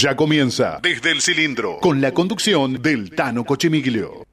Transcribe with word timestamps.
Ya 0.00 0.14
comienza 0.14 0.78
desde 0.80 1.10
el 1.10 1.20
cilindro 1.20 1.80
con 1.80 2.00
la 2.00 2.12
conducción 2.12 2.80
del 2.80 3.10
Tano 3.10 3.44
Cochemiglio. 3.44 4.27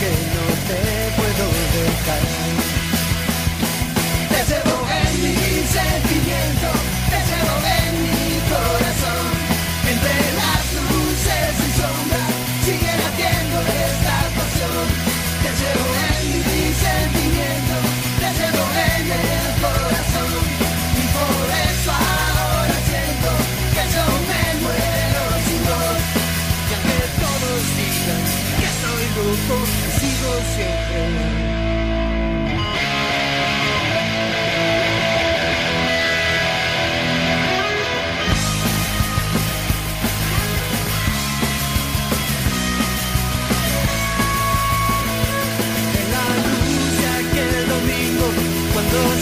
que 0.00 0.10
no 0.34 0.46
te 0.68 0.80
puedo 1.16 1.46
dejar. 1.74 2.71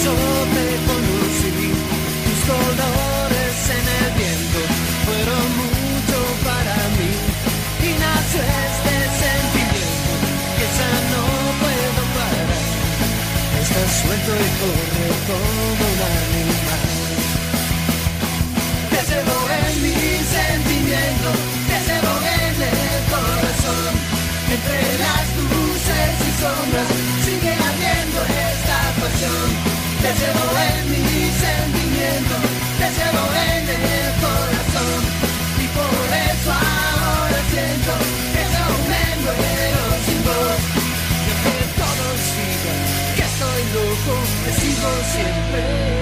Yo 0.05 0.13
te 0.13 0.67
conocí, 0.89 1.53
tus 2.25 2.41
colores 2.49 3.59
en 3.77 3.85
el 4.01 4.09
viento 4.17 4.61
fueron 5.05 5.47
mucho 5.61 6.19
para 6.41 6.77
mí 6.97 7.13
y 7.85 7.91
nació 8.01 8.41
este 8.41 8.97
sentimiento 9.21 10.13
que 10.57 10.67
ya 10.79 10.93
no 11.13 11.23
puedo 11.61 12.01
parar. 12.17 12.51
Estás 13.61 13.91
suelto 14.01 14.31
y 14.41 14.51
corre 14.61 15.09
como 15.29 15.63
un 15.85 16.01
animal. 16.17 16.89
Te 18.89 19.01
llevo 19.05 19.37
en 19.61 19.75
mi 19.85 20.01
sentimiento, 20.33 21.29
te 21.69 21.77
llevo 21.89 22.13
en 22.41 22.57
el 22.73 23.01
corazón, 23.13 23.93
entre 24.49 24.81
las 25.05 25.27
luces 25.45 26.13
y 26.25 26.33
sombras 26.41 26.89
sigue 27.21 27.53
ardiendo 27.53 28.21
esta 28.49 28.79
pasión. 28.97 29.70
Te 30.03 30.09
llevo 30.15 30.45
en 30.73 30.91
mi 30.91 31.31
sentimiento, 31.45 32.37
te 32.81 32.89
llevo 32.97 33.23
en 33.53 33.69
el 33.69 34.09
corazón. 34.25 35.01
Y 35.61 35.67
por 35.77 36.07
eso 36.31 36.51
ahora 36.51 37.41
siento 37.53 37.93
que 38.33 38.43
yo 38.55 38.67
me 38.91 39.05
muero 39.25 39.83
sin 40.07 40.21
voz. 40.25 40.61
Y 41.29 41.33
que 41.43 41.57
todos 41.81 42.19
digan 42.37 42.81
que 43.17 43.25
estoy 43.31 43.61
loco, 43.77 44.15
te 44.45 44.53
sigo 44.61 44.91
siempre. 45.13 46.00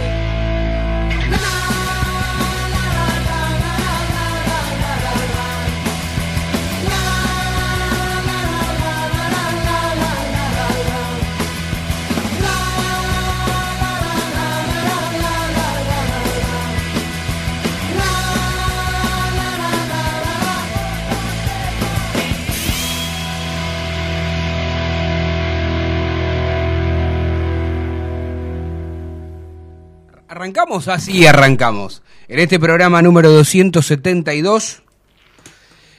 Arrancamos, 30.48 30.88
así 30.88 31.26
arrancamos. 31.26 32.02
En 32.26 32.38
este 32.38 32.58
programa 32.58 33.02
número 33.02 33.30
272, 33.30 34.82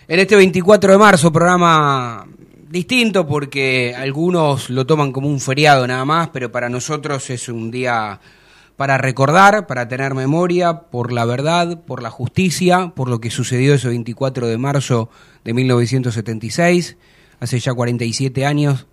en 0.08 0.20
este 0.20 0.36
24 0.36 0.94
de 0.94 0.98
marzo, 0.98 1.32
programa 1.32 2.26
distinto 2.68 3.28
porque 3.28 3.94
algunos 3.96 4.72
lo 4.72 4.88
toman 4.88 5.12
como 5.12 5.28
un 5.28 5.40
feriado 5.40 5.86
nada 5.86 6.04
más, 6.04 6.30
pero 6.30 6.52
para 6.52 6.68
nosotros 6.68 7.30
es 7.30 7.48
un 7.48 7.70
día 7.70 8.20
para 8.76 8.98
recordar, 8.98 9.68
para 9.68 9.88
tener 9.88 10.16
memoria 10.16 10.80
por 10.90 11.12
la 11.12 11.26
verdad, 11.26 11.82
por 11.86 12.02
la 12.02 12.10
justicia, 12.10 12.92
por 12.96 13.08
lo 13.08 13.22
que 13.22 13.30
sucedió 13.30 13.76
ese 13.76 13.90
24 13.90 14.48
de 14.48 14.58
marzo 14.58 15.12
de 15.44 15.54
1976, 15.54 16.98
hace 17.40 17.60
ya 17.60 17.72
47 17.72 18.48
años, 18.48 18.88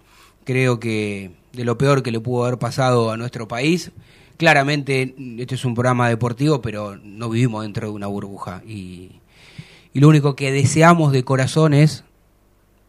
creo 0.45 0.79
que 0.79 1.31
de 1.55 1.65
lo 1.65 1.79
peor 1.79 2.03
que 2.03 2.11
le 2.11 2.21
pudo 2.21 2.45
haber 2.45 2.59
pasado 2.59 3.11
a 3.11 3.17
nuestro 3.17 3.49
país 3.49 3.91
claramente 4.37 5.15
este 5.39 5.55
es 5.55 5.65
un 5.65 5.75
programa 5.75 6.09
deportivo, 6.09 6.61
pero 6.61 6.97
no 6.97 7.29
vivimos 7.31 7.63
dentro 7.63 7.89
de 7.89 7.95
una 7.95 8.07
burbuja. 8.07 8.63
Y, 8.67 9.21
lo 9.95 10.09
único 10.09 10.37
que 10.37 10.53
deseamos 10.53 11.11
de 11.11 11.25
corazón 11.25 11.73
es, 11.73 12.05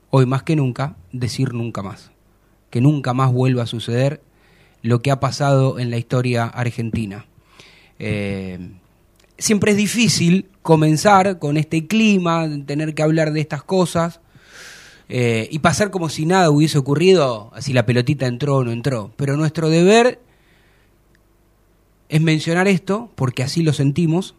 hoy 0.09 0.25
más 0.25 0.43
que 0.43 0.57
nunca, 0.57 0.97
decir 1.13 1.53
nunca 1.53 1.81
más. 1.81 2.11
Que 2.69 2.81
nunca 2.81 3.13
más 3.13 3.31
vuelva 3.31 3.63
a 3.63 3.67
suceder 3.67 4.21
lo 4.81 5.01
que 5.01 5.11
ha 5.11 5.21
pasado 5.21 5.79
en 5.79 5.89
la 5.89 5.97
historia 5.97 6.45
argentina. 6.45 7.25
Eh, 7.97 8.59
siempre 9.37 9.71
es 9.71 9.77
difícil 9.77 10.49
comenzar 10.61 11.39
con 11.39 11.55
este 11.55 11.87
clima, 11.87 12.45
tener 12.65 12.93
que 12.93 13.03
hablar 13.03 13.31
de 13.31 13.39
estas 13.39 13.63
cosas. 13.63 14.19
Eh, 15.07 15.47
y 15.49 15.59
pasar 15.59 15.91
como 15.91 16.09
si 16.09 16.25
nada 16.25 16.49
hubiese 16.49 16.77
ocurrido, 16.77 17.51
así 17.55 17.71
la 17.71 17.85
pelotita 17.85 18.27
entró 18.27 18.57
o 18.57 18.63
no 18.65 18.71
entró. 18.71 19.13
Pero 19.15 19.37
nuestro 19.37 19.69
deber 19.69 20.19
es 22.09 22.21
mencionar 22.21 22.67
esto 22.67 23.11
porque 23.15 23.43
así 23.43 23.63
lo 23.63 23.73
sentimos 23.73 24.35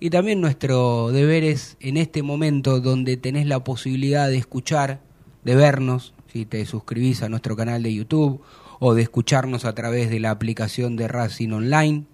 y 0.00 0.10
también 0.10 0.40
nuestro 0.40 1.12
deber 1.12 1.44
es 1.44 1.76
en 1.80 1.96
este 1.96 2.22
momento 2.22 2.80
donde 2.80 3.16
tenés 3.16 3.46
la 3.46 3.62
posibilidad 3.62 4.28
de 4.28 4.36
escuchar, 4.36 5.00
de 5.44 5.54
vernos, 5.54 6.12
si 6.32 6.44
te 6.44 6.64
suscribís 6.66 7.22
a 7.22 7.28
nuestro 7.28 7.56
canal 7.56 7.82
de 7.82 7.94
YouTube 7.94 8.40
o 8.80 8.94
de 8.94 9.02
escucharnos 9.02 9.64
a 9.64 9.74
través 9.74 10.10
de 10.10 10.18
la 10.18 10.30
aplicación 10.30 10.96
de 10.96 11.06
Racing 11.06 11.50
Online, 11.50 12.04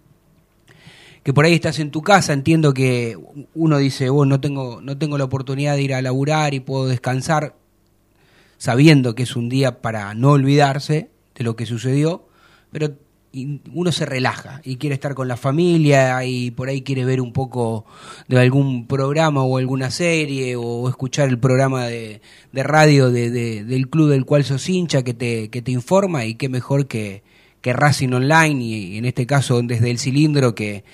que 1.23 1.33
por 1.33 1.45
ahí 1.45 1.55
estás 1.55 1.79
en 1.79 1.91
tu 1.91 2.03
casa, 2.03 2.33
entiendo 2.33 2.75
que 2.75 3.19
uno 3.55 3.79
dice, 3.79 4.11
bueno, 4.11 4.37
no 4.37 4.41
tengo, 4.41 4.81
no 4.83 4.99
tengo 4.99 5.17
la 5.17 5.25
oportunidad 5.25 5.77
de 5.77 5.83
ir 5.83 5.95
a 5.95 6.03
laburar 6.03 6.53
y 6.53 6.61
puedo 6.61 6.87
descansar, 6.87 7.55
sabiendo 8.59 9.15
que 9.15 9.23
es 9.23 9.35
un 9.35 9.49
día 9.49 9.81
para 9.81 10.13
no 10.15 10.33
olvidarse 10.33 11.11
de 11.35 11.45
lo 11.45 11.57
que 11.57 11.65
sucedió, 11.65 12.29
pero 12.71 12.97
uno 13.73 13.93
se 13.93 14.07
relaja 14.07 14.61
y 14.65 14.77
quiere 14.77 14.95
estar 14.95 15.15
con 15.15 15.29
la 15.29 15.37
familia 15.37 16.25
y 16.25 16.51
por 16.51 16.69
ahí 16.69 16.83
quiere 16.83 17.05
ver 17.05 17.21
un 17.21 17.33
poco 17.33 17.85
de 18.29 18.39
algún 18.41 18.87
programa 18.87 19.43
o 19.43 19.59
alguna 19.59 19.91
serie 19.91 20.57
o 20.57 20.89
escuchar 20.89 21.29
el 21.29 21.39
programa 21.39 21.87
de, 21.87 22.21
radio 22.53 23.11
de, 23.11 23.31
del 23.65 23.89
club 23.89 24.11
del 24.11 24.25
cual 24.25 24.45
sos 24.45 24.69
hincha 24.69 25.03
que 25.03 25.15
te, 25.15 25.49
que 25.49 25.63
te 25.63 25.71
informa 25.71 26.25
y 26.25 26.35
qué 26.35 26.49
mejor 26.49 26.87
que, 26.87 27.23
que 27.61 27.73
Racing 27.73 28.13
Online 28.13 28.63
y, 28.63 28.99
en 28.99 29.05
este 29.05 29.27
caso 29.27 29.61
desde 29.63 29.91
el 29.91 29.99
cilindro 29.99 30.55
que 30.55 30.85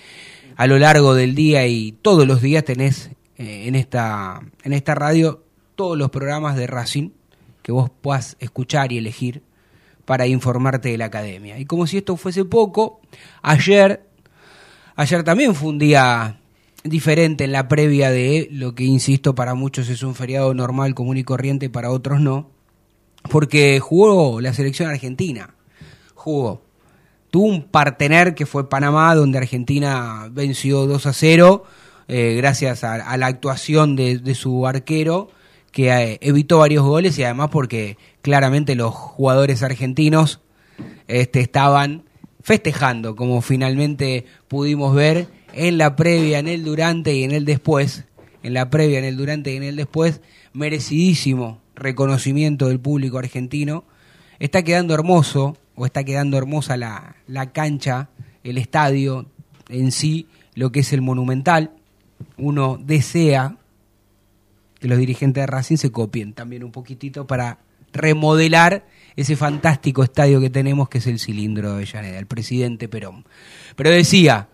a 0.57 0.67
lo 0.67 0.79
largo 0.79 1.15
del 1.15 1.35
día 1.35 1.67
y 1.67 1.93
todos 1.93 2.27
los 2.27 2.41
días 2.41 2.65
tenés 2.65 3.11
eh, 3.39 3.65
en, 3.67 3.75
esta, 3.75 4.41
en 4.63 4.73
esta 4.73 4.95
radio 4.95 5.43
todos 5.75 5.99
los 5.99 6.11
programas 6.11 6.57
de 6.57 6.67
Racing 6.67 7.11
que 7.63 7.73
vos 7.73 7.91
puedas 8.01 8.37
escuchar 8.41 8.93
y 8.93 8.99
elegir 8.99 9.43
para 10.05 10.27
informarte 10.27 10.91
de 10.91 10.99
la 10.99 11.07
academia. 11.07 11.59
Y 11.59 11.65
como 11.65 11.87
si 11.87 11.99
esto 11.99 12.17
fuese 12.17 12.45
poco, 12.45 13.01
ayer, 13.43 14.07
ayer 14.97 15.23
también 15.25 15.55
fue 15.55 15.71
un 15.71 15.79
día 15.79 16.39
diferente 16.85 17.45
en 17.45 17.53
la 17.53 17.67
previa 17.67 18.11
de 18.11 18.49
lo 18.53 18.75
que, 18.75 18.85
insisto, 18.85 19.35
para 19.35 19.55
muchos 19.55 19.89
es 19.89 20.03
un 20.03 20.15
feriado 20.15 20.53
normal, 20.55 20.95
común 20.95 21.17
y 21.17 21.25
corriente, 21.25 21.71
para 21.71 21.91
otros 21.91 22.21
no, 22.21 22.51
porque 23.31 23.81
jugó 23.81 24.41
la 24.41 24.53
selección 24.53 24.91
argentina, 24.91 25.55
jugó. 26.15 26.63
Tuvo 27.31 27.47
un 27.47 27.65
partener 27.65 28.35
que 28.35 28.47
fue 28.47 28.69
Panamá, 28.69 29.15
donde 29.15 29.39
Argentina 29.39 30.29
venció 30.31 30.87
2 30.87 31.07
a 31.07 31.13
0, 31.13 31.65
eh, 32.07 32.35
gracias 32.37 32.85
a, 32.85 33.17
la 33.17 33.27
actuación 33.27 33.97
de, 33.97 34.35
su 34.35 34.67
arquero, 34.67 35.31
que 35.73 35.91
eh, 35.91 36.19
evitó 36.21 36.59
varios 36.59 36.85
goles 36.85 37.19
y 37.19 37.25
además 37.25 37.49
porque 37.51 37.97
claramente 38.25 38.75
los 38.75 38.95
jugadores 38.95 39.63
argentinos 39.63 40.41
este, 41.09 41.41
estaban 41.41 42.05
festejando, 42.41 43.17
como 43.17 43.43
finalmente 43.43 44.25
pudimos 44.49 44.95
ver 44.95 45.29
en 45.53 45.77
la 45.77 45.95
previa, 45.95 46.39
en 46.39 46.49
el 46.49 46.65
durante 46.65 47.15
y 47.15 47.25
en 47.25 47.33
el 47.33 47.45
después, 47.45 48.07
en 48.43 48.55
la 48.55 48.71
previa, 48.71 48.99
en 48.99 49.05
el 49.05 49.19
durante 49.19 49.53
y 49.53 49.59
en 49.59 49.63
el 49.63 49.77
después, 49.77 50.23
merecidísimo 50.55 51.61
reconocimiento 51.75 52.69
del 52.69 52.81
público 52.81 53.19
argentino. 53.19 53.85
Está 54.39 54.63
quedando 54.63 54.95
hermoso, 54.95 55.59
o 55.75 55.85
está 55.85 56.03
quedando 56.03 56.39
hermosa 56.39 56.79
la, 56.79 57.17
la 57.27 57.53
cancha, 57.53 58.09
el 58.43 58.57
estadio 58.57 59.27
en 59.69 59.93
sí, 59.93 60.29
lo 60.55 60.73
que 60.73 60.81
es 60.81 60.95
el 60.95 61.03
monumental. 61.03 61.73
Uno 62.39 62.79
desea 62.83 63.59
que 64.81 64.89
los 64.89 64.99
dirigentes 64.99 65.43
de 65.43 65.47
Racing 65.47 65.77
se 65.77 65.93
copien 65.93 66.33
también 66.33 66.65
un 66.65 66.73
poquitito 66.73 67.27
para 67.27 67.59
remodelar 67.95 68.87
ese 69.17 69.37
fantástico 69.37 70.03
estadio 70.03 70.41
que 70.41 70.51
tenemos 70.51 70.91
que 70.91 70.99
es 70.99 71.07
el 71.07 71.19
cilindro 71.19 71.71
de 71.71 71.75
Avellaneda, 71.77 72.19
el 72.19 72.27
presidente 72.27 72.89
Perón. 72.89 73.25
Pero 73.77 73.91
decía, 73.91 74.49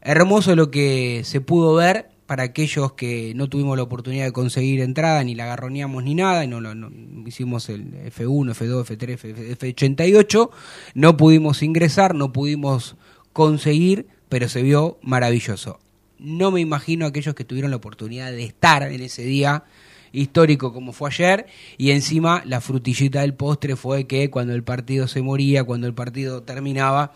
Hermoso 0.00 0.54
lo 0.54 0.70
que 0.70 1.22
se 1.24 1.40
pudo 1.40 1.74
ver 1.74 2.10
para 2.26 2.44
aquellos 2.44 2.92
que 2.92 3.32
no 3.34 3.48
tuvimos 3.48 3.76
la 3.76 3.82
oportunidad 3.82 4.26
de 4.26 4.32
conseguir 4.32 4.80
entrada, 4.80 5.24
ni 5.24 5.34
la 5.34 5.44
agarroneamos 5.44 6.04
ni 6.04 6.14
nada, 6.14 6.44
y 6.44 6.48
no, 6.48 6.60
no, 6.60 6.90
hicimos 7.26 7.68
el 7.68 7.92
F1, 8.12 8.54
F2, 8.54 8.84
F3, 8.84 9.58
F88, 9.58 10.50
no 10.94 11.16
pudimos 11.16 11.62
ingresar, 11.62 12.14
no 12.14 12.32
pudimos 12.32 12.96
conseguir, 13.32 14.06
pero 14.28 14.48
se 14.48 14.62
vio 14.62 14.98
maravilloso. 15.02 15.80
No 16.18 16.50
me 16.50 16.60
imagino 16.60 17.06
aquellos 17.06 17.34
que 17.34 17.44
tuvieron 17.44 17.70
la 17.70 17.78
oportunidad 17.78 18.30
de 18.30 18.44
estar 18.44 18.82
en 18.82 19.00
ese 19.00 19.22
día 19.22 19.64
histórico 20.12 20.72
como 20.72 20.92
fue 20.92 21.10
ayer 21.10 21.46
y 21.76 21.90
encima 21.90 22.42
la 22.44 22.60
frutillita 22.60 23.20
del 23.20 23.34
postre 23.34 23.76
fue 23.76 24.06
que 24.06 24.30
cuando 24.30 24.54
el 24.54 24.62
partido 24.62 25.08
se 25.08 25.22
moría, 25.22 25.64
cuando 25.64 25.86
el 25.86 25.94
partido 25.94 26.42
terminaba, 26.42 27.12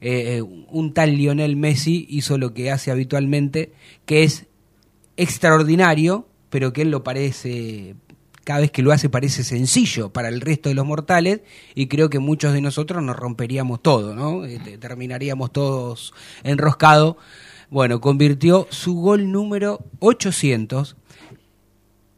eh, 0.00 0.38
eh, 0.38 0.42
un 0.42 0.94
tal 0.94 1.16
Lionel 1.16 1.54
Messi 1.54 2.06
hizo 2.10 2.36
lo 2.36 2.52
que 2.52 2.72
hace 2.72 2.90
habitualmente, 2.90 3.72
que 4.04 4.24
es 4.24 4.46
extraordinario, 5.16 6.26
pero 6.50 6.72
que 6.72 6.82
él 6.82 6.90
lo 6.90 7.04
parece, 7.04 7.94
cada 8.42 8.60
vez 8.60 8.72
que 8.72 8.82
lo 8.82 8.90
hace 8.90 9.08
parece 9.08 9.44
sencillo 9.44 10.12
para 10.12 10.28
el 10.28 10.40
resto 10.40 10.68
de 10.68 10.74
los 10.74 10.84
mortales 10.84 11.42
y 11.76 11.86
creo 11.86 12.10
que 12.10 12.18
muchos 12.18 12.52
de 12.52 12.60
nosotros 12.60 13.00
nos 13.02 13.14
romperíamos 13.14 13.80
todo, 13.80 14.16
¿no? 14.16 14.44
Este, 14.44 14.76
terminaríamos 14.76 15.52
todos 15.52 16.12
enroscados. 16.42 17.16
Bueno, 17.70 18.00
convirtió 18.00 18.66
su 18.70 18.96
gol 18.96 19.30
número 19.30 19.84
800, 20.00 20.96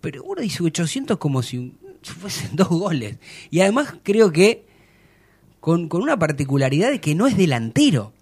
pero 0.04 0.22
uno 0.22 0.42
dice 0.42 0.62
800 0.62 1.16
como 1.16 1.42
si 1.42 1.72
fuesen 2.02 2.50
dos 2.56 2.68
goles. 2.68 3.16
Y 3.50 3.60
además 3.60 3.94
creo 4.02 4.30
que 4.30 4.66
con, 5.60 5.88
una 5.90 6.18
particularidad 6.18 6.90
de 6.90 7.00
que 7.00 7.14
no 7.14 7.26
es 7.26 7.38
delantero, 7.38 8.12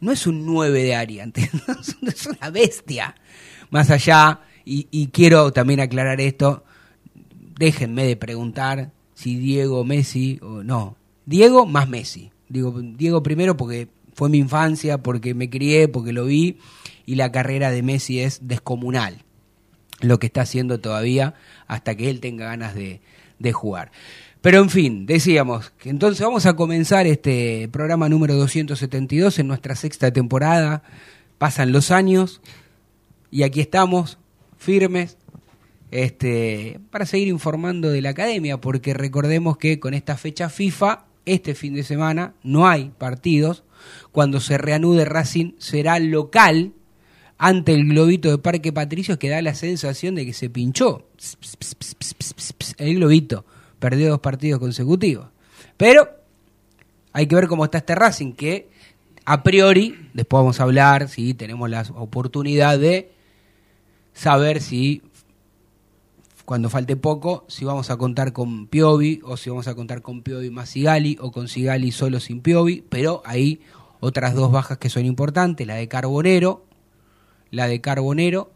no 0.00 0.12
es 0.12 0.26
un 0.26 0.44
9 0.44 0.82
de 0.82 0.94
área, 0.94 1.24
es 2.06 2.26
una 2.26 2.50
bestia. 2.50 3.14
Más 3.70 3.90
allá, 3.90 4.40
y, 4.66 5.06
quiero 5.06 5.50
también 5.50 5.80
aclarar 5.80 6.20
esto, 6.20 6.62
déjenme 7.58 8.04
de 8.04 8.16
preguntar 8.16 8.92
si 9.14 9.36
Diego 9.36 9.82
Messi 9.82 10.38
o 10.42 10.62
no. 10.62 10.96
Diego 11.24 11.64
más 11.64 11.88
Messi. 11.88 12.30
Digo, 12.50 12.78
Diego 12.82 13.22
primero 13.22 13.56
porque 13.56 13.88
fue 14.12 14.28
mi 14.28 14.36
infancia, 14.36 14.98
porque 14.98 15.32
me 15.32 15.48
crié, 15.48 15.88
porque 15.88 16.12
lo 16.12 16.26
vi, 16.26 16.58
y 17.06 17.14
la 17.14 17.32
carrera 17.32 17.70
de 17.70 17.82
Messi 17.82 18.20
es 18.20 18.46
descomunal. 18.46 19.24
Lo 20.00 20.18
que 20.18 20.26
está 20.26 20.42
haciendo 20.42 20.80
todavía 20.80 21.34
hasta 21.66 21.94
que 21.94 22.10
él 22.10 22.20
tenga 22.20 22.46
ganas 22.46 22.74
de, 22.74 23.00
jugar. 23.52 23.90
Pero 24.40 24.58
en 24.60 24.70
fin, 24.70 25.06
decíamos 25.06 25.70
que 25.78 25.90
entonces 25.90 26.24
vamos 26.24 26.46
a 26.46 26.56
comenzar 26.56 27.06
este 27.06 27.68
programa 27.70 28.08
número 28.08 28.34
272 28.36 29.38
en 29.38 29.48
nuestra 29.48 29.74
sexta 29.74 30.10
temporada. 30.12 30.82
Pasan 31.38 31.72
los 31.72 31.90
años 31.90 32.40
y 33.30 33.42
aquí 33.42 33.60
estamos, 33.60 34.18
firmes, 34.58 35.16
este, 35.90 36.80
para 36.90 37.06
seguir 37.06 37.28
informando 37.28 37.90
de 37.90 38.02
la 38.02 38.10
academia, 38.10 38.60
porque 38.60 38.94
recordemos 38.94 39.56
que 39.56 39.80
con 39.80 39.94
esta 39.94 40.16
fecha 40.16 40.48
FIFA, 40.48 41.04
este 41.26 41.54
fin 41.54 41.74
de 41.74 41.82
semana, 41.82 42.34
no 42.42 42.68
hay 42.68 42.92
partidos. 42.96 43.64
Cuando 44.12 44.40
se 44.40 44.58
reanude 44.58 45.04
Racing 45.04 45.52
será 45.58 45.98
local 45.98 46.72
ante 47.42 47.72
el 47.72 47.88
globito 47.88 48.30
de 48.30 48.36
Parque 48.36 48.70
Patricios 48.70 49.16
que 49.16 49.30
da 49.30 49.40
la 49.40 49.54
sensación 49.54 50.14
de 50.14 50.26
que 50.26 50.34
se 50.34 50.50
pinchó 50.50 51.06
el 52.76 52.96
globito 52.96 53.46
perdió 53.78 54.10
dos 54.10 54.20
partidos 54.20 54.60
consecutivos. 54.60 55.28
Pero 55.78 56.06
hay 57.14 57.26
que 57.26 57.34
ver 57.34 57.48
cómo 57.48 57.64
está 57.64 57.78
este 57.78 57.94
Racing, 57.94 58.32
que 58.32 58.68
a 59.24 59.42
priori, 59.42 60.10
después 60.12 60.40
vamos 60.40 60.60
a 60.60 60.64
hablar, 60.64 61.08
si 61.08 61.32
tenemos 61.32 61.70
la 61.70 61.82
oportunidad 61.94 62.78
de 62.78 63.10
saber 64.12 64.60
si 64.60 65.02
cuando 66.44 66.68
falte 66.68 66.96
poco, 66.96 67.46
si 67.48 67.64
vamos 67.64 67.88
a 67.88 67.96
contar 67.96 68.34
con 68.34 68.66
Piovi 68.66 69.22
o 69.24 69.38
si 69.38 69.48
vamos 69.48 69.66
a 69.66 69.74
contar 69.74 70.02
con 70.02 70.20
Piovi 70.20 70.50
más 70.50 70.68
Sigali 70.68 71.16
o 71.20 71.32
con 71.32 71.48
Sigali 71.48 71.90
solo 71.90 72.20
sin 72.20 72.42
Piovi, 72.42 72.84
pero 72.86 73.22
hay 73.24 73.62
otras 74.00 74.34
dos 74.34 74.52
bajas 74.52 74.76
que 74.76 74.90
son 74.90 75.06
importantes, 75.06 75.66
la 75.66 75.76
de 75.76 75.88
Carbonero, 75.88 76.66
la 77.50 77.66
de 77.66 77.80
Carbonero 77.80 78.52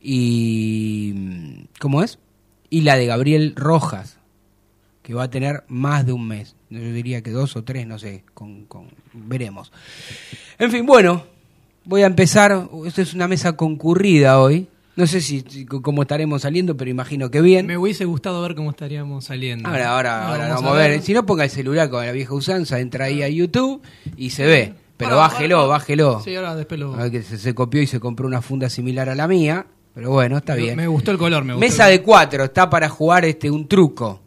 y 0.00 1.66
¿cómo 1.80 2.02
es? 2.02 2.18
Y 2.70 2.82
la 2.82 2.96
de 2.96 3.06
Gabriel 3.06 3.54
Rojas, 3.56 4.18
que 5.02 5.14
va 5.14 5.24
a 5.24 5.30
tener 5.30 5.64
más 5.68 6.06
de 6.06 6.12
un 6.12 6.28
mes. 6.28 6.54
Yo 6.70 6.80
diría 6.80 7.22
que 7.22 7.30
dos 7.30 7.56
o 7.56 7.64
tres, 7.64 7.86
no 7.86 7.98
sé, 7.98 8.24
con, 8.34 8.66
veremos. 9.14 9.72
En 10.58 10.70
fin, 10.70 10.84
bueno, 10.84 11.24
voy 11.84 12.02
a 12.02 12.06
empezar. 12.06 12.68
Esto 12.86 13.02
es 13.02 13.14
una 13.14 13.26
mesa 13.26 13.56
concurrida 13.56 14.40
hoy. 14.40 14.68
No 14.96 15.06
sé 15.06 15.20
si, 15.20 15.44
cómo 15.64 16.02
estaremos 16.02 16.42
saliendo, 16.42 16.76
pero 16.76 16.90
imagino 16.90 17.30
que 17.30 17.40
bien. 17.40 17.66
Me 17.66 17.78
hubiese 17.78 18.04
gustado 18.04 18.42
ver 18.42 18.56
cómo 18.56 18.70
estaríamos 18.70 19.24
saliendo. 19.24 19.68
Ahora, 19.68 19.90
ahora, 19.92 20.28
ahora 20.28 20.48
vamos, 20.54 20.72
a 20.72 20.74
ver. 20.74 21.00
Si 21.02 21.14
no, 21.14 21.24
ponga 21.24 21.44
el 21.44 21.50
celular 21.50 21.88
con 21.88 22.04
la 22.04 22.10
vieja 22.12 22.34
usanza, 22.34 22.80
entra 22.80 23.04
ahí 23.04 23.22
a 23.22 23.28
YouTube 23.28 23.80
y 24.16 24.30
se 24.30 24.44
ve. 24.44 24.74
Pero 24.98 25.16
bájelo, 25.16 25.68
bájelo. 25.68 26.20
Sí, 26.24 26.34
ahora 26.34 26.56
después 26.56 26.78
lo... 26.78 26.92
A 26.94 27.04
ver 27.04 27.12
que 27.12 27.22
se, 27.22 27.54
copió 27.54 27.80
y 27.80 27.86
se 27.86 28.00
compró 28.00 28.26
una 28.26 28.42
funda 28.42 28.68
similar 28.68 29.08
a 29.08 29.14
la 29.14 29.28
mía. 29.28 29.64
Pero 29.94 30.10
bueno, 30.10 30.38
está 30.38 30.56
bien. 30.56 30.76
Me 30.76 30.88
gustó 30.88 31.12
el 31.12 31.18
color, 31.18 31.44
me 31.44 31.54
gustó. 31.54 31.66
Mesa 31.66 31.86
de 31.86 32.02
cuatro, 32.02 32.44
está 32.44 32.68
para 32.68 32.88
jugar 32.88 33.24
este 33.24 33.48
un 33.48 33.68
truco. 33.68 34.20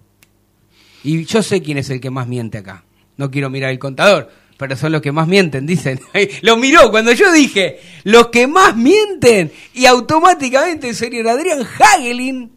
Y 1.03 1.25
yo 1.25 1.43
sé 1.43 1.61
quién 1.61 1.77
es 1.77 1.89
el 1.89 1.99
que 1.99 2.09
más 2.09 2.25
miente 2.25 2.57
acá. 2.57 2.85
No 3.17 3.29
quiero 3.29 3.49
mirar 3.49 3.71
el 3.71 3.79
contador, 3.79 4.29
pero 4.57 4.77
son 4.77 4.93
los 4.93 5.01
que 5.01 5.11
más 5.11 5.27
mienten, 5.27 5.65
dicen. 5.65 5.99
Lo 6.41 6.55
miró 6.55 6.89
cuando 6.89 7.11
yo 7.11 7.31
dije, 7.33 7.79
los 8.03 8.27
que 8.27 8.47
más 8.47 8.75
mienten, 8.75 9.51
y 9.73 9.85
automáticamente 9.85 10.89
el 10.89 10.95
señor 10.95 11.27
Adrián 11.27 11.65
Hagelin, 11.65 12.49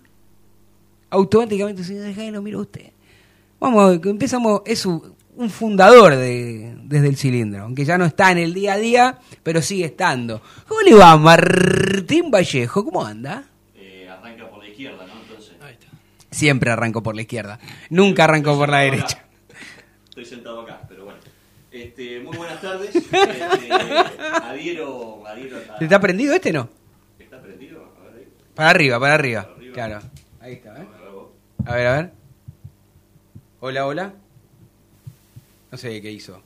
automáticamente 1.11 1.83
el 1.83 1.89
señor 1.89 2.07
Hagelin 2.07 2.33
lo 2.35 2.43
miró 2.43 2.61
usted. 2.61 2.93
Vamos, 3.59 3.99
empezamos, 4.05 4.63
es 4.67 4.87
un, 5.37 5.51
fundador 5.51 6.17
de, 6.17 6.77
desde 6.83 7.09
el 7.09 7.17
cilindro, 7.17 7.63
aunque 7.63 7.85
ya 7.85 7.99
no 7.99 8.05
está 8.05 8.31
en 8.33 8.39
el 8.39 8.55
día 8.55 8.75
a 8.75 8.79
día, 8.79 9.19
pero 9.43 9.63
sigue 9.63 9.87
estando. 9.87 10.43
¿Cómo 10.69 10.81
le 10.83 10.95
va 10.95 11.17
Martín 11.17 12.31
Vallejo? 12.31 12.85
¿Cómo 12.85 13.05
anda? 13.05 13.45
Siempre 16.35 16.69
arranco 16.71 17.01
por 17.01 17.15
la 17.15 17.23
izquierda. 17.23 17.61
Nunca 17.91 18.25
arranco 18.25 18.59
por 18.59 18.69
la 18.69 18.79
derecha. 18.79 19.25
Estoy 20.09 20.25
sentado 20.25 20.63
acá, 20.63 20.81
pero 20.89 21.05
bueno. 21.05 21.21
Este, 21.71 22.19
muy 22.21 22.37
buenas 22.37 22.61
tardes. 22.61 22.95
Este, 22.95 23.13
adhiero, 23.73 25.25
adhiero 25.27 25.59
a... 25.71 25.77
¿Está 25.79 26.01
prendido 26.01 26.35
este 26.35 26.53
no? 26.53 26.69
¿Está 27.21 27.41
prendido? 27.41 27.93
A 28.01 28.05
ver 28.05 28.17
ahí. 28.17 28.29
Para 28.53 28.71
arriba, 28.71 28.99
para 28.99 29.15
arriba. 29.15 29.49
Claro. 29.73 30.01
Ahí 30.41 30.55
está, 30.55 30.77
¿eh? 30.83 30.87
A 31.67 31.75
ver, 31.75 31.87
a 31.87 31.97
ver. 31.97 32.13
Hola, 33.61 33.87
hola. 33.87 34.15
No 35.75 35.79
sé 35.79 36.01
qué 36.01 36.13
hizo. 36.13 36.41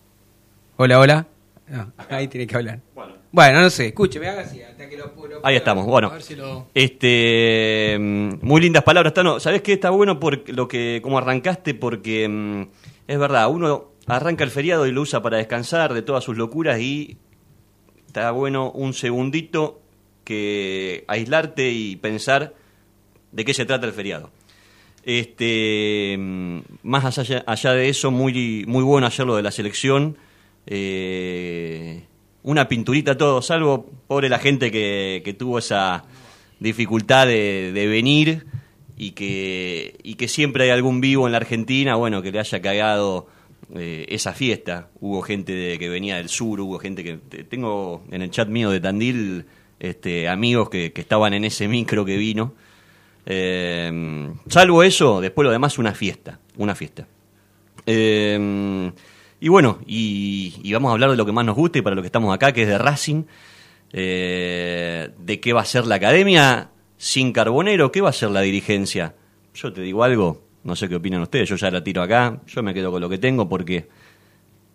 Hola, 0.78 0.98
hola. 0.98 1.26
ahí 2.08 2.28
tiene 2.28 2.46
que 2.46 2.56
hablar. 2.56 2.80
Bueno. 2.94 3.12
Bueno, 3.30 3.60
no 3.60 3.68
sé, 3.68 3.88
escúcheme, 3.88 4.26
haga 4.26 4.40
así, 4.40 4.62
hasta 4.62 4.88
que 4.88 4.96
lo, 4.96 5.12
lo- 5.28 5.44
Ahí 5.44 5.54
estamos, 5.56 5.84
bueno. 5.84 6.08
A 6.08 6.12
ver 6.14 6.22
si 6.22 6.34
lo- 6.34 6.68
Este, 6.72 7.94
mm, 8.00 8.36
muy 8.40 8.62
lindas 8.62 8.84
palabras, 8.84 9.12
Tano. 9.12 9.38
¿Sabés 9.38 9.60
qué? 9.60 9.74
Está 9.74 9.90
bueno 9.90 10.18
por 10.18 10.48
lo 10.48 10.66
que, 10.66 11.00
como 11.02 11.18
arrancaste, 11.18 11.74
porque 11.74 12.26
mm, 12.26 12.62
es 13.06 13.18
verdad, 13.18 13.50
uno 13.50 13.90
arranca 14.06 14.44
el 14.44 14.50
feriado 14.50 14.86
y 14.86 14.92
lo 14.92 15.02
usa 15.02 15.20
para 15.20 15.36
descansar 15.36 15.92
de 15.92 16.00
todas 16.00 16.24
sus 16.24 16.38
locuras 16.38 16.80
y 16.80 17.18
está 18.06 18.30
bueno 18.30 18.70
un 18.70 18.94
segundito 18.94 19.82
que 20.24 21.04
aislarte 21.06 21.68
y 21.68 21.96
pensar 21.96 22.54
de 23.32 23.44
qué 23.44 23.52
se 23.52 23.66
trata 23.66 23.84
el 23.86 23.92
feriado. 23.92 24.30
Este, 25.04 26.16
más 26.82 27.18
allá, 27.18 27.72
de 27.72 27.88
eso, 27.88 28.10
muy, 28.10 28.64
muy 28.66 28.82
bueno 28.84 29.06
ayer 29.06 29.26
lo 29.26 29.36
de 29.36 29.42
la 29.42 29.50
selección. 29.50 30.16
Eh, 30.66 32.02
una 32.42 32.68
pinturita 32.68 33.16
todo, 33.16 33.42
salvo 33.42 33.86
pobre 34.06 34.28
la 34.28 34.38
gente 34.38 34.70
que, 34.70 35.34
tuvo 35.38 35.58
esa 35.58 36.04
dificultad 36.60 37.26
de, 37.26 37.72
venir 37.88 38.46
y 38.96 39.12
que, 39.12 39.96
y 40.02 40.14
que 40.14 40.28
siempre 40.28 40.64
hay 40.64 40.70
algún 40.70 41.00
vivo 41.00 41.26
en 41.26 41.32
la 41.32 41.38
Argentina, 41.38 41.94
bueno, 41.96 42.20
que 42.20 42.32
le 42.32 42.40
haya 42.40 42.60
cagado 42.60 43.28
eh, 43.74 44.06
esa 44.08 44.32
fiesta. 44.34 44.88
Hubo 45.00 45.22
gente 45.22 45.52
de- 45.52 45.78
que 45.78 45.88
venía 45.88 46.16
del 46.16 46.28
sur, 46.28 46.60
hubo 46.60 46.78
gente 46.78 47.02
que... 47.04 47.16
te- 47.16 47.44
Tengo 47.44 48.02
en 48.10 48.22
el 48.22 48.30
chat 48.30 48.48
mío 48.48 48.70
de 48.70 48.80
Tandil 48.80 49.46
este, 49.78 50.28
amigos 50.28 50.68
que 50.70 50.92
estaban 50.94 51.32
en 51.34 51.44
ese 51.44 51.68
micro 51.68 52.04
que 52.04 52.16
vino. 52.16 52.54
Eh, 53.30 54.30
salvo 54.48 54.82
eso, 54.82 55.20
después 55.20 55.44
lo 55.44 55.50
demás 55.52 55.78
una 55.78 55.94
fiesta, 55.94 56.38
una 56.56 56.74
fiesta. 56.74 57.06
Eh, 57.84 58.90
y 59.40 59.48
bueno, 59.48 59.78
y, 59.86 60.72
vamos 60.72 60.88
a 60.88 60.92
hablar 60.94 61.10
de 61.10 61.16
lo 61.16 61.26
que 61.26 61.32
más 61.32 61.44
nos 61.44 61.54
gusta 61.54 61.78
y 61.78 61.82
para 61.82 61.94
lo 61.94 62.02
que 62.02 62.06
estamos 62.06 62.34
acá, 62.34 62.52
que 62.52 62.62
es 62.62 62.68
de 62.68 62.78
Racing. 62.78 63.24
Eh, 63.92 65.10
de 65.18 65.40
qué 65.40 65.52
va 65.52 65.62
a 65.62 65.64
ser 65.64 65.86
la 65.86 65.94
academia 65.96 66.70
sin 66.96 67.32
Carbonero, 67.32 67.90
qué 67.92 68.00
va 68.00 68.10
a 68.10 68.12
ser 68.14 68.30
la 68.30 68.40
dirigencia. 68.40 69.14
Yo 69.54 69.72
te 69.72 69.80
digo 69.82 70.04
algo, 70.04 70.42
no 70.64 70.74
sé 70.76 70.88
qué 70.88 70.96
opinan 70.96 71.22
ustedes, 71.22 71.48
yo 71.48 71.56
ya 71.56 71.70
la 71.70 71.82
tiro 71.84 72.02
acá, 72.02 72.40
yo 72.46 72.62
me 72.62 72.74
quedo 72.74 72.90
con 72.90 73.00
lo 73.00 73.08
que 73.08 73.18
tengo 73.18 73.48
porque 73.48 73.88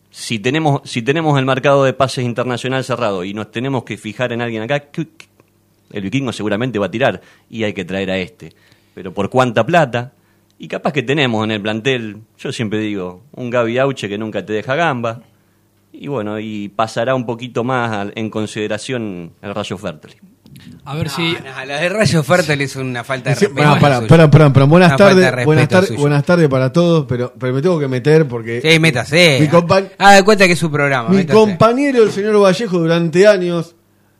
si 0.10 0.40
tenemos, 0.40 0.82
si 0.86 1.02
tenemos 1.02 1.38
el 1.40 1.46
mercado 1.46 1.84
de 1.84 1.94
pases 1.94 2.24
internacional 2.26 2.84
cerrado 2.84 3.24
y 3.24 3.34
nos 3.34 3.52
tenemos 3.52 3.84
que 3.84 3.98
fijar 3.98 4.32
en 4.32 4.42
alguien 4.42 4.64
acá, 4.64 4.80
¿qué- 4.92 5.08
qué? 5.18 5.28
El 5.94 6.02
vikingo 6.02 6.34
seguramente 6.34 6.80
va 6.80 6.88
a 6.88 6.92
tirar 6.92 7.22
y 7.50 7.64
hay 7.64 7.74
que 7.74 7.86
traer 7.86 8.12
a 8.12 8.18
este. 8.18 8.54
Pero 8.94 9.14
¿por 9.14 9.30
cuánta 9.30 9.66
plata? 9.66 10.12
Y 10.60 10.68
capaz 10.68 10.92
que 10.94 11.04
tenemos 11.04 11.44
en 11.44 11.52
el 11.52 11.62
plantel, 11.62 12.18
yo 12.38 12.52
siempre 12.52 12.80
digo, 12.80 13.24
un 13.34 13.50
Gaby 13.50 13.78
Auche 13.80 14.10
que 14.10 14.18
nunca 14.18 14.46
te 14.46 14.54
deja 14.54 14.76
gamba. 14.76 15.22
Y 15.92 16.08
bueno, 16.08 16.40
y 16.40 16.70
pasará 16.70 17.16
un 17.16 17.26
poquito 17.26 17.64
más 17.64 18.08
en 18.16 18.30
consideración 18.30 19.32
el 19.42 19.54
Rayo 19.54 19.78
Fertoli. 19.78 20.16
A 20.86 20.96
ver 20.96 21.10
si. 21.10 21.34
No, 21.34 21.66
la 21.66 21.80
de 21.80 21.90
Rayo 21.90 22.24
Fertel 22.24 22.62
es 22.62 22.76
una 22.76 23.04
falta 23.04 23.30
de 23.32 23.36
respeto. 23.36 23.56
pará, 23.80 24.02
pará, 24.08 24.52
pará. 24.52 24.66
Buenas 24.66 24.96
tardes, 24.96 25.46
buenas, 25.46 25.68
tardes 25.68 25.88
suyo. 25.90 26.00
buenas 26.02 26.24
tardes 26.24 26.48
para 26.48 26.72
todos, 26.72 27.06
pero, 27.08 27.34
pero 27.38 27.54
me 27.54 27.62
tengo 27.62 27.80
que 27.80 27.88
meter 27.88 28.28
porque 28.28 28.62
Sí, 28.62 28.80
métase. 28.80 29.40
Mi 29.42 29.50
Ah, 29.98 30.14
de 30.16 30.24
cuenta 30.24 30.46
que 30.46 30.54
es 30.54 30.60
su 30.60 30.72
programa. 30.72 31.10
mi 31.10 31.18
métase. 31.18 31.38
compañero, 31.38 32.04
el 32.04 32.12
señor 32.12 32.40
Vallejo, 32.42 32.80
durante 32.80 33.28
años, 33.28 33.76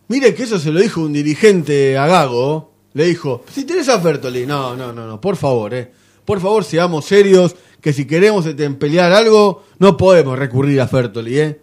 mire 0.08 0.34
que 0.34 0.44
eso 0.44 0.60
se 0.60 0.72
lo 0.72 0.80
dijo 0.80 1.02
un 1.02 1.14
dirigente 1.14 1.98
a 1.98 2.08
Gago, 2.08 2.72
le 2.94 3.06
dijo, 3.06 3.44
si 3.52 3.66
tenés 3.66 3.90
a 3.90 4.00
Fertoli, 4.00 4.46
no, 4.46 4.76
no, 4.76 4.94
no, 4.94 5.08
no, 5.08 5.20
por 5.20 5.36
favor, 5.36 5.74
eh, 5.74 5.92
por 6.26 6.40
favor 6.40 6.64
seamos 6.64 7.06
serios, 7.06 7.56
que 7.82 7.92
si 7.94 8.06
queremos 8.06 8.46
este, 8.46 8.70
pelear 8.72 9.12
algo, 9.12 9.64
no 9.80 9.98
podemos 9.98 10.38
recurrir 10.38 10.80
a 10.80 10.88
Fertoli, 10.88 11.40
eh. 11.40 11.60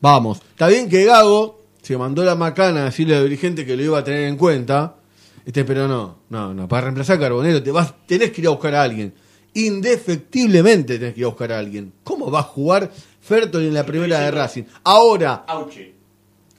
Vamos, 0.00 0.40
está 0.50 0.68
bien 0.68 0.88
que 0.88 1.04
Gago 1.04 1.62
se 1.82 1.96
mandó 1.96 2.24
la 2.24 2.34
macana 2.34 2.82
a 2.82 2.84
decirle 2.86 3.16
al 3.16 3.24
dirigente 3.24 3.64
que 3.64 3.76
lo 3.76 3.82
iba 3.82 3.98
a 3.98 4.04
tener 4.04 4.28
en 4.28 4.36
cuenta, 4.36 4.96
este, 5.44 5.64
pero 5.64 5.86
no, 5.86 6.18
no, 6.30 6.54
no, 6.54 6.68
para 6.68 6.82
reemplazar 6.82 7.16
a 7.16 7.20
Carbonero 7.20 7.62
te 7.62 7.70
vas, 7.70 7.94
tenés 8.06 8.30
que 8.30 8.40
ir 8.40 8.46
a 8.46 8.50
buscar 8.50 8.74
a 8.74 8.82
alguien. 8.82 9.14
Indefectiblemente 9.54 10.98
tenés 10.98 11.14
que 11.14 11.20
ir 11.20 11.26
a 11.26 11.28
buscar 11.28 11.52
a 11.52 11.58
alguien. 11.58 11.92
¿Cómo 12.02 12.30
va 12.30 12.40
a 12.40 12.44
jugar 12.44 12.90
Fertoli 13.20 13.68
en 13.68 13.74
la 13.74 13.86
primera 13.86 14.20
de 14.20 14.30
Racing? 14.30 14.64
Ahora, 14.82 15.44
Auche. 15.46 15.94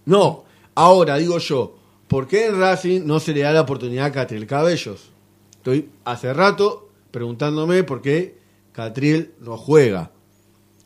no, 0.06 0.45
ahora 0.75 1.17
digo 1.17 1.39
yo, 1.39 1.77
¿por 2.08 2.27
qué 2.27 2.48
en 2.48 2.60
Racing 2.60 3.01
no 3.05 3.20
se 3.20 3.34
le 3.34 3.41
da 3.41 3.51
la 3.51 3.62
oportunidad 3.62 4.05
a 4.05 4.12
Catriel 4.12 4.46
Cabellos? 4.46 5.10
Estoy 5.58 5.89
hace 6.03 6.34
rato 6.34 6.89
preguntándome 7.12 7.84
por 7.84 8.01
qué 8.01 8.38
Catriel 8.72 9.34
no 9.39 9.58
juega. 9.58 10.12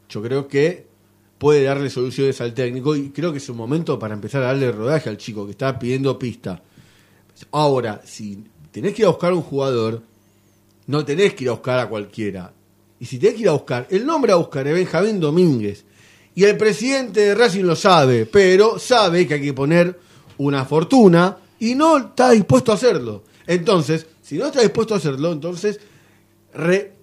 Yo 0.08 0.22
creo 0.22 0.48
que 0.48 0.88
puede 1.38 1.64
darle 1.64 1.90
soluciones 1.90 2.40
al 2.42 2.54
técnico 2.54 2.96
y 2.96 3.10
creo 3.10 3.32
que 3.32 3.40
es 3.40 3.50
un 3.50 3.58
momento 3.58 3.98
para 3.98 4.14
empezar 4.14 4.44
a 4.44 4.48
darle 4.48 4.72
rodaje 4.72 5.10
al 5.10 5.18
chico 5.18 5.46
que 5.46 5.52
está 5.52 5.80
pidiendo 5.80 6.20
pista. 6.20 6.62
Ahora, 7.52 8.02
si 8.06 8.44
tenés 8.72 8.94
que 8.94 9.02
ir 9.02 9.06
a 9.08 9.12
buscar 9.12 9.34
un 9.34 9.42
jugador, 9.42 10.04
no 10.88 11.06
tenés 11.06 11.34
que 11.34 11.46
ir 11.46 11.50
a 11.50 11.54
buscar 11.54 11.80
a 11.80 11.90
cualquiera. 11.90 12.54
Y 13.00 13.06
si 13.06 13.18
tenés 13.18 13.36
que 13.36 13.42
ir 13.42 13.50
a 13.50 13.54
buscar, 13.54 13.88
el 13.90 14.06
nombre 14.06 14.32
a 14.32 14.36
buscar 14.36 14.68
es 14.68 14.74
Benjamín 14.74 15.20
Domínguez. 15.20 15.86
Y 16.40 16.46
el 16.46 16.56
presidente 16.56 17.20
de 17.20 17.36
Racing 17.36 17.66
lo 17.66 17.76
sabe, 17.76 18.26
pero 18.26 18.80
sabe 18.80 19.28
que 19.28 19.34
hay 19.34 19.42
que 19.42 19.54
poner 19.54 20.00
una 20.38 20.64
fortuna 20.64 21.38
y 21.60 21.76
no 21.76 21.98
está 21.98 22.32
dispuesto 22.32 22.72
a 22.72 22.76
hacerlo. 22.76 23.26
Entonces, 23.46 24.06
si 24.22 24.38
no 24.38 24.46
está 24.46 24.62
dispuesto 24.62 24.94
a 24.94 24.98
hacerlo, 24.98 25.34
entonces 25.34 25.82
re- 26.54 26.94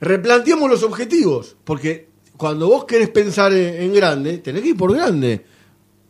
replanteemos 0.00 0.68
los 0.68 0.82
objetivos. 0.82 1.56
Porque 1.64 2.08
cuando 2.36 2.68
vos 2.68 2.84
querés 2.84 3.08
pensar 3.08 3.54
en, 3.54 3.84
en 3.84 3.94
grande, 3.94 4.36
tenés 4.38 4.60
que 4.62 4.68
ir 4.68 4.76
por 4.76 4.92
grande. 4.94 5.46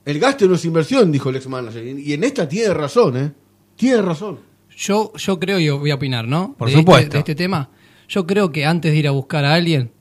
El 0.04 0.18
gasto 0.18 0.48
no 0.48 0.56
es 0.56 0.64
inversión, 0.64 1.12
dijo 1.12 1.30
el 1.30 1.36
ex 1.36 1.46
manager. 1.46 1.84
Y 1.86 2.12
en 2.12 2.24
esta 2.24 2.48
tiene 2.48 2.74
razón, 2.74 3.16
¿eh? 3.16 3.32
Tiene 3.76 4.02
razón. 4.02 4.40
Yo, 4.76 5.12
yo 5.14 5.38
creo, 5.38 5.60
y 5.60 5.68
voy 5.70 5.92
a 5.92 5.94
opinar, 5.94 6.26
¿no? 6.26 6.56
Por 6.58 6.66
de 6.66 6.72
este- 6.72 6.80
supuesto. 6.82 7.12
de 7.12 7.18
este 7.20 7.34
tema. 7.36 7.70
Yo 8.08 8.26
creo 8.26 8.50
que 8.50 8.66
antes 8.66 8.90
de 8.90 8.98
ir 8.98 9.06
a 9.06 9.12
buscar 9.12 9.44
a 9.44 9.54
alguien, 9.54 9.92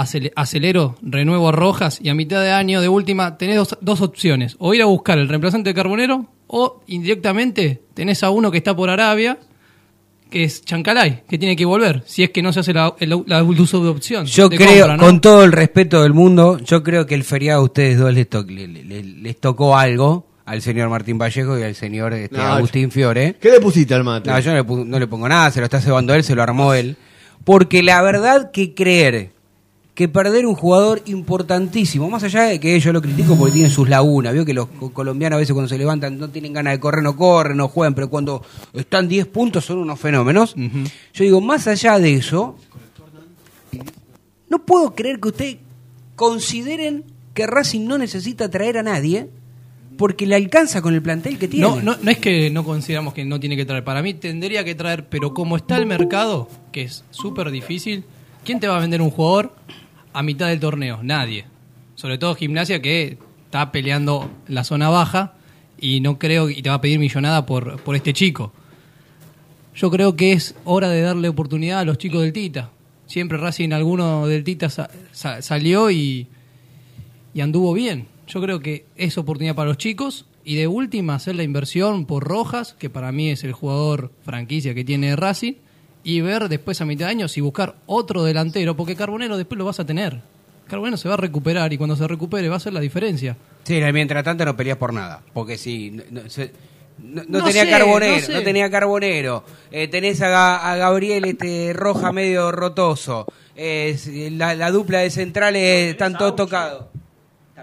acelero, 0.00 0.96
renuevo 1.02 1.52
Rojas 1.52 1.98
y 2.02 2.08
a 2.08 2.14
mitad 2.14 2.42
de 2.42 2.50
año, 2.52 2.80
de 2.80 2.88
última, 2.88 3.38
tenés 3.38 3.56
dos, 3.56 3.78
dos 3.80 4.00
opciones. 4.00 4.56
O 4.58 4.74
ir 4.74 4.82
a 4.82 4.86
buscar 4.86 5.18
el 5.18 5.28
reemplazante 5.28 5.70
de 5.70 5.74
Carbonero, 5.74 6.26
o 6.46 6.82
indirectamente 6.86 7.82
tenés 7.94 8.22
a 8.22 8.30
uno 8.30 8.50
que 8.50 8.58
está 8.58 8.74
por 8.76 8.90
Arabia, 8.90 9.38
que 10.30 10.44
es 10.44 10.62
Chancalay, 10.64 11.22
que 11.28 11.38
tiene 11.38 11.54
que 11.56 11.64
volver, 11.64 12.02
si 12.06 12.22
es 12.24 12.30
que 12.30 12.42
no 12.42 12.52
se 12.52 12.60
hace 12.60 12.72
la, 12.72 12.94
el- 12.98 13.22
la 13.26 13.42
uso 13.44 13.82
de 13.82 13.90
opción. 13.90 14.26
Yo 14.26 14.48
de 14.48 14.56
creo, 14.56 14.86
compra, 14.86 14.96
¿no? 14.96 15.02
con 15.04 15.20
todo 15.20 15.44
el 15.44 15.52
respeto 15.52 16.02
del 16.02 16.12
mundo, 16.14 16.58
yo 16.58 16.82
creo 16.82 17.06
que 17.06 17.14
el 17.14 17.22
feriado 17.24 17.60
a 17.60 17.64
ustedes 17.64 17.98
dos 17.98 18.12
les, 18.12 18.28
to- 18.28 18.42
le- 18.42 18.66
le- 18.68 18.84
le- 18.84 19.02
les 19.04 19.40
tocó 19.40 19.76
algo 19.76 20.26
al 20.44 20.62
señor 20.62 20.88
Martín 20.88 21.16
Vallejo 21.18 21.58
y 21.58 21.62
al 21.62 21.74
señor 21.74 22.12
este, 22.14 22.36
No, 22.36 22.42
Agustín 22.42 22.90
Fiore. 22.90 23.36
¿Qué 23.40 23.50
le 23.50 23.60
pusiste 23.60 23.94
al 23.94 24.04
mate? 24.04 24.30
No, 24.30 24.38
yo 24.40 24.52
no 24.52 24.62
le, 24.62 24.84
no 24.84 24.98
le 24.98 25.06
pongo 25.06 25.28
nada, 25.28 25.50
se 25.50 25.60
lo 25.60 25.64
está 25.64 25.80
cebando 25.80 26.12
él, 26.14 26.22
se 26.24 26.34
lo 26.34 26.42
armó 26.42 26.74
él. 26.74 26.96
Porque 27.44 27.82
la 27.84 28.02
verdad 28.02 28.50
que 28.50 28.74
creer 28.74 29.30
que 29.96 30.08
perder 30.08 30.44
un 30.46 30.54
jugador 30.54 31.00
importantísimo, 31.06 32.08
más 32.10 32.22
allá 32.22 32.42
de 32.42 32.60
que 32.60 32.78
yo 32.78 32.92
lo 32.92 33.00
critico 33.00 33.34
porque 33.36 33.54
tiene 33.54 33.70
sus 33.70 33.88
lagunas, 33.88 34.34
veo 34.34 34.44
que 34.44 34.52
los 34.54 34.68
co- 34.68 34.92
colombianos 34.92 35.36
a 35.38 35.40
veces 35.40 35.54
cuando 35.54 35.68
se 35.70 35.78
levantan 35.78 36.18
no 36.18 36.28
tienen 36.28 36.52
ganas 36.52 36.74
de 36.74 36.80
correr, 36.80 37.02
no 37.02 37.16
corren, 37.16 37.56
no 37.56 37.66
juegan, 37.68 37.94
pero 37.94 38.10
cuando 38.10 38.42
están 38.74 39.08
10 39.08 39.26
puntos 39.28 39.64
son 39.64 39.78
unos 39.78 39.98
fenómenos. 39.98 40.54
Yo 40.54 41.24
digo, 41.24 41.40
más 41.40 41.66
allá 41.66 41.98
de 41.98 42.12
eso, 42.14 42.56
no 44.48 44.58
puedo 44.64 44.94
creer 44.94 45.18
que 45.18 45.28
ustedes 45.28 45.56
consideren 46.14 47.04
que 47.34 47.46
Racing 47.46 47.86
no 47.86 47.98
necesita 47.98 48.50
traer 48.50 48.78
a 48.78 48.82
nadie 48.82 49.28
porque 49.98 50.26
le 50.26 50.34
alcanza 50.34 50.82
con 50.82 50.94
el 50.94 51.00
plantel 51.02 51.38
que 51.38 51.48
tiene. 51.48 51.66
No, 51.66 51.80
no, 51.80 51.96
no 52.02 52.10
es 52.10 52.18
que 52.18 52.50
no 52.50 52.64
consideramos 52.64 53.14
que 53.14 53.24
no 53.24 53.40
tiene 53.40 53.56
que 53.56 53.64
traer. 53.64 53.82
Para 53.82 54.02
mí 54.02 54.12
tendría 54.14 54.62
que 54.62 54.74
traer, 54.74 55.08
pero 55.08 55.32
como 55.32 55.56
está 55.56 55.78
el 55.78 55.86
mercado, 55.86 56.48
que 56.70 56.82
es 56.82 57.02
súper 57.10 57.50
difícil, 57.50 58.04
¿quién 58.44 58.60
te 58.60 58.68
va 58.68 58.76
a 58.76 58.80
vender 58.80 59.00
un 59.00 59.10
jugador 59.10 59.52
a 60.18 60.22
mitad 60.22 60.48
del 60.48 60.60
torneo? 60.60 61.00
Nadie. 61.02 61.44
Sobre 61.94 62.18
todo 62.18 62.34
Gimnasia 62.34 62.80
que 62.82 63.18
está 63.44 63.70
peleando 63.72 64.30
la 64.48 64.64
zona 64.64 64.88
baja 64.88 65.34
y 65.80 66.00
no 66.00 66.18
creo 66.18 66.48
y 66.50 66.62
te 66.62 66.68
va 66.70 66.76
a 66.76 66.80
pedir 66.80 66.98
millonada 66.98 67.44
por, 67.46 67.80
por 67.82 67.96
este 67.96 68.12
chico. 68.12 68.52
Yo 69.74 69.90
creo 69.90 70.16
que 70.16 70.32
es 70.32 70.54
hora 70.64 70.88
de 70.88 71.02
darle 71.02 71.28
oportunidad 71.28 71.80
a 71.80 71.84
los 71.84 71.98
chicos 71.98 72.22
del 72.22 72.32
Tita. 72.32 72.70
Siempre 73.06 73.38
Racing 73.38 73.72
alguno 73.72 74.26
del 74.26 74.42
Tita 74.42 74.70
sa- 74.70 74.90
sa- 75.12 75.42
salió 75.42 75.90
y, 75.90 76.26
y 77.34 77.40
anduvo 77.40 77.72
bien. 77.74 78.06
Yo 78.26 78.40
creo 78.40 78.60
que 78.60 78.86
es 78.96 79.18
oportunidad 79.18 79.54
para 79.54 79.68
los 79.68 79.78
chicos 79.78 80.24
y 80.44 80.54
de 80.56 80.66
última 80.66 81.14
hacer 81.14 81.36
la 81.36 81.42
inversión 81.42 82.06
por 82.06 82.24
Rojas, 82.24 82.74
que 82.78 82.88
para 82.90 83.12
mí 83.12 83.28
es 83.30 83.44
el 83.44 83.52
jugador 83.52 84.12
franquicia 84.24 84.74
que 84.74 84.84
tiene 84.84 85.14
Racing, 85.14 85.54
y 86.08 86.20
ver 86.20 86.48
después 86.48 86.80
a 86.80 86.84
mitad 86.84 87.06
de 87.06 87.10
año 87.10 87.26
si 87.26 87.40
buscar 87.40 87.74
otro 87.86 88.22
delantero, 88.22 88.76
porque 88.76 88.94
Carbonero 88.94 89.36
después 89.36 89.58
lo 89.58 89.64
vas 89.64 89.80
a 89.80 89.84
tener. 89.84 90.20
Carbonero 90.68 90.96
se 90.96 91.08
va 91.08 91.14
a 91.14 91.16
recuperar 91.16 91.72
y 91.72 91.76
cuando 91.78 91.96
se 91.96 92.06
recupere 92.06 92.48
va 92.48 92.56
a 92.56 92.60
ser 92.60 92.72
la 92.72 92.80
diferencia. 92.80 93.36
Sí, 93.64 93.80
mientras 93.92 94.22
tanto 94.22 94.44
no 94.44 94.56
peleas 94.56 94.78
por 94.78 94.92
nada. 94.94 95.20
Porque 95.32 95.58
si 95.58 95.90
no, 95.90 96.02
no- 96.10 96.30
se- 96.30 96.52
no- 97.02 97.22
no 97.28 97.38
No 97.40 97.44
tenía 97.44 97.64
sé, 97.64 97.70
carbonero, 97.70 98.26
no 98.32 98.42
tenía 98.42 98.70
carbonero. 98.70 99.44
Eh, 99.72 99.88
tenés 99.88 100.22
a, 100.22 100.28
Ga- 100.28 100.60
a 100.62 100.76
Gabriel 100.76 101.24
este 101.24 101.72
Roja 101.72 102.12
medio 102.12 102.52
rotoso. 102.52 103.26
Eh, 103.56 103.98
la 104.32 104.70
dupla 104.70 105.00
de 105.00 105.10
centrales 105.10 105.90
están 105.90 106.16
todos 106.16 106.36
tocados. 106.36 106.84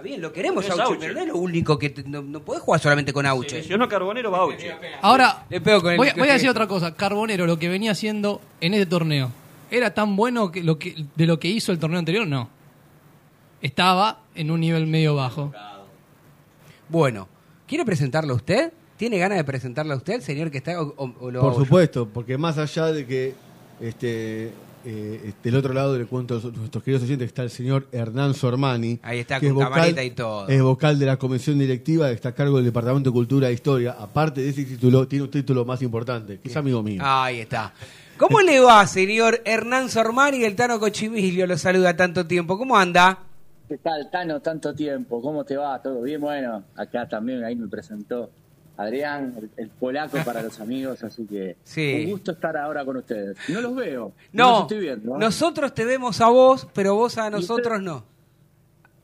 Bien, 0.04 0.22
lo 0.22 0.34
queremos 0.34 0.70
Auche, 0.70 0.82
Auche. 0.84 0.98
pero 1.00 1.14
no 1.14 1.20
es 1.22 1.28
lo 1.28 1.38
único 1.38 1.80
que 1.80 1.90
te- 1.90 2.04
no, 2.04 2.22
no 2.22 2.42
podés 2.42 2.62
jugar 2.62 2.80
solamente 2.82 3.14
con 3.14 3.26
Auche. 3.26 3.58
Lesionó 3.58 3.88
Carbonero 3.88 4.30
Bauche. 4.32 4.72
Ahora, 5.02 5.46
Le 5.50 5.62
pego 5.62 5.82
con 5.82 5.92
el- 5.92 5.98
voy, 5.98 6.10
voy 6.18 6.30
a 6.30 6.34
decir 6.34 6.50
otra 6.50 6.68
cosa. 6.68 6.94
Carbonero, 6.96 7.46
lo 7.48 7.58
que 7.58 7.70
venía 7.70 7.92
haciendo 7.92 8.42
en 8.62 8.74
este 8.74 8.86
torneo, 8.86 9.32
¿era 9.72 9.94
tan 9.94 10.16
bueno 10.16 10.52
que 10.52 10.62
lo 10.64 10.78
que, 10.78 11.06
de 11.16 11.26
lo 11.26 11.40
que 11.40 11.48
hizo 11.48 11.72
el 11.72 11.80
torneo 11.80 12.00
anterior? 12.00 12.28
No. 12.28 12.50
Estaba 13.62 14.20
en 14.36 14.52
un 14.52 14.60
nivel 14.60 14.88
medio 14.88 15.16
bajo. 15.16 15.54
Bueno, 16.90 17.28
¿quiere 17.68 17.86
presentarlo 17.86 18.36
usted? 18.36 18.74
¿Tiene 18.98 19.18
ganas 19.18 19.38
de 19.38 19.44
presentarlo 19.44 19.94
a 19.94 19.98
usted, 19.98 20.22
señor 20.22 20.52
que 20.52 20.58
está 20.60 20.82
o, 20.82 20.94
o- 20.98 21.14
o 21.20 21.32
lo 21.32 21.40
Por 21.42 21.50
hago 21.52 21.60
yo? 21.60 21.66
supuesto, 21.66 22.08
porque 22.08 22.38
más 22.38 22.58
allá 22.58 22.88
de 22.88 23.06
que 23.06 23.34
este, 23.82 24.52
eh, 24.86 25.34
del 25.44 25.56
otro 25.56 25.74
lado 25.74 25.98
le 25.98 26.06
cuento 26.06 26.38
a 26.38 26.58
nuestros 26.58 26.84
queridos 26.84 27.04
oyentes 27.04 27.26
que 27.26 27.30
está 27.30 27.44
el 27.44 27.50
señor 27.50 27.88
Hernán 27.92 28.34
Sormani. 28.34 29.00
Ahí 29.02 29.20
está, 29.20 29.40
que 29.40 29.50
con 29.50 29.64
es 29.64 29.70
camarita 29.70 30.04
y 30.04 30.12
todo. 30.12 30.48
Es 30.48 30.62
vocal 30.62 31.00
de 31.00 31.06
la 31.06 31.18
Comisión 31.18 31.60
Directiva, 31.60 32.12
está 32.12 32.30
a 32.30 32.32
cargo 32.34 32.58
del 32.58 32.66
Departamento 32.66 33.10
de 33.10 33.14
Cultura 33.14 33.50
e 33.50 33.54
Historia. 33.54 33.96
Aparte 33.98 34.42
de 34.42 34.50
ese 34.50 34.66
título, 34.66 35.08
tiene 35.08 35.26
un 35.26 35.32
título 35.32 35.66
más 35.66 35.82
importante, 35.82 36.40
que 36.40 36.50
es 36.50 36.58
amigo 36.58 36.84
mío. 36.84 37.02
Ahí 37.06 37.40
está. 37.40 37.74
¿Cómo 38.18 38.42
le 38.42 38.60
va, 38.60 38.86
señor 38.86 39.42
Hernán 39.46 39.90
Sormani? 39.90 40.44
El 40.44 40.56
Tano 40.56 40.80
Cochimilio 40.80 41.48
lo 41.48 41.58
saluda 41.58 41.96
tanto 41.96 42.28
tiempo. 42.28 42.58
¿Cómo 42.58 42.78
anda? 42.78 43.20
¿Qué 43.68 43.78
tal, 43.78 44.10
Tano? 44.12 44.40
Tanto 44.40 44.74
tiempo. 44.76 45.22
¿Cómo 45.22 45.44
te 45.44 45.58
va? 45.58 45.82
¿Todo 45.82 46.02
bien? 46.02 46.22
Bueno, 46.22 46.64
acá 46.76 47.08
también 47.08 47.44
ahí 47.44 47.56
me 47.56 47.68
presentó 47.68 48.30
Adrián, 48.78 49.36
el, 49.38 49.50
el 49.58 49.70
polaco 49.70 50.18
para 50.26 50.42
los 50.42 50.60
amigos, 50.60 51.04
así 51.04 51.26
que 51.26 51.58
Sí. 51.64 52.04
un 52.06 52.12
gusto 52.12 52.32
estar 52.32 52.58
ahora 52.58 52.84
con 52.84 52.98
ustedes. 52.98 53.38
No 53.50 53.62
los 53.62 53.76
veo, 53.76 54.14
No, 54.32 54.50
los 54.52 54.62
estoy 54.62 54.80
viendo. 54.80 55.16
¿eh? 55.16 55.20
nosotros 55.20 55.74
te 55.74 55.86
vemos 55.86 56.20
a 56.22 56.30
vos, 56.30 56.68
pero 56.74 56.96
vos 56.96 57.18
a 57.18 57.30
nosotros 57.30 57.82
no. 57.82 58.06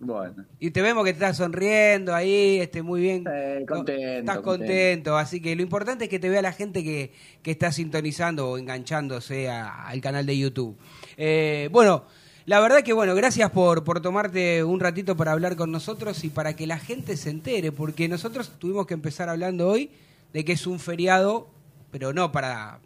Bueno, 0.02 0.46
Y 0.60 0.72
te 0.72 0.82
vemos 0.82 1.04
que 1.04 1.10
estás 1.10 1.36
sonriendo 1.36 2.16
ahí, 2.16 2.60
este, 2.62 2.82
muy 2.82 3.02
bien. 3.02 3.26
Eh, 3.30 3.66
contento, 3.68 4.02
Estás 4.02 4.36
contento. 4.38 4.44
contento. 4.44 5.18
así 5.18 5.42
que 5.42 5.54
lo 5.58 5.62
importante 5.62 6.06
es 6.06 6.10
que 6.10 6.20
te 6.20 6.30
vea 6.30 6.42
la 6.42 6.54
gente 6.54 6.86
que, 6.86 7.12
que 7.44 7.52
está 7.52 7.70
sintonizando 7.74 8.50
o 8.50 8.58
enganchándose 8.58 9.50
a- 9.50 9.88
al 9.90 10.00
canal 10.00 10.26
de 10.26 10.38
YouTube. 10.38 10.78
Eh, 11.18 11.68
bueno, 11.74 12.06
la 12.50 12.60
verdad 12.60 12.82
que 12.82 12.94
bueno, 12.94 13.14
gracias 13.14 13.52
por, 13.52 13.84
por 13.84 14.02
tomarte 14.02 14.64
un 14.64 14.80
ratito 14.80 15.16
para 15.16 15.34
hablar 15.34 15.56
con 15.56 15.72
nosotros 15.72 16.24
y 16.24 16.30
para 16.30 16.56
que 16.56 16.66
la 16.66 16.80
gente 16.80 17.16
se 17.16 17.30
entere, 17.30 17.72
porque 17.72 18.08
nosotros 18.08 18.54
tuvimos 18.58 18.88
que 18.88 18.96
empezar 18.96 19.30
hablando 19.30 19.68
hoy 19.68 19.92
de 20.34 20.44
que 20.44 20.54
es 20.54 20.66
un 20.66 20.80
feriado, 20.80 21.48
pero 21.92 22.12
no 22.12 22.32
para, 22.32 22.80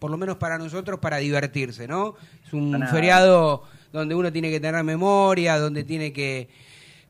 por 0.00 0.10
lo 0.10 0.16
menos 0.16 0.38
para 0.38 0.58
nosotros, 0.58 0.98
para 0.98 1.18
divertirse, 1.18 1.86
¿no? 1.86 2.16
Es 2.44 2.52
un 2.52 2.72
Para 2.72 2.88
feriado 2.88 3.62
donde 3.92 4.16
uno 4.16 4.32
tiene 4.32 4.50
que 4.50 4.58
tener 4.58 4.82
memoria, 4.82 5.56
donde 5.56 5.84
tiene 5.84 6.12
que 6.12 6.48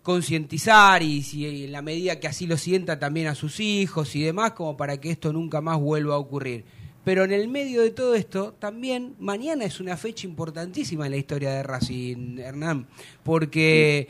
concientizar 0.03 1.03
y 1.03 1.23
si 1.23 1.65
en 1.65 1.73
la 1.73 1.81
medida 1.81 2.21
que 2.21 2.29
así 2.29 2.47
lo 2.47 2.59
sienta 2.59 2.99
también 2.99 3.29
a 3.29 3.35
sus 3.35 3.59
hijos 3.59 4.15
y 4.17 4.23
demás, 4.23 4.53
como 4.53 4.77
para 4.77 5.01
que 5.01 5.11
esto 5.11 5.33
nunca 5.33 5.63
más 5.63 5.79
vuelva 5.79 6.17
a 6.17 6.19
ocurrir. 6.19 6.67
Pero 7.07 7.23
en 7.23 7.31
el 7.31 7.47
medio 7.47 7.83
de 7.83 7.92
todo 7.92 8.16
esto, 8.16 8.55
también 8.59 9.14
mañana 9.21 9.64
es 9.64 9.79
una 9.79 9.97
fecha 9.97 10.27
importantísima 10.27 11.05
en 11.07 11.12
la 11.12 11.16
historia 11.19 11.53
de 11.53 11.62
Racing, 11.62 12.38
Hernán, 12.40 12.88
porque 13.23 14.09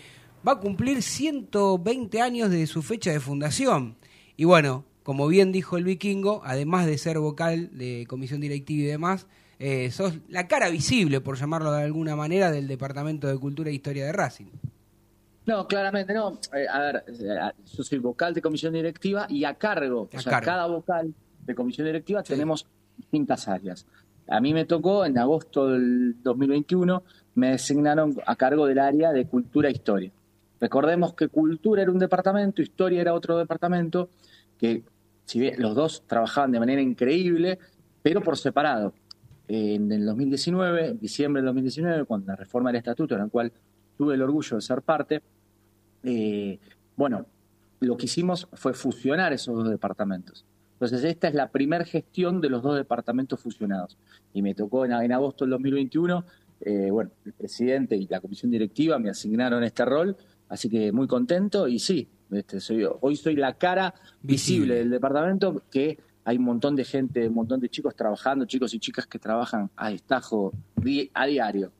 va 0.49 0.53
a 0.53 0.61
cumplir 0.61 1.03
120 1.03 2.23
años 2.23 2.49
de 2.49 2.67
su 2.67 2.81
fecha 2.83 3.13
de 3.13 3.21
fundación. 3.21 3.97
Y 4.39 4.45
bueno, 4.45 4.87
como 5.03 5.29
bien 5.29 5.53
dijo 5.53 5.77
el 5.77 5.85
vikingo, 5.85 6.41
además 6.43 6.87
de 6.87 6.97
ser 6.97 7.19
vocal 7.19 7.69
de 7.77 8.07
comisión 8.09 8.41
directiva 8.41 8.85
y 8.85 8.87
demás, 8.87 9.27
eh, 9.59 9.91
sos 9.91 10.15
la 10.31 10.49
cara 10.49 10.71
visible, 10.71 11.21
por 11.21 11.37
llamarlo 11.37 11.73
de 11.73 11.83
alguna 11.83 12.17
manera, 12.17 12.51
del 12.51 12.67
Departamento 12.67 13.27
de 13.29 13.37
Cultura 13.37 13.69
e 13.69 13.75
Historia 13.75 14.07
de 14.07 14.13
Racing. 14.13 14.47
no, 15.45 15.69
claramente 15.69 16.15
no. 16.15 16.41
Eh, 16.55 16.67
a 16.67 16.79
ver, 16.81 17.05
eh, 17.09 17.53
yo 17.77 17.85
soy 17.85 17.99
vocal 17.99 18.33
de 18.33 18.41
comisión 18.41 18.73
directiva 18.73 19.27
y 19.29 19.45
a 19.45 19.53
cargo, 19.53 20.09
A 20.15 20.17
o 20.17 20.21
sea, 20.23 20.33
cargo. 20.33 20.47
cada 20.47 20.67
vocal 20.67 21.15
de 21.45 21.55
comisión 21.55 21.87
directiva 21.87 22.23
Sí. 22.25 22.33
tenemos 22.33 22.67
distintas 22.97 23.49
áreas. 23.49 23.87
A 24.29 24.41
mí 24.41 24.53
me 24.53 24.65
tocó 24.65 25.05
en 25.05 25.19
agosto 25.19 25.69
del 25.69 26.21
2021, 26.23 27.03
me 27.37 27.51
designaron 27.53 28.17
a 28.27 28.37
cargo 28.37 28.67
del 28.67 28.79
área 28.79 29.13
de 29.13 29.27
cultura 29.27 29.69
e 29.69 29.73
historia. 29.73 30.11
Recordemos 30.61 31.15
que 31.15 31.29
cultura 31.29 31.83
era 31.83 31.91
un 31.91 31.99
departamento, 31.99 32.63
historia 32.63 33.01
era 33.01 33.15
otro 33.15 33.39
departamento, 33.39 34.09
que 34.59 34.83
si 35.25 35.39
bien 35.39 35.55
los 35.59 35.75
dos 35.75 36.03
trabajaban 36.07 36.51
de 36.53 36.61
manera 36.61 36.81
increíble, 36.81 37.59
pero 38.03 38.21
por 38.21 38.37
separado. 38.37 38.95
En 39.49 39.93
el 39.93 40.05
2019, 40.07 40.89
en 40.89 40.99
diciembre 40.99 41.41
del 41.41 41.47
2019, 41.47 42.05
cuando 42.05 42.29
la 42.29 42.37
reforma 42.37 42.71
del 42.71 42.79
estatuto, 42.79 43.15
en 43.15 43.21
la 43.21 43.29
cual 43.29 43.53
tuve 43.97 44.15
el 44.15 44.23
orgullo 44.23 44.57
de 44.57 44.63
ser 44.63 44.83
parte, 44.83 45.23
eh, 46.03 46.59
bueno, 46.97 47.27
lo 47.81 47.97
que 47.97 48.07
hicimos 48.07 48.49
fue 48.55 48.73
fusionar 48.73 49.33
esos 49.33 49.57
dos 49.57 49.69
departamentos. 49.69 50.45
Entonces, 50.77 51.05
esta 51.05 51.29
es 51.29 51.35
la 51.35 51.51
primera 51.51 51.85
gestión 51.85 52.41
de 52.41 52.51
los 52.51 52.63
dos 52.63 52.77
departamentos 52.77 53.41
fusionados. 53.41 53.97
Y 54.35 54.43
me 54.43 54.55
tocó 54.55 54.85
en, 54.85 54.93
en 54.93 55.13
agosto 55.13 55.45
del 55.45 55.53
2021, 55.53 56.25
eh, 56.61 56.91
bueno, 56.91 57.11
el 57.25 57.33
presidente 57.33 57.97
y 57.97 58.07
la 58.07 58.21
comisión 58.21 58.51
directiva 58.51 58.99
me 58.99 59.11
asignaron 59.11 59.65
este 59.65 59.85
rol, 59.85 60.17
así 60.49 60.69
que 60.69 60.93
muy 60.93 61.07
contento 61.07 61.69
y 61.69 61.79
sí, 61.79 62.09
este, 62.31 62.61
soy, 62.61 62.87
hoy 63.01 63.17
soy 63.17 63.37
la 63.37 63.55
cara 63.55 63.95
Visible. 64.23 64.77
del 64.77 64.91
departamento 64.91 65.63
que 65.71 65.99
hay 66.25 66.39
un 66.39 66.45
montón 66.45 66.75
de 66.75 66.85
gente, 66.85 67.29
un 67.29 67.35
montón 67.35 67.61
de 67.61 67.69
chicos 67.69 67.95
trabajando, 67.95 68.47
chicos 68.47 68.75
y 68.75 68.81
chicas 68.81 69.07
que 69.07 69.19
trabajan 69.19 69.71
a 69.77 69.91
destajo 69.91 70.53
a 71.15 71.27
diario. 71.27 71.73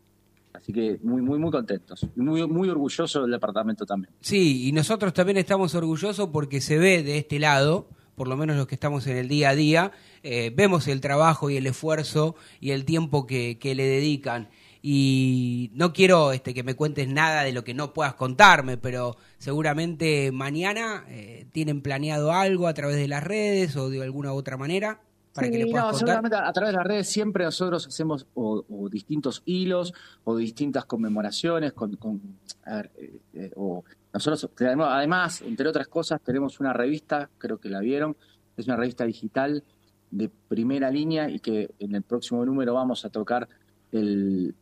Así 0.53 0.73
que 0.73 0.99
muy, 1.03 1.21
muy, 1.21 1.39
muy 1.39 1.51
contentos. 1.51 2.07
Y 2.17 2.21
muy, 2.21 2.47
muy 2.47 2.69
orgulloso 2.69 3.23
del 3.23 3.31
departamento 3.31 3.85
también. 3.85 4.15
Sí, 4.21 4.69
y 4.69 4.73
nosotros 4.73 5.13
también 5.13 5.37
estamos 5.37 5.75
orgullosos 5.75 6.29
porque 6.29 6.61
se 6.61 6.79
ve 6.79 7.03
de 7.03 7.19
este 7.19 7.39
lado, 7.39 7.89
por 8.17 8.27
lo 8.29 8.37
menos 8.37 8.57
los 8.57 8.67
que 8.67 8.75
estamos 8.75 9.07
en 9.07 9.17
el 9.17 9.29
día 9.29 9.51
a 9.51 9.55
día, 9.55 9.93
eh, 10.25 10.51
vemos 10.55 10.89
el 10.89 11.01
trabajo 11.01 11.51
y 11.51 11.57
el 11.57 11.67
esfuerzo 11.67 12.35
y 12.61 12.71
el 12.73 12.85
tiempo 12.85 13.27
que, 13.27 13.59
que 13.61 13.75
le 13.77 13.85
dedican. 13.85 14.49
Y 14.83 15.71
no 15.75 15.93
quiero 15.93 16.33
este, 16.33 16.55
que 16.55 16.63
me 16.63 16.75
cuentes 16.75 17.09
nada 17.09 17.43
de 17.43 17.53
lo 17.53 17.65
que 17.65 17.75
no 17.75 17.93
puedas 17.93 18.15
contarme, 18.15 18.77
pero 18.77 19.17
seguramente 19.39 20.31
mañana 20.33 21.05
eh, 21.09 21.47
tienen 21.53 21.81
planeado 21.83 22.33
algo 22.33 22.69
a 22.69 22.75
través 22.75 22.97
de 22.97 23.09
las 23.09 23.23
redes 23.25 23.75
o 23.77 23.91
de 23.91 24.03
alguna 24.03 24.33
otra 24.33 24.57
manera 24.57 25.01
para 25.35 25.51
que 25.51 25.59
le 25.59 25.67
puedas 25.67 25.85
no, 25.87 25.91
contar. 25.91 25.99
seguramente 25.99 26.37
a 26.37 26.53
través 26.53 26.73
de 26.73 26.77
las 26.79 26.87
redes 26.87 27.09
siempre 27.09 27.45
nosotros 27.45 27.87
hacemos 27.89 28.27
o, 28.35 28.65
o 28.71 28.89
distintos 28.89 29.43
hilos 29.45 29.93
o 30.25 30.37
distintas 30.37 30.85
conmemoraciones 30.87 31.73
con, 31.73 31.97
con- 31.97 32.21
a 32.65 32.77
ver, 32.77 32.91
eh, 32.97 33.19
eh, 33.35 33.51
o 33.57 33.85
nosotros 34.17 34.51
además 34.59 35.43
entre 35.43 35.69
otras 35.69 35.89
cosas 35.89 36.21
tenemos 36.23 36.61
una 36.61 36.73
revista 36.73 37.31
creo 37.39 37.59
que 37.59 37.69
la 37.69 37.81
vieron 37.81 38.17
es 38.57 38.67
una 38.67 38.77
revista 38.77 39.05
digital 39.05 39.63
de 40.11 40.31
primera 40.49 40.91
línea 40.91 41.29
y 41.29 41.41
que 41.41 41.71
en 41.79 41.95
el 41.95 42.03
próximo 42.03 42.45
número 42.45 42.75
vamos 42.75 43.05
a 43.05 43.11
tocar 43.11 43.49
el, 43.93 44.55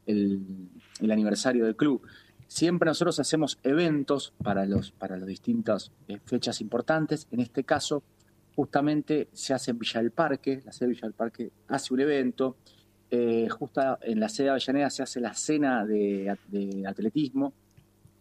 aniversario 1.01 1.65
del 1.65 1.77
club. 1.77 2.03
Siempre 2.47 2.87
nosotros 2.87 3.19
hacemos 3.21 3.59
eventos 3.63 4.33
para 4.43 4.67
los 4.67 4.93
para 4.93 5.17
las 5.17 5.27
distintas 5.27 5.93
eh, 6.09 6.19
fechas 6.25 6.61
importantes. 6.61 7.27
En 7.31 7.41
este 7.41 7.65
caso 7.65 8.03
justamente 8.55 9.29
se 9.33 9.55
hace 9.55 9.73
en 9.73 9.79
Villa 9.79 10.01
del 10.01 10.13
Parque, 10.13 10.63
la 10.65 10.73
sede 10.73 10.89
de 10.89 10.95
Villa 10.95 11.09
del 11.09 11.15
Parque 11.15 11.51
hace 11.69 11.95
un 11.95 12.01
evento, 12.01 12.57
eh, 13.11 13.49
justo 13.49 13.81
en 14.03 14.21
la 14.21 14.29
sede 14.29 14.45
de 14.45 14.51
Avellaneda 14.51 14.91
se 14.91 15.03
hace 15.03 15.21
la 15.21 15.35
cena 15.35 15.85
de 15.85 16.37
atletismo, 16.87 17.53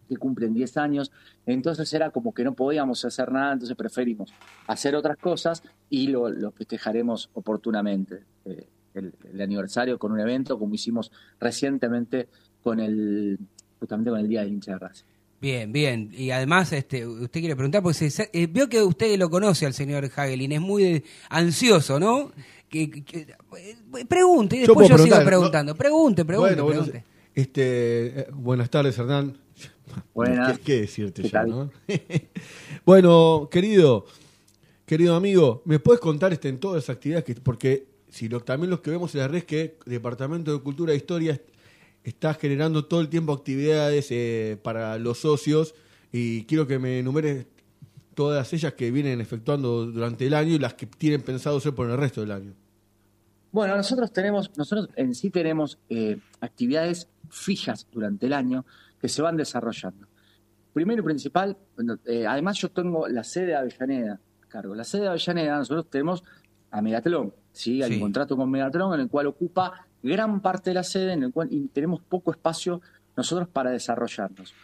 que 0.08 0.16
cumplen 0.16 0.54
10 0.54 0.76
años, 0.76 1.10
entonces 1.46 1.92
era 1.92 2.10
como 2.10 2.32
que 2.34 2.44
no 2.44 2.54
podíamos 2.54 3.04
hacer 3.04 3.30
nada, 3.32 3.52
entonces 3.54 3.76
preferimos 3.76 4.32
hacer 4.66 4.94
otras 4.94 5.16
cosas 5.18 5.62
y 5.90 6.08
lo, 6.08 6.28
lo 6.28 6.50
festejaremos 6.52 7.30
oportunamente, 7.34 8.22
eh, 8.44 8.66
el, 8.94 9.12
el 9.32 9.40
aniversario 9.40 9.98
con 9.98 10.12
un 10.12 10.20
evento 10.20 10.58
como 10.58 10.74
hicimos 10.74 11.10
recientemente 11.40 12.28
con 12.62 12.80
el 12.80 13.38
justamente 13.78 14.10
con 14.10 14.18
el 14.20 14.28
Día 14.28 14.40
del 14.40 14.52
Hincha 14.52 14.72
de 14.72 14.78
Racing. 14.78 15.04
Bien, 15.40 15.70
bien. 15.72 16.10
Y 16.16 16.30
además, 16.30 16.72
este, 16.72 17.06
usted 17.06 17.40
quiere 17.40 17.54
preguntar, 17.54 17.82
pues 17.82 17.98
se- 17.98 18.30
eh, 18.32 18.46
veo 18.50 18.66
que 18.68 18.82
usted 18.82 19.18
lo 19.18 19.28
conoce 19.28 19.66
al 19.66 19.74
señor 19.74 20.08
Hagelin, 20.16 20.52
es 20.52 20.60
muy 20.60 20.84
eh, 20.84 21.04
ansioso, 21.28 22.00
¿no? 22.00 22.32
Que, 22.70 23.04
eh, 23.12 24.04
pregunte, 24.08 24.56
y 24.56 24.60
Yo 24.60 24.66
después 24.68 24.88
yo, 24.88 24.94
puedo 24.96 25.04
sigo 25.04 25.22
preguntando. 25.24 25.72
¿no? 25.74 25.76
Pregunte, 25.78 26.24
pregunte, 26.24 26.54
bueno, 26.62 26.64
bueno, 26.64 26.82
pregunte. 26.84 27.04
este, 27.34 28.20
eh, 28.20 28.26
buenas 28.32 28.70
tardes, 28.70 28.96
Hernán. 28.98 29.36
Buenas. 30.14 30.58
¿Qué, 30.58 30.64
qué 30.64 30.80
decirte 30.82 31.22
¿Qué 31.22 31.28
ya, 31.28 31.44
no? 31.44 31.70
bueno, 32.84 33.48
querido, 33.50 34.06
querido 34.86 35.14
amigo, 35.16 35.62
¿me 35.64 35.78
puedes 35.78 36.00
contar 36.00 36.32
este, 36.32 36.48
en 36.48 36.58
todas 36.58 36.76
las 36.84 36.90
actividades? 36.90 37.24
que 37.24 37.34
Porque 37.36 37.86
si 38.08 38.28
lo, 38.28 38.40
también 38.40 38.70
los 38.70 38.80
que 38.80 38.90
vemos 38.90 39.14
en 39.14 39.20
la 39.20 39.28
red 39.28 39.38
es 39.38 39.44
que 39.44 39.78
el 39.86 39.92
Departamento 39.92 40.52
de 40.52 40.60
Cultura 40.62 40.92
e 40.92 40.96
Historia 40.96 41.32
est- 41.32 41.48
está 42.04 42.34
generando 42.34 42.84
todo 42.84 43.00
el 43.00 43.08
tiempo 43.08 43.32
actividades 43.32 44.08
eh, 44.10 44.58
para 44.62 44.98
los 44.98 45.18
socios 45.18 45.74
y 46.12 46.44
quiero 46.44 46.66
que 46.66 46.78
me 46.78 46.98
enumeres 47.00 47.46
todas 48.14 48.52
ellas 48.52 48.74
que 48.74 48.90
vienen 48.90 49.20
efectuando 49.20 49.86
durante 49.86 50.26
el 50.26 50.34
año 50.34 50.54
y 50.54 50.58
las 50.58 50.74
que 50.74 50.86
tienen 50.86 51.22
pensado 51.22 51.56
hacer 51.56 51.74
por 51.74 51.90
el 51.90 51.96
resto 51.96 52.20
del 52.20 52.30
año. 52.30 52.52
Bueno, 53.50 53.76
nosotros 53.76 54.12
tenemos, 54.12 54.50
nosotros 54.56 54.88
en 54.96 55.14
sí 55.14 55.30
tenemos 55.30 55.78
eh, 55.88 56.18
actividades 56.40 57.08
fijas 57.30 57.86
durante 57.92 58.26
el 58.26 58.32
año 58.32 58.64
que 59.04 59.08
se 59.10 59.20
van 59.20 59.36
desarrollando. 59.36 60.06
primero 60.72 61.02
y 61.02 61.04
principal, 61.04 61.58
eh, 62.06 62.26
además 62.26 62.56
yo 62.56 62.70
tengo 62.70 63.06
la 63.06 63.22
sede 63.22 63.48
de 63.48 63.54
Avellaneda 63.56 64.18
a 64.42 64.48
cargo. 64.48 64.74
La 64.74 64.82
sede 64.82 65.02
de 65.02 65.08
Avellaneda, 65.08 65.58
nosotros 65.58 65.90
tenemos 65.90 66.24
a 66.70 66.80
Megatlón, 66.80 67.34
¿sí? 67.52 67.82
Hay 67.82 67.90
Sí. 67.90 67.94
un 67.96 68.00
contrato 68.00 68.34
con 68.34 68.50
Megatlón 68.50 68.94
en 68.94 69.00
el 69.00 69.08
cual 69.10 69.26
ocupa 69.26 69.86
gran 70.02 70.40
parte 70.40 70.70
de 70.70 70.74
la 70.74 70.82
sede, 70.82 71.12
en 71.12 71.22
el 71.24 71.32
cual 71.34 71.50
tenemos 71.74 72.00
poco 72.00 72.30
espacio 72.30 72.80
nosotros 73.14 73.46
para 73.46 73.70
desarrollarnos. 73.72 74.54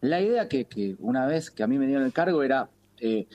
La 0.00 0.20
idea 0.20 0.48
que, 0.48 0.64
que 0.64 0.96
una 0.98 1.24
vez 1.26 1.52
que 1.52 1.62
a 1.62 1.68
mí 1.68 1.78
me 1.78 1.86
dieron 1.86 2.04
el 2.04 2.12
cargo 2.12 2.42
era 2.42 2.68
eh, 2.98 3.28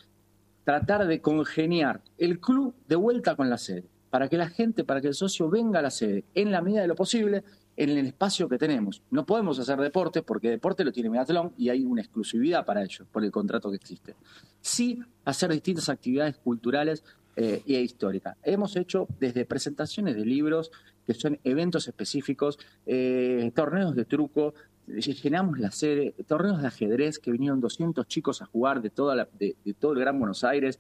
tratar 0.65 1.08
de 1.08 1.22
congeniar 1.22 2.02
el 2.17 2.41
club 2.41 2.76
de 2.86 2.98
vuelta 2.98 3.38
con 3.38 3.50
la 3.50 3.58
sede, 3.58 3.86
para 4.10 4.28
que 4.28 4.36
la 4.38 4.50
gente, 4.50 4.84
para 4.84 5.00
que 5.00 5.08
el 5.08 5.13
socio 5.15 5.50
venga 5.50 5.80
a 5.80 5.84
la 5.84 5.89
sede, 5.89 6.26
en 6.36 6.52
la 6.52 6.62
medida 6.62 6.82
de 6.82 6.88
lo 6.89 6.95
posible, 6.95 7.43
en 7.80 7.89
el 7.92 8.06
espacio 8.06 8.50
que 8.50 8.58
tenemos. 8.58 9.02
No 9.10 9.26
podemos 9.26 9.58
hacer 9.58 9.80
deporte 9.80 10.22
porque 10.22 10.50
deporte 10.50 10.84
lo 10.84 10.92
tiene 10.92 11.10
Megatlón 11.10 11.54
y 11.58 11.70
hay 11.70 11.86
una 11.86 12.02
exclusividad 12.02 12.65
para 12.65 12.84
ello, 12.84 13.06
por 13.10 13.24
el 13.24 13.32
contrato 13.32 13.70
que 13.70 13.78
existe. 13.78 14.15
Sí 14.60 15.00
hacer 15.24 15.50
distintas 15.50 15.88
actividades 15.88 16.38
culturales 16.38 17.06
eh, 17.38 17.63
e 17.65 17.80
históricas. 17.80 18.36
Hemos 18.44 18.76
hecho 18.76 19.08
desde 19.22 19.46
presentaciones 19.46 20.18
de 20.18 20.26
libros, 20.26 20.72
que 21.08 21.13
son 21.13 21.39
eventos 21.46 21.88
específicos, 21.88 22.60
eh, 22.86 23.50
torneos 23.56 23.96
de 23.96 24.04
truco, 24.04 24.54
eh, 24.89 25.00
llenamos 25.00 25.58
la 25.58 25.72
sede, 25.72 26.13
torneos 26.28 26.62
de 26.62 26.68
ajedrez 26.68 27.18
que 27.18 27.32
vinieron 27.32 27.62
200 27.62 28.06
chicos 28.10 28.42
a 28.42 28.46
jugar 28.46 28.82
de, 28.82 28.89
todo 28.89 29.13
el 29.13 30.00
Gran 30.00 30.20
Buenos 30.20 30.44
Aires, 30.44 30.80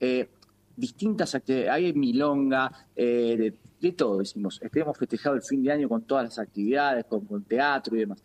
eh, 0.00 0.28
distintas 0.76 1.36
actividades, 1.36 1.70
hay 1.70 1.92
milonga, 1.92 2.72
de, 2.96 3.54
de 3.80 3.92
todo 3.92 4.20
hicimos. 4.22 4.60
Este, 4.62 4.80
hemos 4.80 4.96
festejado 4.96 5.34
el 5.36 5.42
fin 5.42 5.62
de 5.62 5.72
año 5.72 5.88
con 5.88 6.02
todas 6.02 6.24
las 6.24 6.38
actividades, 6.38 7.04
con, 7.06 7.24
con 7.24 7.42
teatro 7.44 7.96
y 7.96 8.00
demás. 8.00 8.22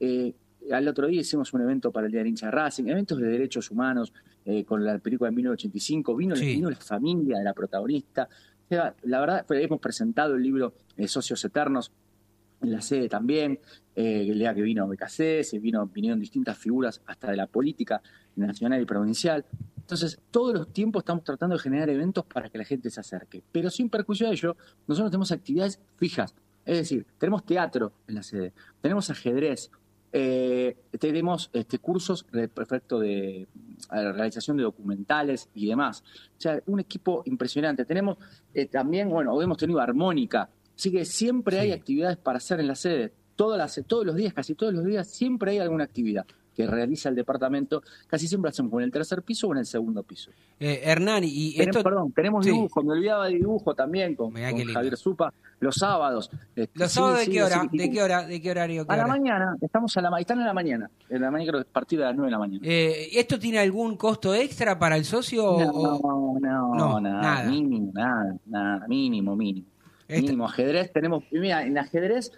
Eh, 0.00 0.34
al 0.72 0.88
otro 0.88 1.06
día 1.06 1.20
hicimos 1.20 1.52
un 1.52 1.60
evento 1.60 1.90
para 1.92 2.06
el 2.06 2.12
Día 2.12 2.20
del 2.20 2.28
Hincha 2.28 2.50
Racing, 2.50 2.84
eventos 2.86 3.18
de 3.18 3.26
derechos 3.28 3.70
humanos, 3.70 4.12
eh, 4.46 4.64
con 4.64 4.82
la 4.84 4.98
película 4.98 5.28
de 5.30 5.36
1985, 5.36 6.16
vino, 6.16 6.34
Sí. 6.36 6.46
vino 6.46 6.70
la 6.70 6.76
familia 6.76 7.38
de 7.38 7.44
la 7.44 7.52
protagonista. 7.52 8.28
O 8.64 8.68
sea, 8.68 8.94
la 9.02 9.20
verdad, 9.20 9.44
hemos 9.50 9.78
presentado 9.80 10.36
el 10.36 10.42
libro 10.42 10.72
eh, 10.96 11.06
Socios 11.06 11.44
Eternos 11.44 11.92
en 12.64 12.72
la 12.72 12.80
sede 12.80 13.08
también, 13.08 13.60
eh, 13.94 14.26
que 14.54 14.62
vino 14.62 14.88
BKC, 14.88 15.60
vino, 15.60 15.86
vinieron 15.86 16.18
distintas 16.18 16.58
figuras 16.58 17.00
hasta 17.06 17.30
de 17.30 17.36
la 17.36 17.46
política 17.46 18.02
nacional 18.36 18.82
y 18.82 18.84
provincial. 18.84 19.44
Entonces, 19.78 20.18
todos 20.30 20.54
los 20.54 20.72
tiempos 20.72 21.02
estamos 21.02 21.24
tratando 21.24 21.56
de 21.56 21.62
generar 21.62 21.90
eventos 21.90 22.24
para 22.24 22.48
que 22.48 22.58
la 22.58 22.64
gente 22.64 22.90
se 22.90 23.00
acerque. 23.00 23.42
Pero 23.52 23.70
sin 23.70 23.90
perjuicio 23.90 24.26
de 24.26 24.32
ello, 24.32 24.56
nosotros 24.86 25.10
tenemos 25.10 25.30
actividades 25.30 25.78
fijas. 25.96 26.34
Es 26.64 26.78
decir, 26.78 27.06
tenemos 27.18 27.44
teatro 27.44 27.92
en 28.08 28.14
la 28.14 28.22
sede, 28.22 28.54
tenemos 28.80 29.10
ajedrez, 29.10 29.70
eh, 30.16 30.76
tenemos 31.00 31.50
este, 31.52 31.80
cursos 31.80 32.24
de 32.30 32.46
perfecto 32.46 33.00
de 33.00 33.48
realización 33.90 34.56
de 34.56 34.62
documentales 34.62 35.50
y 35.54 35.66
demás. 35.66 36.04
O 36.38 36.40
sea, 36.40 36.62
un 36.66 36.78
equipo 36.78 37.22
impresionante. 37.26 37.84
Tenemos 37.84 38.18
eh, 38.54 38.66
también, 38.66 39.10
bueno, 39.10 39.40
hemos 39.42 39.58
tenido 39.58 39.80
armónica. 39.80 40.48
Así 40.76 40.90
que 40.90 41.04
siempre 41.04 41.58
hay 41.60 41.72
actividades 41.72 42.16
para 42.16 42.38
hacer 42.38 42.60
en 42.60 42.66
la 42.68 42.74
sede. 42.74 43.12
Todas 43.36 43.58
las, 43.58 43.80
todos 43.86 44.06
los 44.06 44.14
días, 44.16 44.32
casi 44.32 44.54
todos 44.54 44.72
los 44.74 44.84
días, 44.84 45.08
siempre 45.08 45.52
hay 45.52 45.58
alguna 45.58 45.84
actividad 45.84 46.24
que 46.54 46.68
realiza 46.68 47.08
el 47.08 47.16
departamento. 47.16 47.82
Casi 48.06 48.28
siempre 48.28 48.48
hacemos 48.48 48.72
o 48.72 48.78
en 48.78 48.84
el 48.84 48.92
tercer 48.92 49.22
piso 49.22 49.48
o 49.48 49.52
en 49.52 49.58
el 49.58 49.66
segundo 49.66 50.04
piso. 50.04 50.30
Eh, 50.60 50.82
Hernán, 50.84 51.24
y 51.26 51.52
Tenemos, 51.56 51.76
esto... 51.76 51.82
perdón, 51.90 52.12
tenemos 52.12 52.44
Sí. 52.44 52.52
dibujo, 52.52 52.82
me 52.84 52.92
olvidaba 52.92 53.26
de 53.26 53.34
dibujo 53.34 53.74
también 53.74 54.14
con, 54.14 54.32
con. 54.32 54.64
Javier 54.72 54.96
Supa, 54.96 55.34
los 55.58 55.74
sábados. 55.74 56.30
Este, 56.54 56.78
¿Los 56.78 56.92
sí, 56.92 56.94
sábados 56.94 57.18
de 57.26 57.32
qué 57.32 57.42
hora? 57.42 57.68
¿De 57.72 57.90
qué 57.90 58.02
hora? 58.02 58.24
¿De 58.24 58.40
qué 58.40 58.50
horario? 58.52 58.86
qué 58.86 58.92
A 58.92 58.96
la 58.96 59.06
mañana, 59.08 59.56
estamos 59.60 59.96
a 59.96 60.00
la 60.00 60.16
están 60.20 60.38
en 60.38 60.46
la 60.46 60.54
mañana. 60.54 60.88
En 61.08 61.22
la 61.22 61.30
mañana 61.32 61.50
creo 61.50 61.64
que 61.64 61.68
a 61.68 61.72
partir 61.72 61.98
de 61.98 62.04
las 62.04 62.14
9 62.14 62.26
de 62.28 62.30
la 62.30 62.38
mañana. 62.38 62.60
Eh, 62.64 63.08
¿Esto 63.14 63.36
tiene 63.36 63.58
algún 63.58 63.96
costo 63.96 64.32
extra 64.32 64.78
para 64.78 64.96
el 64.96 65.04
socio? 65.04 65.44
o- 65.44 66.38
No, 66.38 66.38
no, 66.40 66.74
No, 66.76 67.00
nada, 67.00 67.20
nada. 67.20 67.50
mínimo, 67.50 67.90
nada, 67.92 68.36
nada, 68.46 68.86
mínimo, 68.86 69.34
mínimo. 69.34 69.66
Este- 70.08 70.22
Mínimo, 70.22 70.46
ajedrez 70.46 70.92
tenemos, 70.92 71.24
mira, 71.30 71.64
en 71.64 71.78
ajedrez 71.78 72.32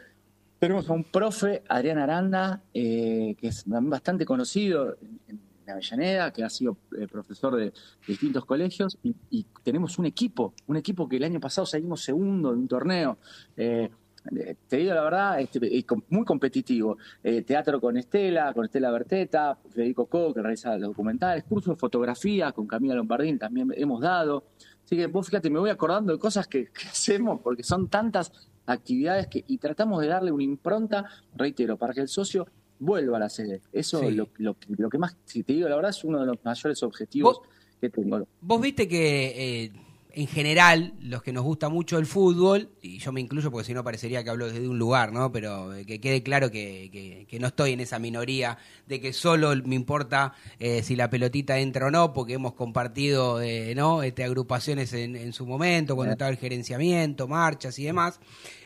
tenemos 0.59 0.89
a 0.89 0.95
un 0.95 1.05
profe, 1.05 1.63
Adrián 1.69 1.99
Aranda, 1.99 2.63
eh, 2.73 3.35
que 3.39 3.49
es 3.49 3.65
bastante 3.67 4.25
conocido 4.25 4.97
en, 5.29 5.47
Avellaneda, 5.69 6.33
que 6.33 6.45
ha 6.45 6.49
sido 6.49 6.77
eh, 6.97 7.09
profesor 7.09 7.57
de 7.57 7.73
distintos 8.07 8.45
colegios, 8.45 8.97
y, 9.03 9.47
tenemos 9.65 9.99
un 9.99 10.07
equipo, 10.07 10.55
un 10.69 10.77
equipo 10.77 11.09
que 11.09 11.17
el 11.17 11.25
año 11.25 11.41
pasado 11.41 11.67
salimos 11.67 12.03
segundo 12.03 12.53
en 12.53 12.61
un 12.61 12.69
torneo. 12.69 13.19
Eh, 13.57 13.91
eh, 14.37 14.55
te 14.69 14.77
digo 14.77 14.95
la 14.95 15.03
verdad, 15.03 15.41
este, 15.41 15.85
muy 16.11 16.25
competitivo. 16.25 16.99
Teatro 17.45 17.81
con 17.81 17.97
Estela, 17.97 18.55
con 18.55 18.65
Estela 18.65 18.93
Berteta, 18.93 19.59
Federico 19.71 20.07
Co, 20.07 20.33
que 20.33 20.41
realiza 20.41 20.77
los 20.79 20.91
documentales, 20.91 21.43
cursos 21.43 21.75
de 21.75 21.81
fotografía 21.81 22.53
con 22.53 22.69
Camila 22.69 22.95
Lombardín 22.95 23.37
también 23.37 23.73
hemos 23.77 24.01
dado. 24.01 24.45
Así 24.87 24.97
que 24.97 25.07
vos 25.09 25.27
fíjate, 25.27 25.51
me 25.51 25.59
voy 25.59 25.69
acordando 25.71 26.13
de 26.13 26.19
cosas 26.19 26.47
que, 26.47 26.67
que 26.69 26.87
hacemos 26.89 27.41
porque 27.43 27.63
son 27.63 27.89
tantas 27.89 28.33
actividades 28.67 29.27
que 29.27 29.45
y 29.47 29.59
tratamos 29.59 30.01
de 30.01 30.09
darle 30.09 30.33
una 30.33 30.43
impronta, 30.45 31.05
reitero, 31.35 31.77
para 31.77 31.93
que 31.93 32.01
el 32.01 32.09
socio 32.09 32.47
vuelva 32.79 33.17
a 33.17 33.21
la 33.21 33.29
sede. 33.29 33.61
Eso 33.73 34.01
Sí. 34.01 34.13
lo, 34.13 34.29
lo, 34.39 34.57
lo 34.79 34.89
que 34.89 34.99
más, 34.99 35.17
si 35.25 35.43
te 35.43 35.53
digo 35.55 35.69
la 35.69 35.77
verdad, 35.77 35.91
es 35.91 36.03
uno 36.05 36.21
de 36.21 36.27
los 36.27 36.37
mayores 36.45 36.83
objetivos 36.83 37.39
Vos- 37.39 37.49
que 37.81 37.91
tengo. 37.91 38.27
Vos 38.41 38.61
viste 38.61 38.87
que 38.89 39.65
eh, 39.65 39.73
en 40.19 40.27
general, 40.29 40.95
los 41.03 41.23
que 41.23 41.31
nos 41.31 41.45
gusta 41.45 41.69
mucho 41.69 41.99
el 41.99 42.07
fútbol, 42.07 42.71
y 42.81 42.97
yo 42.99 43.13
me 43.13 43.21
incluyo 43.21 43.51
porque 43.51 43.67
si 43.67 43.75
no 43.75 43.85
parecería 43.85 44.25
que 44.25 44.31
hablo 44.31 44.47
desde 44.51 44.67
un 44.67 44.79
lugar, 44.79 45.13
¿no? 45.13 45.31
Pero 45.31 45.75
eh, 45.75 45.85
que 45.85 46.01
quede 46.01 46.23
claro 46.23 46.51
que, 46.51 46.89
que- 46.91 47.27
que 47.29 47.39
no 47.39 47.49
estoy 47.49 47.73
en 47.73 47.81
esa 47.81 47.99
minoría 47.99 48.57
de 48.87 48.99
que 48.99 49.13
solo 49.13 49.55
me 49.67 49.75
importa 49.75 50.33
eh, 50.59 50.83
si 50.83 50.97
la 50.97 51.11
pelotita 51.11 51.59
entra 51.59 51.89
o 51.89 51.91
no, 51.91 52.15
porque 52.15 52.33
hemos 52.33 52.55
compartido, 52.55 53.43
eh, 53.43 53.75
¿no? 53.75 54.03
Este, 54.03 54.25
agrupaciones 54.25 54.95
en, 54.95 55.17
en 55.17 55.35
su 55.35 55.45
momento, 55.45 55.95
cuando 55.97 56.13
estaba 56.13 56.31
el 56.31 56.39
gerenciamiento, 56.39 57.29
marchas 57.29 57.79
y 57.79 57.85
demás. 57.85 58.19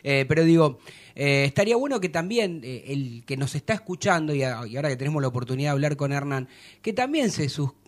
Eh, 0.03 0.23
pero 0.29 0.45
digo, 0.45 0.79
estaría 1.13 1.75
bueno 1.75 1.99
que 1.99 2.07
también 2.07 2.61
el 2.63 3.23
que 3.25 3.35
nos 3.35 3.55
está 3.55 3.73
escuchando, 3.73 4.33
y, 4.33 4.43
a- 4.43 4.65
y 4.65 4.77
ahora 4.77 4.87
que 4.87 4.95
tenemos 4.95 5.21
la 5.21 5.27
oportunidad 5.27 5.71
de 5.71 5.73
hablar 5.73 5.97
con 5.97 6.13
Hernán, 6.13 6.47
que 6.81 6.93
también 6.93 7.29
se 7.29 7.49
sus 7.49 7.71
digo, 7.71 7.81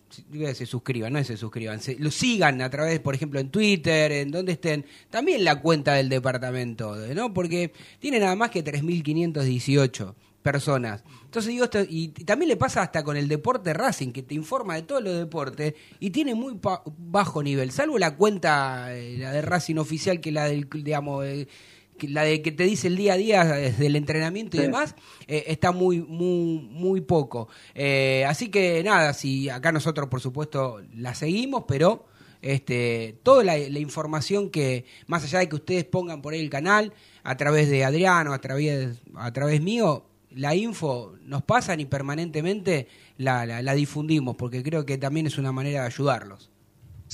se 0.54 0.66
suscriban, 0.66 1.14
no 1.14 1.24
se 1.24 1.38
suscriban, 1.38 1.80
lo 2.00 2.12
sigan 2.12 2.62
a 2.62 2.70
través, 2.70 3.00
por 3.00 3.16
ejemplo, 3.16 3.40
en 3.40 3.50
Twitter, 3.50 4.12
en 4.12 4.32
donde 4.32 4.54
estén, 4.54 4.86
también 5.10 5.44
la 5.44 5.60
cuenta 5.60 5.94
del 5.94 6.10
departamento, 6.10 6.96
¿no? 7.14 7.34
Porque 7.34 7.74
tiene 8.00 8.20
nada 8.20 8.36
más 8.36 8.52
que 8.52 8.64
3.518 8.64 10.14
personas. 10.44 11.04
Entonces 11.24 11.52
digo 11.52 11.64
esto, 11.64 11.80
y 11.88 12.10
también 12.10 12.50
le 12.50 12.58
pasa 12.58 12.84
hasta 12.84 13.04
con 13.04 13.18
el 13.18 13.28
deporte 13.28 13.74
Racing, 13.74 14.12
que 14.12 14.22
te 14.22 14.36
informa 14.36 14.76
de 14.76 14.84
todos 14.84 15.02
los 15.02 15.18
deportes 15.18 15.74
y 16.00 16.12
tiene 16.12 16.36
muy 16.36 16.60
bajo 16.98 17.42
nivel, 17.42 17.72
salvo 17.72 17.98
la 17.98 18.16
cuenta, 18.16 18.96
eh, 18.96 19.18
la 19.18 19.32
de 19.32 19.42
Racing 19.42 19.78
oficial, 19.78 20.20
que 20.20 20.32
la 20.32 20.46
del, 20.46 20.68
digamos, 20.70 21.26
la 22.02 22.24
de 22.24 22.42
que 22.42 22.52
te 22.52 22.64
dice 22.64 22.88
el 22.88 22.98
día 22.98 23.14
a 23.14 23.18
día 23.18 23.44
desde 23.46 23.86
el 23.88 23.96
entrenamiento 23.96 24.58
y 24.58 24.60
Sí. 24.62 24.66
demás, 24.66 24.96
eh, 25.28 25.44
está 25.48 25.72
muy, 25.72 26.02
muy, 26.02 26.60
muy 26.70 27.02
poco. 27.02 27.48
Eh, 27.76 28.26
así 28.28 28.50
que 28.50 28.84
nada, 28.84 29.14
si 29.14 29.50
acá 29.50 29.72
nosotros 29.72 30.08
por 30.10 30.22
supuesto 30.22 30.82
la 30.96 31.16
seguimos, 31.16 31.64
pero 31.68 32.06
este, 32.42 33.18
toda 33.24 33.44
la, 33.44 33.58
la 33.58 33.80
información 33.80 34.50
que, 34.50 34.86
más 35.08 35.24
allá 35.24 35.40
de 35.40 35.48
que 35.50 35.56
ustedes 35.56 35.86
pongan 35.86 36.22
por 36.22 36.34
ahí 36.34 36.42
el 36.42 36.50
canal, 36.50 36.94
a 37.24 37.38
través 37.38 37.70
de 37.70 37.86
Adriano, 37.86 38.34
a 38.34 38.40
través, 38.42 39.00
a 39.16 39.32
través 39.32 39.62
mío, 39.62 40.06
la 40.30 40.54
info 40.56 41.14
nos 41.24 41.44
pasan 41.44 41.80
y 41.80 41.86
permanentemente 41.86 42.88
la, 43.18 43.46
la, 43.46 43.62
la 43.62 43.74
difundimos, 43.76 44.36
porque 44.36 44.62
creo 44.64 44.86
que 44.86 44.98
también 44.98 45.28
es 45.28 45.38
una 45.38 45.52
manera 45.54 45.82
de 45.82 45.88
ayudarlos. 45.88 46.50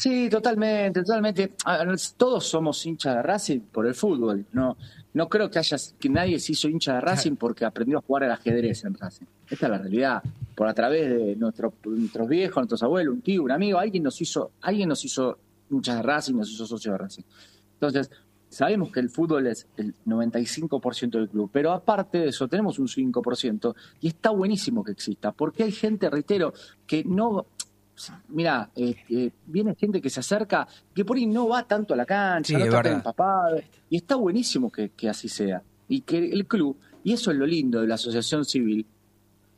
Sí, 0.02 0.30
totalmente, 0.30 1.02
totalmente. 1.02 1.52
Ver, 1.66 1.98
Todos 2.16 2.46
somos 2.48 2.86
hinchas 2.86 3.16
de 3.16 3.22
Racing 3.22 3.60
por 3.60 3.86
el 3.86 3.94
fútbol. 3.96 4.46
No, 4.54 4.78
no 5.14 5.28
creo 5.28 5.50
que 5.52 5.60
haya 5.60 5.76
que 6.00 6.08
nadie 6.10 6.40
se 6.40 6.54
hizo 6.54 6.70
hincha 6.70 6.94
de 6.96 7.02
Racing 7.02 7.36
porque 7.36 7.66
aprendió 7.66 7.98
a 7.98 8.02
jugar 8.02 8.24
al 8.24 8.32
ajedrez 8.32 8.86
en 8.86 8.94
Racing. 8.94 9.26
Esta 9.50 9.66
es 9.66 9.70
la 9.72 9.78
realidad. 9.78 10.24
Por 10.56 10.68
a 10.68 10.74
través 10.74 11.10
de 11.10 11.36
nuestro- 11.36 11.74
nuestros 11.84 12.30
viejos, 12.30 12.56
nuestros 12.58 12.84
abuelos, 12.84 13.14
un 13.16 13.22
tío, 13.22 13.44
un 13.44 13.52
amigo, 13.52 13.78
alguien 13.78 14.04
nos 14.04 14.22
hizo, 14.22 14.52
alguien 14.62 14.88
nos 14.88 15.04
hizo 15.04 15.38
hinchas 15.70 15.98
de 15.98 16.02
Racing, 16.04 16.36
nos 16.36 16.50
hizo 16.50 16.66
socios 16.66 16.94
de 16.94 16.98
Racing. 16.98 17.24
Entonces, 17.74 18.10
sabemos 18.48 18.92
que 18.92 19.00
el 19.02 19.10
fútbol 19.10 19.48
es 19.48 19.68
el 19.78 19.94
95% 20.06 21.18
del 21.20 21.30
club, 21.30 21.50
pero 21.52 21.72
aparte 21.72 22.20
de 22.20 22.30
eso 22.30 22.48
tenemos 22.48 22.80
un 22.80 22.88
5% 22.88 23.76
y 24.02 24.08
está 24.08 24.30
buenísimo 24.32 24.84
que 24.84 24.92
exista, 24.92 25.32
porque 25.34 25.64
hay 25.64 25.72
gente, 25.72 26.10
reitero, 26.10 26.54
que 26.88 27.04
no 27.04 27.46
mira, 28.30 28.70
eh, 28.76 28.96
eh, 29.10 29.32
viene 29.46 29.76
gente 29.76 30.02
que 30.02 30.10
se 30.10 30.20
acerca, 30.20 30.68
que 30.94 31.06
por 31.06 31.18
ahí 31.18 31.26
no 31.26 31.48
va 31.48 31.68
tanto 31.68 31.94
a 31.94 31.98
la 31.98 32.06
cancha, 32.06 32.48
Sí, 32.48 32.54
no 32.54 32.60
es 32.60 32.66
está 32.66 32.84
tan 32.84 32.94
empapado, 32.94 33.62
y 33.90 33.98
está 33.98 34.16
buenísimo 34.16 34.72
que, 34.72 34.90
que 34.90 35.10
así 35.10 35.28
sea. 35.28 35.62
Y 35.88 36.02
que 36.02 36.18
el 36.18 36.46
club, 36.46 36.78
y 37.04 37.14
eso 37.14 37.32
es 37.32 37.38
lo 37.38 37.46
lindo 37.46 37.82
de 37.82 37.88
la 37.88 37.96
asociación 37.96 38.46
civil, 38.46 38.86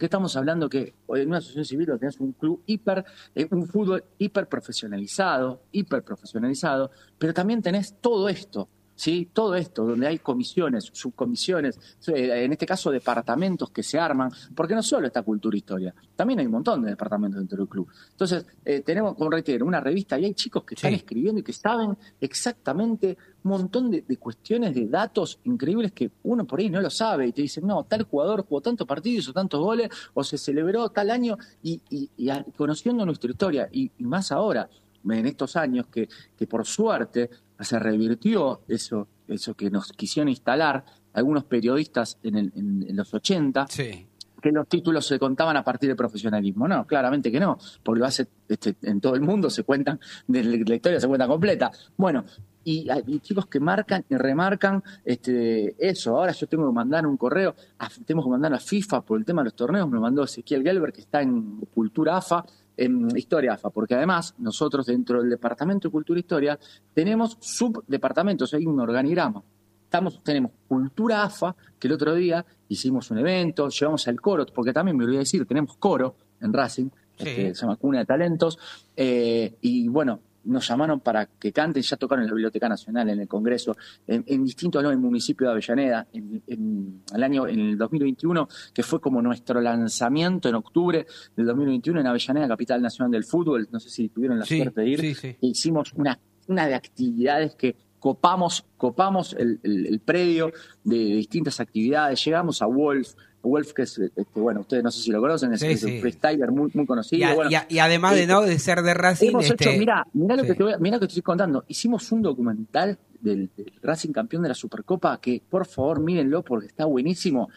que 0.01 0.07
estamos 0.07 0.35
hablando 0.35 0.67
que 0.67 0.95
en 1.09 1.27
una 1.27 1.37
asociación 1.37 1.65
civil 1.65 1.87
lo 1.89 1.99
tenés 1.99 2.19
un 2.19 2.31
club 2.31 2.63
hiper, 2.65 3.05
eh, 3.35 3.47
un 3.51 3.67
fútbol 3.67 4.03
hiper 4.17 4.47
profesionalizado, 4.49 5.61
hiper 5.71 6.01
profesionalizado, 6.01 6.89
pero 7.19 7.35
también 7.35 7.61
tenés 7.61 7.93
todo 8.01 8.27
esto. 8.27 8.67
¿Sí? 9.01 9.29
Todo 9.33 9.55
esto, 9.55 9.83
donde 9.83 10.05
hay 10.05 10.19
comisiones, 10.19 10.91
subcomisiones, 10.93 11.79
eh, 12.07 12.43
en 12.45 12.51
este 12.51 12.67
caso 12.67 12.91
departamentos 12.91 13.71
que 13.71 13.81
se 13.81 13.97
arman, 13.97 14.29
porque 14.55 14.75
no 14.75 14.83
solo 14.83 15.07
está 15.07 15.23
cultura 15.23 15.55
e 15.55 15.57
historia, 15.57 15.91
también 16.15 16.39
hay 16.39 16.45
un 16.45 16.51
montón 16.51 16.83
de 16.83 16.91
departamentos 16.91 17.39
dentro 17.39 17.57
del 17.57 17.67
club. 17.67 17.87
Entonces, 18.11 18.45
eh, 18.63 18.81
tenemos, 18.81 19.15
como 19.15 19.31
reitero, 19.31 19.65
una 19.65 19.79
revista 19.79 20.19
y 20.19 20.25
hay 20.25 20.33
chicos 20.35 20.63
que 20.65 20.75
están 20.75 20.93
escribiendo 20.93 21.39
y 21.39 21.43
que 21.43 21.51
saben 21.53 21.97
exactamente 22.19 23.17
un 23.43 23.51
montón 23.51 23.89
de, 23.89 24.03
de 24.07 24.17
cuestiones, 24.17 24.75
de 24.75 24.87
datos 24.87 25.39
increíbles 25.45 25.91
que 25.93 26.11
uno 26.23 26.45
por 26.45 26.59
ahí 26.59 26.69
no 26.69 26.79
lo 26.79 26.91
sabe 26.91 27.25
y 27.27 27.31
te 27.31 27.41
dicen, 27.41 27.65
no, 27.65 27.83
tal 27.85 28.03
jugador 28.03 28.45
jugó 28.47 28.61
tantos 28.61 28.85
partidos 28.87 29.27
o 29.29 29.33
tantos 29.33 29.59
goles 29.59 29.89
o 30.13 30.23
se 30.23 30.37
celebró 30.37 30.89
tal 30.89 31.09
año 31.09 31.37
y, 31.63 31.81
y- 31.89 32.09
y 32.17 32.29
a- 32.29 32.45
conociendo 32.55 33.03
nuestra 33.05 33.31
historia 33.31 33.67
y, 33.71 33.91
y 33.97 34.03
más 34.05 34.31
ahora, 34.31 34.69
en 35.03 35.25
estos 35.25 35.55
años 35.55 35.87
que, 35.87 36.07
que 36.37 36.45
por 36.45 36.63
suerte 36.67 37.29
se 37.61 37.79
revirtió 37.79 38.61
eso, 38.67 39.07
eso 39.27 39.53
que 39.55 39.69
nos 39.69 39.91
quisieron 39.93 40.29
instalar 40.29 40.83
algunos 41.13 41.43
periodistas 41.45 42.17
en, 42.23 42.35
el- 42.37 42.51
en- 42.55 42.85
en 42.89 42.95
los 42.95 43.13
80, 43.13 43.67
Sí. 43.69 44.07
que 44.41 44.51
los 44.51 44.67
títulos 44.67 45.05
se 45.05 45.19
contaban 45.19 45.55
a 45.57 45.63
partir 45.63 45.87
del 45.89 45.95
profesionalismo. 45.97 46.67
No, 46.67 46.87
claramente 46.87 47.31
que 47.31 47.39
no, 47.39 47.57
porque 47.83 47.99
lo 47.99 48.05
hace 48.05 48.27
este, 48.49 48.75
en 48.81 48.99
todo 48.99 49.15
el 49.15 49.21
mundo, 49.21 49.49
se 49.49 49.63
cuentan, 49.63 49.99
de 50.27 50.43
la 50.43 50.75
historia 50.75 50.99
se 50.99 51.07
cuenta 51.07 51.27
completa. 51.27 51.71
Bueno, 51.95 52.23
y 52.63 52.89
hay 52.89 53.19
chicos 53.19 53.45
que 53.47 53.59
marcan 53.59 54.05
y 54.09 54.15
remarcan 54.15 54.83
este, 55.03 55.75
eso. 55.79 56.17
Ahora 56.17 56.31
yo 56.31 56.47
tengo 56.47 56.67
que 56.67 56.73
mandar 56.73 57.05
un 57.05 57.17
correo, 57.17 57.55
a, 57.79 57.87
tengo 58.05 58.23
que 58.23 58.29
mandar 58.29 58.53
a 58.53 58.59
FIFA 58.59 59.01
por 59.01 59.19
el 59.19 59.25
tema 59.25 59.41
de 59.41 59.45
los 59.45 59.55
torneos, 59.55 59.87
me 59.89 59.95
lo 59.95 60.01
mandó 60.01 60.23
Ezequiel 60.23 60.63
Gelber, 60.63 60.91
que 60.93 61.01
está 61.01 61.21
en 61.21 61.57
Cultura 61.73 62.17
AFA, 62.17 62.45
en 62.83 63.15
Historia 63.15 63.53
AFA, 63.53 63.69
porque 63.69 63.95
además 63.95 64.33
nosotros 64.37 64.85
dentro 64.85 65.21
del 65.21 65.29
Departamento 65.29 65.87
de 65.87 65.91
Cultura 65.91 66.17
e 66.17 66.21
Historia 66.21 66.59
tenemos 66.93 67.37
subdepartamentos, 67.39 68.53
hay 68.53 68.65
un 68.65 68.79
organigrama 68.79 69.43
estamos, 69.91 70.23
tenemos 70.23 70.51
Cultura 70.69 71.23
AFA, 71.23 71.53
que 71.77 71.89
el 71.89 71.93
otro 71.93 72.15
día 72.15 72.45
hicimos 72.69 73.11
un 73.11 73.17
evento, 73.17 73.67
llevamos 73.67 74.07
al 74.07 74.21
coro, 74.21 74.45
porque 74.45 74.71
también 74.71 74.95
me 74.95 75.03
olvidé 75.03 75.19
decir, 75.19 75.45
tenemos 75.45 75.75
coro 75.75 76.15
en 76.39 76.53
Racing, 76.53 76.89
Sí. 77.17 77.27
este, 77.27 77.55
se 77.55 77.61
llama 77.61 77.75
Cuna 77.75 77.99
de 77.99 78.05
Talentos, 78.05 78.57
eh, 78.95 79.57
y 79.59 79.89
bueno, 79.89 80.21
nos 80.43 80.67
llamaron 80.67 80.99
para 80.99 81.25
que 81.27 81.51
canten, 81.51 81.83
ya 81.83 81.97
tocaron 81.97 82.23
en 82.23 82.29
la 82.29 82.33
Biblioteca 82.35 82.67
Nacional, 82.67 83.09
en 83.09 83.19
el 83.19 83.27
Congreso, 83.27 83.75
en, 84.07 84.23
en 84.27 84.43
distintos, 84.43 84.81
¿no? 84.81 84.89
en 84.89 84.95
el 84.95 85.01
municipio 85.01 85.47
de 85.47 85.51
Avellaneda, 85.53 86.07
en, 86.13 86.41
en 86.47 87.03
el 87.13 87.23
año, 87.23 87.47
en 87.47 87.59
el 87.59 87.77
2021, 87.77 88.47
que 88.73 88.83
fue 88.83 88.99
como 88.99 89.21
nuestro 89.21 89.61
lanzamiento 89.61 90.49
en 90.49 90.55
octubre 90.55 91.05
del 91.35 91.45
2021 91.45 91.99
en 92.01 92.07
Avellaneda, 92.07 92.47
capital 92.47 92.81
nacional 92.81 93.11
del 93.11 93.23
fútbol, 93.23 93.67
no 93.71 93.79
sé 93.79 93.89
si 93.89 94.09
tuvieron 94.09 94.39
la 94.39 94.45
Sí, 94.45 94.57
suerte 94.57 94.81
de 94.81 94.87
ir, 94.89 94.99
sí, 95.01 95.13
sí. 95.15 95.35
hicimos 95.41 95.93
una, 95.93 96.19
una 96.47 96.67
de 96.67 96.75
actividades 96.75 97.55
que 97.55 97.75
copamos, 97.99 98.65
copamos 98.77 99.33
el, 99.37 99.59
el- 99.63 99.85
el 99.85 99.99
predio 99.99 100.51
de, 100.83 100.95
distintas 100.97 101.59
actividades, 101.59 102.23
llegamos 102.25 102.61
a 102.63 102.65
Wolf, 102.65 103.13
Wolf 103.43 103.73
que 103.73 103.83
es, 103.83 103.97
este, 103.97 104.25
bueno, 104.35 104.61
ustedes 104.61 104.83
no 104.83 104.91
sé 104.91 105.01
si 105.01 105.11
lo 105.11 105.19
conocen, 105.19 105.53
es, 105.53 105.59
Sí, 105.61 105.67
es 105.67 105.81
sí. 105.81 105.95
un 105.95 106.01
freestyler 106.01 106.51
muy, 106.51 106.69
muy 106.73 106.85
conocido. 106.85 107.33
bueno, 107.35 107.49
y 107.69 107.79
además 107.79 108.15
de 108.15 108.23
eh, 108.23 108.27
no 108.27 108.41
de 108.41 108.59
ser 108.59 108.81
de 108.81 108.93
Racing, 108.93 109.29
Hemos 109.29 109.49
este, 109.49 109.69
hecho, 109.69 109.79
mira, 109.79 110.05
mira 110.13 110.35
lo 110.35 110.43
sí. 110.43 110.47
que 110.49 110.55
te 110.55 110.63
voy 110.63 110.73
mirá 110.79 110.97
lo 110.97 110.99
que 111.01 111.07
te 111.07 111.11
estoy 111.11 111.23
contando. 111.23 111.65
Hicimos 111.67 112.11
un 112.11 112.21
documental 112.21 112.97
del, 113.19 113.49
del 113.55 113.73
Racing 113.81 114.11
campeón 114.11 114.43
de 114.43 114.49
la 114.49 114.55
Supercopa 114.55 115.19
que 115.19 115.41
por 115.49 115.65
favor 115.65 115.99
mírenlo 116.01 116.43
porque 116.43 116.67
está 116.67 116.85
buenísimo. 116.85 117.49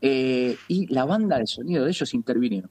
Eh, 0.00 0.56
y 0.68 0.86
la 0.92 1.04
banda 1.04 1.38
de 1.38 1.46
sonido 1.46 1.84
de 1.84 1.90
ellos 1.90 2.12
intervinieron. 2.14 2.70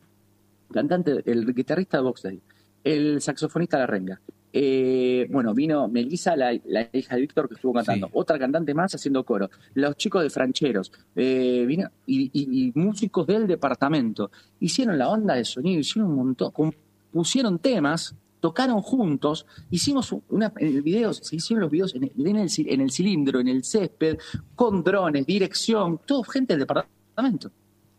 Cantante, 0.72 1.22
el 1.26 1.54
guitarrista 1.54 1.98
de 1.98 2.04
Box 2.04 2.24
Day, 2.24 2.42
el 2.84 3.22
saxofonista 3.22 3.78
La 3.80 3.88
Renga. 3.88 4.22
Eh, 4.58 5.28
bueno, 5.32 5.54
vino 5.54 5.90
Melissa, 5.90 6.34
la, 6.38 6.58
la 6.66 6.88
hija 6.94 7.16
de 7.16 7.22
Víctor, 7.22 7.50
que 7.50 7.56
estuvo 7.56 7.74
cantando. 7.74 8.08
Sí. 8.08 8.14
Otra 8.16 8.40
cantante 8.40 8.74
más 8.74 8.96
haciendo 8.96 9.26
coro. 9.26 9.50
Los 9.74 9.98
chicos 9.98 10.24
de 10.24 10.30
Francheros. 10.30 10.94
Eh, 11.14 11.66
vino, 11.68 11.90
y, 12.06 12.32
y- 12.32 12.68
y 12.68 12.72
músicos 12.74 13.28
del 13.28 13.48
departamento. 13.48 14.32
Hicieron 14.62 14.98
la 14.98 15.08
banda 15.08 15.36
de 15.36 15.44
sonido, 15.44 15.82
hicieron 15.82 16.10
un 16.12 16.16
montón. 16.18 16.52
Compusieron 16.52 17.60
temas, 17.60 18.16
tocaron 18.40 18.82
juntos. 18.82 19.46
Hicimos 19.72 20.16
una, 20.30 20.54
en 20.58 20.68
el 20.68 20.82
video, 20.82 21.14
se 21.14 21.36
hicieron 21.36 21.60
los 21.62 21.70
videos 21.72 21.94
en 21.94 22.04
el, 22.06 22.12
en 22.26 22.38
el 22.38 22.50
en 22.58 22.80
el 22.82 22.92
cilindro, 22.92 23.42
en 23.42 23.50
el 23.50 23.64
césped, 23.66 24.18
con 24.56 24.84
drones, 24.86 25.26
dirección, 25.26 26.00
todo 26.06 26.24
gente 26.24 26.54
del 26.54 26.62
departamento. 26.62 27.52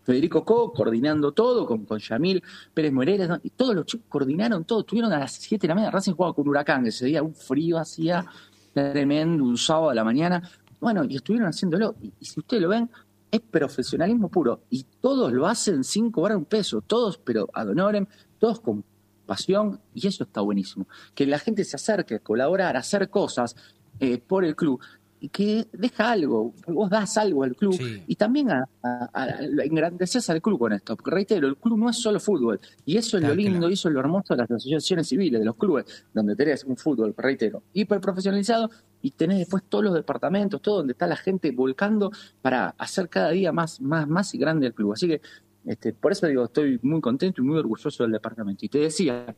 Federico 0.07 0.45
Co 0.45 0.73
coordinando 0.73 1.33
todo, 1.33 1.67
con, 1.67 1.85
con 1.85 1.99
Yamil 1.99 2.41
Pérez 2.73 2.93
Moreira, 2.93 3.27
¿no? 3.27 3.41
y 3.43 3.51
todos 3.51 3.75
los 3.75 3.87
chicos 3.87 4.07
coordinaron 4.09 4.65
todo, 4.65 4.81
estuvieron 4.81 5.13
a 5.13 5.19
las 5.19 5.33
7 5.33 5.63
de 5.63 5.69
la 5.69 5.75
mañana, 5.75 5.91
Racing 5.91 6.13
jugaba 6.13 6.33
con 6.33 6.49
Huracán, 6.49 6.87
ese 6.87 7.07
día 7.07 7.25
un 7.25 7.35
frío 7.35 7.77
hacía 7.77 8.25
tremendo, 8.73 9.43
un 9.43 9.59
sábado 9.59 9.91
a 9.91 9.95
la 9.95 10.05
mañana, 10.05 10.49
bueno, 10.81 11.03
y 11.05 11.17
estuvieron 11.17 11.49
haciéndolo, 11.49 11.97
y, 12.01 12.13
si 12.25 12.39
ustedes 12.39 12.63
lo 12.63 12.69
ven, 12.69 12.89
es 13.33 13.41
profesionalismo 13.41 14.29
puro, 14.29 14.61
y 14.71 14.87
todos 15.01 15.33
lo 15.33 15.45
hacen 15.49 15.83
sin 15.83 16.13
cobrar 16.13 16.37
un 16.37 16.45
peso, 16.45 16.83
todos, 16.83 17.19
pero 17.19 17.49
ad 17.53 17.69
honorem, 17.69 18.07
todos 18.39 18.61
con 18.61 18.85
pasión, 19.27 19.81
y 19.93 20.07
eso 20.07 20.23
está 20.23 20.41
buenísimo, 20.41 20.87
que 21.17 21.27
la 21.27 21.41
gente 21.41 21.65
se 21.65 21.75
acerque 21.75 22.15
a 22.15 22.19
colaborar, 22.21 22.77
a 22.77 22.79
hacer 22.79 23.11
cosas 23.11 23.57
eh, 23.99 24.19
por 24.19 24.45
el 24.45 24.55
club, 24.55 24.81
que 25.29 25.67
deja 25.73 26.11
algo, 26.13 26.55
vos 26.67 26.91
das 26.91 27.17
algo 27.19 27.43
al 27.45 27.55
club, 27.57 27.75
Sí. 27.75 28.03
y 28.07 28.15
también 28.17 28.51
a, 28.51 28.69
a- 28.83 29.09
a- 29.13 29.29
engrandeces 29.65 30.29
al 30.31 30.41
club 30.43 30.59
con 30.59 30.73
esto, 30.73 30.97
porque 30.97 31.11
reitero, 31.11 31.47
el 31.49 31.57
club 31.57 31.79
no 31.79 31.91
es 31.91 31.97
solo 31.97 32.21
fútbol, 32.21 32.61
y 32.85 32.97
eso 32.97 33.17
es 33.17 33.21
Claro, 33.23 33.35
lo 33.35 33.41
lindo, 33.41 33.59
claro. 33.59 33.71
y 33.71 33.75
eso 33.75 33.89
es 33.89 33.95
lo 33.95 34.01
hermoso 34.01 34.35
de 34.35 34.39
las 34.43 34.51
asociaciones 34.51 35.07
civiles, 35.09 35.41
de 35.41 35.45
los 35.45 35.57
clubes, 35.57 35.85
donde 36.13 36.37
tenés 36.37 36.65
un 36.65 36.77
fútbol, 36.77 37.15
reitero, 37.17 37.63
hiper 37.73 38.01
profesionalizado, 38.01 38.71
y 39.03 39.11
tenés 39.13 39.39
después 39.39 39.63
todos 39.69 39.85
los 39.85 39.95
departamentos, 39.95 40.61
todo 40.63 40.79
donde 40.79 40.93
está 40.93 41.07
la 41.07 41.17
gente 41.17 41.51
volcando 41.53 42.11
para 42.43 42.71
hacer 42.79 43.09
cada 43.09 43.31
día 43.31 43.53
más, 43.53 43.81
más, 43.81 44.09
más 44.09 44.35
y 44.35 44.39
grande 44.39 44.67
el 44.67 44.75
club. 44.75 44.93
Así 44.93 45.07
que, 45.07 45.21
este, 45.65 45.93
por 45.93 46.13
eso 46.13 46.27
digo, 46.27 46.45
estoy 46.45 46.79
muy 46.83 47.01
contento 47.01 47.41
y 47.41 47.45
muy 47.45 47.59
orgulloso 47.59 48.03
del 48.05 48.13
departamento. 48.13 48.65
Y 48.65 48.69
te 48.69 48.79
decía, 48.79 49.35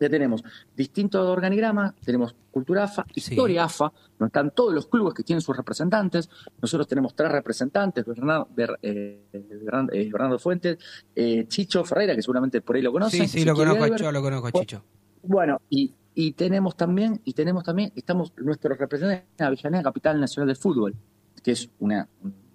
ya 0.00 0.08
tenemos 0.08 0.42
distintos 0.76 1.26
organigramas, 1.26 1.94
tenemos 1.96 2.34
Cultura 2.50 2.84
AFA, 2.84 3.04
Sí. 3.14 3.32
Historia 3.34 3.64
AFA, 3.64 3.92
donde 4.18 4.26
están 4.28 4.50
todos 4.52 4.74
los 4.74 4.86
clubes 4.88 5.14
que 5.14 5.22
tienen 5.22 5.40
sus 5.40 5.56
representantes. 5.56 6.28
Nosotros 6.60 6.86
tenemos 6.88 7.14
tres 7.14 7.30
representantes, 7.30 8.04
Bernardo, 8.04 8.48
Ber- 8.54 8.78
eh, 8.82 9.22
Bernardo, 9.32 9.92
eh, 9.92 10.08
Bernardo 10.10 10.38
Fuentes, 10.38 10.78
eh, 11.14 11.44
Chicho 11.46 11.84
Ferreira, 11.84 12.14
que 12.16 12.22
seguramente 12.22 12.60
por 12.60 12.76
ahí 12.76 12.82
lo 12.82 12.90
conocen. 12.92 13.28
Sí, 13.28 13.40
sí, 13.40 13.44
lo 13.44 13.54
conozco, 13.54 13.86
yo 13.96 14.10
lo 14.12 14.22
conozco, 14.22 14.50
Chicho. 14.50 14.82
Bueno, 15.22 15.60
y, 15.70 15.94
y 16.14 16.32
tenemos 16.32 16.76
también, 16.76 17.20
y 17.24 17.32
tenemos 17.32 17.62
también, 17.64 17.92
estamos 17.94 18.32
nuestros 18.38 18.76
representantes 18.78 19.26
en 19.38 19.46
Avellaneda, 19.46 19.82
Capital 19.84 20.20
Nacional 20.20 20.48
del 20.48 20.56
Fútbol, 20.56 20.94
que 21.42 21.52
es 21.52 21.68
una, 21.78 22.08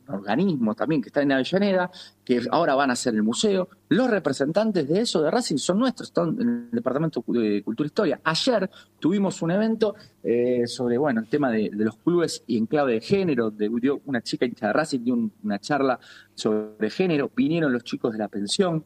un 0.07 0.15
organismo 0.15 0.75
también 0.75 1.01
que 1.01 1.09
está 1.09 1.21
en 1.21 1.31
Avellaneda, 1.31 1.89
que 2.23 2.41
ahora 2.51 2.75
van 2.75 2.91
a 2.91 2.95
ser 2.95 3.13
el 3.15 3.23
museo. 3.23 3.69
Los 3.89 4.09
representantes 4.09 4.87
de 4.87 5.01
eso, 5.01 5.21
de 5.21 5.29
Racing, 5.31 5.57
son 5.57 5.79
nuestros, 5.79 6.09
están 6.09 6.29
en 6.39 6.49
el 6.49 6.71
Departamento 6.71 7.23
de 7.27 7.61
Cultura 7.63 7.85
e 7.85 7.87
Historia. 7.87 8.19
Ayer 8.23 8.69
tuvimos 8.99 9.41
un 9.41 9.51
evento 9.51 9.95
eh, 10.23 10.67
sobre, 10.67 10.97
bueno, 10.97 11.21
el 11.21 11.27
tema 11.27 11.51
de, 11.51 11.69
los 11.73 11.97
clubes 11.97 12.43
y 12.47 12.57
en 12.57 12.65
clave 12.65 12.93
de 12.93 13.01
género, 13.01 13.51
de, 13.51 13.69
dio 13.81 14.01
una 14.05 14.21
chica 14.21 14.45
hincha 14.45 14.67
de 14.67 14.73
Racing 14.73 14.99
dio 15.03 15.13
un- 15.13 15.31
una 15.43 15.59
charla 15.59 15.99
sobre 16.33 16.89
género, 16.89 17.31
vinieron 17.35 17.71
los 17.71 17.83
chicos 17.83 18.11
de 18.11 18.17
la 18.19 18.27
pensión, 18.27 18.83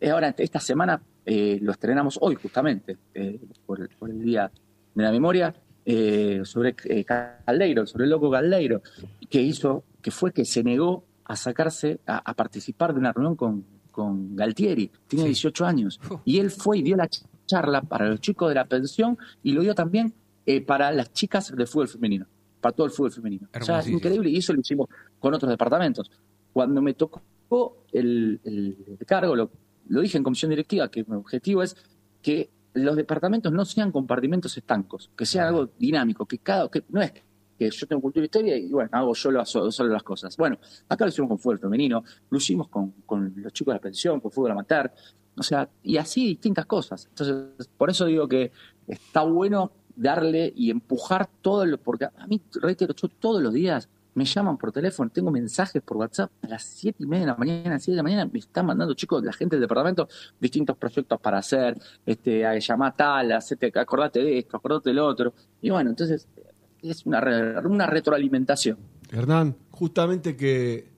eh, 0.00 0.10
Ahora, 0.10 0.34
esta 0.38 0.60
semana 0.60 1.00
eh, 1.26 1.58
lo 1.60 1.72
estrenamos 1.72 2.18
hoy, 2.20 2.36
justamente, 2.36 2.96
eh, 3.14 3.40
por 3.66 3.80
el 4.10 4.20
Día 4.22 4.50
de 4.94 5.02
la 5.02 5.10
Memoria, 5.10 5.54
eh, 5.90 6.42
sobre 6.44 6.76
eh, 6.84 7.02
Caldeiro, 7.04 7.86
sobre 7.86 8.04
el 8.04 8.10
loco 8.10 8.30
Caldeiro, 8.30 8.82
que 9.30 9.40
hizo, 9.40 9.84
que 10.02 10.10
fue 10.10 10.32
que 10.34 10.44
se 10.44 10.62
negó 10.62 11.04
a 11.24 11.34
sacarse, 11.34 11.98
a, 12.06 12.18
a 12.30 12.34
participar 12.34 12.92
de 12.92 13.00
una 13.00 13.10
reunión 13.12 13.36
con, 13.36 13.64
con 13.90 14.36
Galtieri. 14.36 14.90
Tiene 15.06 15.22
Sí. 15.24 15.28
18 15.30 15.64
años. 15.64 15.98
Y 16.26 16.40
él 16.40 16.50
fue 16.50 16.78
y 16.78 16.82
dio 16.82 16.94
la 16.96 17.08
ch- 17.08 17.24
charla 17.46 17.80
para 17.80 18.06
los 18.08 18.20
chicos 18.20 18.50
de 18.50 18.54
la 18.56 18.66
pensión 18.66 19.16
y 19.42 19.52
lo 19.52 19.62
dio 19.62 19.74
también 19.74 20.12
eh, 20.44 20.60
para 20.60 20.92
las 20.92 21.10
chicas 21.14 21.54
del 21.56 21.66
fútbol 21.66 21.88
femenino, 21.88 22.26
para 22.60 22.74
todo 22.76 22.86
el 22.86 22.92
fútbol 22.92 23.12
femenino. 23.12 23.48
O 23.58 23.64
sea, 23.64 23.78
es 23.80 23.88
increíble 23.88 24.28
y 24.28 24.36
eso 24.36 24.52
lo 24.52 24.60
hicimos 24.60 24.88
con 25.18 25.32
otros 25.32 25.48
departamentos. 25.50 26.10
Cuando 26.52 26.82
me 26.82 26.92
tocó 26.94 27.22
el, 27.92 28.40
el- 28.44 28.76
el 29.00 29.06
cargo, 29.06 29.34
lo, 29.34 29.50
lo 29.88 30.00
dije 30.02 30.18
en 30.18 30.24
comisión 30.24 30.50
directiva, 30.50 30.90
que 30.90 31.02
mi 31.08 31.16
objetivo 31.16 31.62
es 31.62 31.74
que 32.20 32.50
los 32.74 32.96
departamentos 32.96 33.52
no 33.52 33.64
sean 33.64 33.90
compartimentos 33.92 34.56
estancos, 34.56 35.10
que 35.16 35.26
sea 35.26 35.48
algo 35.48 35.70
dinámico, 35.78 36.26
que 36.26 36.38
cada, 36.38 36.68
que 36.70 36.84
no 36.90 37.00
es 37.02 37.12
que 37.58 37.70
yo 37.70 37.86
tengo 37.88 38.00
cultura 38.02 38.22
e 38.22 38.26
historia 38.26 38.56
y 38.56 38.68
bueno, 38.70 38.88
hago 38.92 39.14
yo 39.14 39.30
lo- 39.32 39.44
solo 39.44 39.88
las 39.90 40.02
cosas. 40.04 40.36
Bueno, 40.36 40.58
acá 40.88 41.04
lo 41.04 41.08
hicimos 41.08 41.28
con 41.28 41.38
fútbol 41.40 41.58
femenino, 41.58 42.04
lo 42.30 42.38
hicimos 42.38 42.68
con, 42.68 42.92
con 43.04 43.32
los 43.36 43.52
chicos 43.52 43.72
de 43.72 43.76
la 43.78 43.80
pensión, 43.82 44.20
con 44.20 44.30
fútbol 44.30 44.52
amateur, 44.52 44.92
o 45.36 45.42
sea, 45.42 45.68
y 45.82 45.96
así 45.96 46.24
distintas 46.26 46.66
cosas. 46.66 47.06
Entonces, 47.08 47.68
por 47.76 47.90
eso 47.90 48.06
digo 48.06 48.28
que 48.28 48.52
está 48.86 49.22
bueno 49.22 49.72
darle 49.96 50.52
y 50.54 50.70
empujar 50.70 51.28
todo 51.42 51.66
lo, 51.66 51.78
porque 51.78 52.04
a 52.04 52.26
mí, 52.28 52.40
reitero, 52.60 52.94
yo 52.94 53.08
todos 53.08 53.42
los 53.42 53.52
días 53.52 53.88
me 54.18 54.24
llaman 54.24 54.58
por 54.58 54.72
teléfono, 54.72 55.08
tengo 55.10 55.30
mensajes 55.30 55.80
por 55.80 55.96
WhatsApp 55.96 56.30
a 56.42 56.48
las 56.48 56.64
siete 56.64 57.04
y 57.04 57.06
media 57.06 57.20
de 57.20 57.32
la 57.32 57.36
mañana, 57.36 57.70
a 57.70 57.72
las 57.74 57.84
7 57.84 57.92
de 57.92 57.96
la 57.96 58.02
mañana, 58.02 58.30
me 58.30 58.40
están 58.40 58.66
mandando 58.66 58.94
chicos, 58.94 59.22
la 59.22 59.32
gente 59.32 59.54
del 59.54 59.60
departamento, 59.62 60.08
distintos 60.40 60.76
proyectos 60.76 61.20
para 61.20 61.38
hacer, 61.38 61.78
este, 62.04 62.44
a 62.44 62.58
tal, 62.96 63.32
acordate 63.76 64.18
de 64.24 64.38
esto, 64.38 64.56
acordate 64.56 64.90
del 64.90 64.98
otro. 64.98 65.32
Y 65.62 65.70
bueno, 65.70 65.90
entonces, 65.90 66.26
es 66.82 67.06
una, 67.06 67.20
una 67.64 67.86
retroalimentación. 67.86 68.76
Hernán, 69.10 69.56
justamente 69.70 70.36
que. 70.36 70.88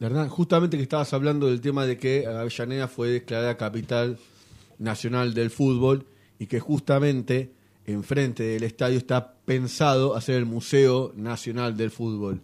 Hernán, 0.00 0.30
justamente 0.30 0.76
que 0.78 0.82
estabas 0.82 1.12
hablando 1.12 1.46
del 1.46 1.60
tema 1.60 1.86
de 1.86 1.96
que 1.96 2.26
Avellaneda 2.26 2.88
fue 2.88 3.08
declarada 3.08 3.56
capital 3.56 4.18
nacional 4.78 5.32
del 5.32 5.50
fútbol 5.50 6.06
y 6.38 6.46
que 6.46 6.58
justamente 6.58 7.52
enfrente 7.86 8.42
del 8.42 8.62
estadio 8.62 8.98
está 8.98 9.34
pensado 9.44 10.14
hacer 10.14 10.36
el 10.36 10.46
Museo 10.46 11.12
Nacional 11.16 11.76
del 11.76 11.90
Fútbol. 11.90 12.40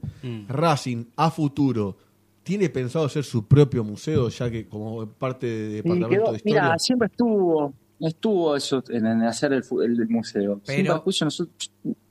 Racing, 0.48 1.04
a 1.16 1.30
futuro, 1.30 1.96
¿tiene 2.42 2.68
pensado 2.70 3.04
hacer 3.06 3.24
su 3.24 3.46
propio 3.46 3.84
museo, 3.84 4.28
ya 4.28 4.50
que 4.50 4.66
como 4.66 5.06
parte 5.06 5.46
de 5.46 5.68
departamento 5.82 6.08
quedó- 6.08 6.30
de 6.32 6.36
historia? 6.38 6.62
mira, 6.62 6.78
siempre 6.78 7.06
estuvo, 7.06 7.72
estuvo 8.00 8.56
eso 8.56 8.82
en, 8.88 9.06
en 9.06 9.22
hacer 9.22 9.52
el, 9.52 9.62
fu- 9.62 9.80
el- 9.82 10.00
el 10.00 10.08
museo. 10.08 10.60
Pero- 10.66 11.04
nosotros, 11.06 11.48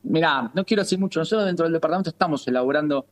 mira, 0.04 0.50
no 0.54 0.64
quiero 0.66 0.84
decir 0.84 1.00
mucho, 1.00 1.20
nosotros 1.20 1.46
dentro 1.46 1.66
del 1.66 1.74
departamento 1.74 2.10
estamos 2.12 2.48
elaborando 2.48 3.06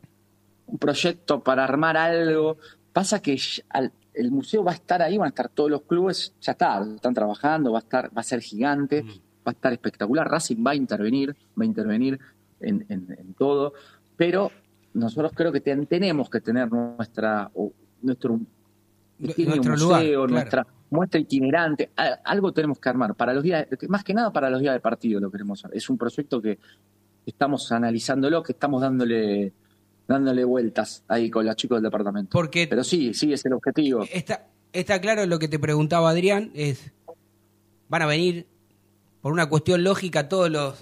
un 0.67 0.77
proyecto 0.77 1.43
para 1.43 1.63
armar 1.63 1.97
algo. 1.97 2.57
Pasa 2.93 3.21
que 3.21 3.37
al- 3.69 3.91
el 4.13 4.31
museo 4.31 4.63
va 4.63 4.71
a 4.71 4.75
estar 4.75 5.01
ahí, 5.01 5.17
van 5.17 5.25
a 5.25 5.29
estar 5.29 5.49
todos 5.49 5.69
los 5.69 5.81
clubes, 5.81 6.33
ya 6.39 6.53
está, 6.53 6.81
están 6.95 7.13
trabajando, 7.13 7.73
va 7.73 7.79
a 7.79 7.81
estar, 7.81 8.05
va 8.17 8.21
a 8.21 8.23
ser 8.23 8.39
gigante, 8.39 9.03
Mm. 9.03 9.09
Va 9.45 9.51
a 9.51 9.51
estar 9.51 9.71
espectacular. 9.73 10.29
Racing 10.29 10.63
va 10.65 10.71
a 10.71 10.75
intervenir, 10.75 11.35
va 11.59 11.63
a 11.63 11.65
intervenir 11.65 12.19
en, 12.59 12.85
en- 12.89 13.15
en 13.17 13.33
todo, 13.33 13.73
pero 14.15 14.51
nosotros 14.93 15.31
creo 15.35 15.51
que 15.51 15.61
ten- 15.61 15.85
tenemos 15.87 16.29
que 16.29 16.41
tener 16.41 16.71
nuestra, 16.71 17.51
o- 17.53 17.71
nuestro 18.01 18.39
pequeño 19.21 19.55
Nuestro 19.55 19.71
museo, 19.73 19.87
lugar, 19.87 20.01
claro. 20.01 20.27
nuestra 20.27 20.67
muestra 20.89 21.19
itinerante, 21.19 21.89
algo 22.23 22.51
tenemos 22.53 22.79
que 22.79 22.87
armar 22.89 23.15
para 23.15 23.33
los 23.33 23.43
días, 23.43 23.67
más 23.89 24.03
que 24.03 24.13
nada 24.13 24.31
para 24.31 24.49
los 24.49 24.61
días 24.61 24.73
de 24.73 24.79
partido 24.79 25.19
lo 25.19 25.29
queremos. 25.31 25.63
Es 25.73 25.89
un 25.89 25.97
proyecto 25.97 26.41
que 26.41 26.57
estamos 27.25 27.71
analizándolo, 27.71 28.43
que 28.43 28.51
estamos 28.53 28.81
dándole 28.81 29.51
dándole 30.07 30.43
vueltas 30.45 31.03
ahí 31.07 31.31
con 31.31 31.43
los 31.45 31.55
chicos 31.55 31.77
del 31.77 31.85
departamento. 31.85 32.29
Porque 32.31 32.67
Pero 32.67 32.83
sí, 32.83 33.13
sí, 33.15 33.33
es 33.33 33.43
el 33.45 33.53
objetivo. 33.53 34.03
está, 34.13 34.45
está 34.71 35.01
claro 35.01 35.25
lo 35.25 35.39
que 35.39 35.47
te 35.47 35.57
preguntaba 35.57 36.11
Adrián, 36.11 36.51
es, 36.53 36.91
van 37.89 38.03
a 38.03 38.05
venir 38.05 38.45
por 39.25 39.33
una 39.33 39.47
cuestión 39.49 39.83
lógica 39.83 40.29
todos 40.29 40.51
los 40.51 40.75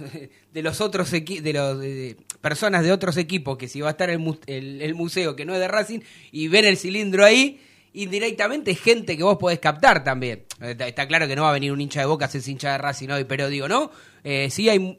de 0.52 0.62
los 0.62 0.82
otros 0.82 1.10
de 1.10 1.54
los 1.54 1.80
de- 1.80 2.18
personas 2.42 2.84
de 2.84 2.92
otros 2.92 3.16
equipos 3.16 3.58
que 3.58 3.70
si 3.70 3.80
va 3.80 3.88
a 3.88 3.92
estar 3.92 4.10
el, 4.10 4.20
mu- 4.20 4.36
el, 4.48 4.82
el 4.82 4.96
museo 4.96 5.34
que 5.34 5.46
no 5.46 5.54
es 5.54 5.62
de 5.62 5.70
Racing 5.70 6.02
y 6.34 6.50
ven 6.50 6.66
el 6.66 6.76
cilindro 6.76 7.24
ahí 7.24 7.62
indirectamente 7.94 8.72
es 8.72 8.82
gente 8.82 9.16
que 9.16 9.24
vos 9.24 9.38
podés 9.38 9.60
captar 9.60 10.04
también. 10.04 10.44
Está, 10.60 10.90
está 10.90 11.08
claro 11.08 11.26
que 11.26 11.38
no 11.38 11.44
va 11.44 11.52
a 11.52 11.54
venir 11.54 11.72
un 11.72 11.80
hincha 11.80 12.02
de 12.02 12.06
Boca 12.06 12.28
si 12.28 12.40
es 12.40 12.48
hincha 12.50 12.74
de 12.74 12.80
Racing 12.80 13.08
hoy 13.12 13.24
pero 13.24 13.48
digo 13.48 13.70
no 13.70 13.90
Eh, 14.26 14.50
sí 14.50 14.68
hay 14.68 14.80
mu- 14.80 14.98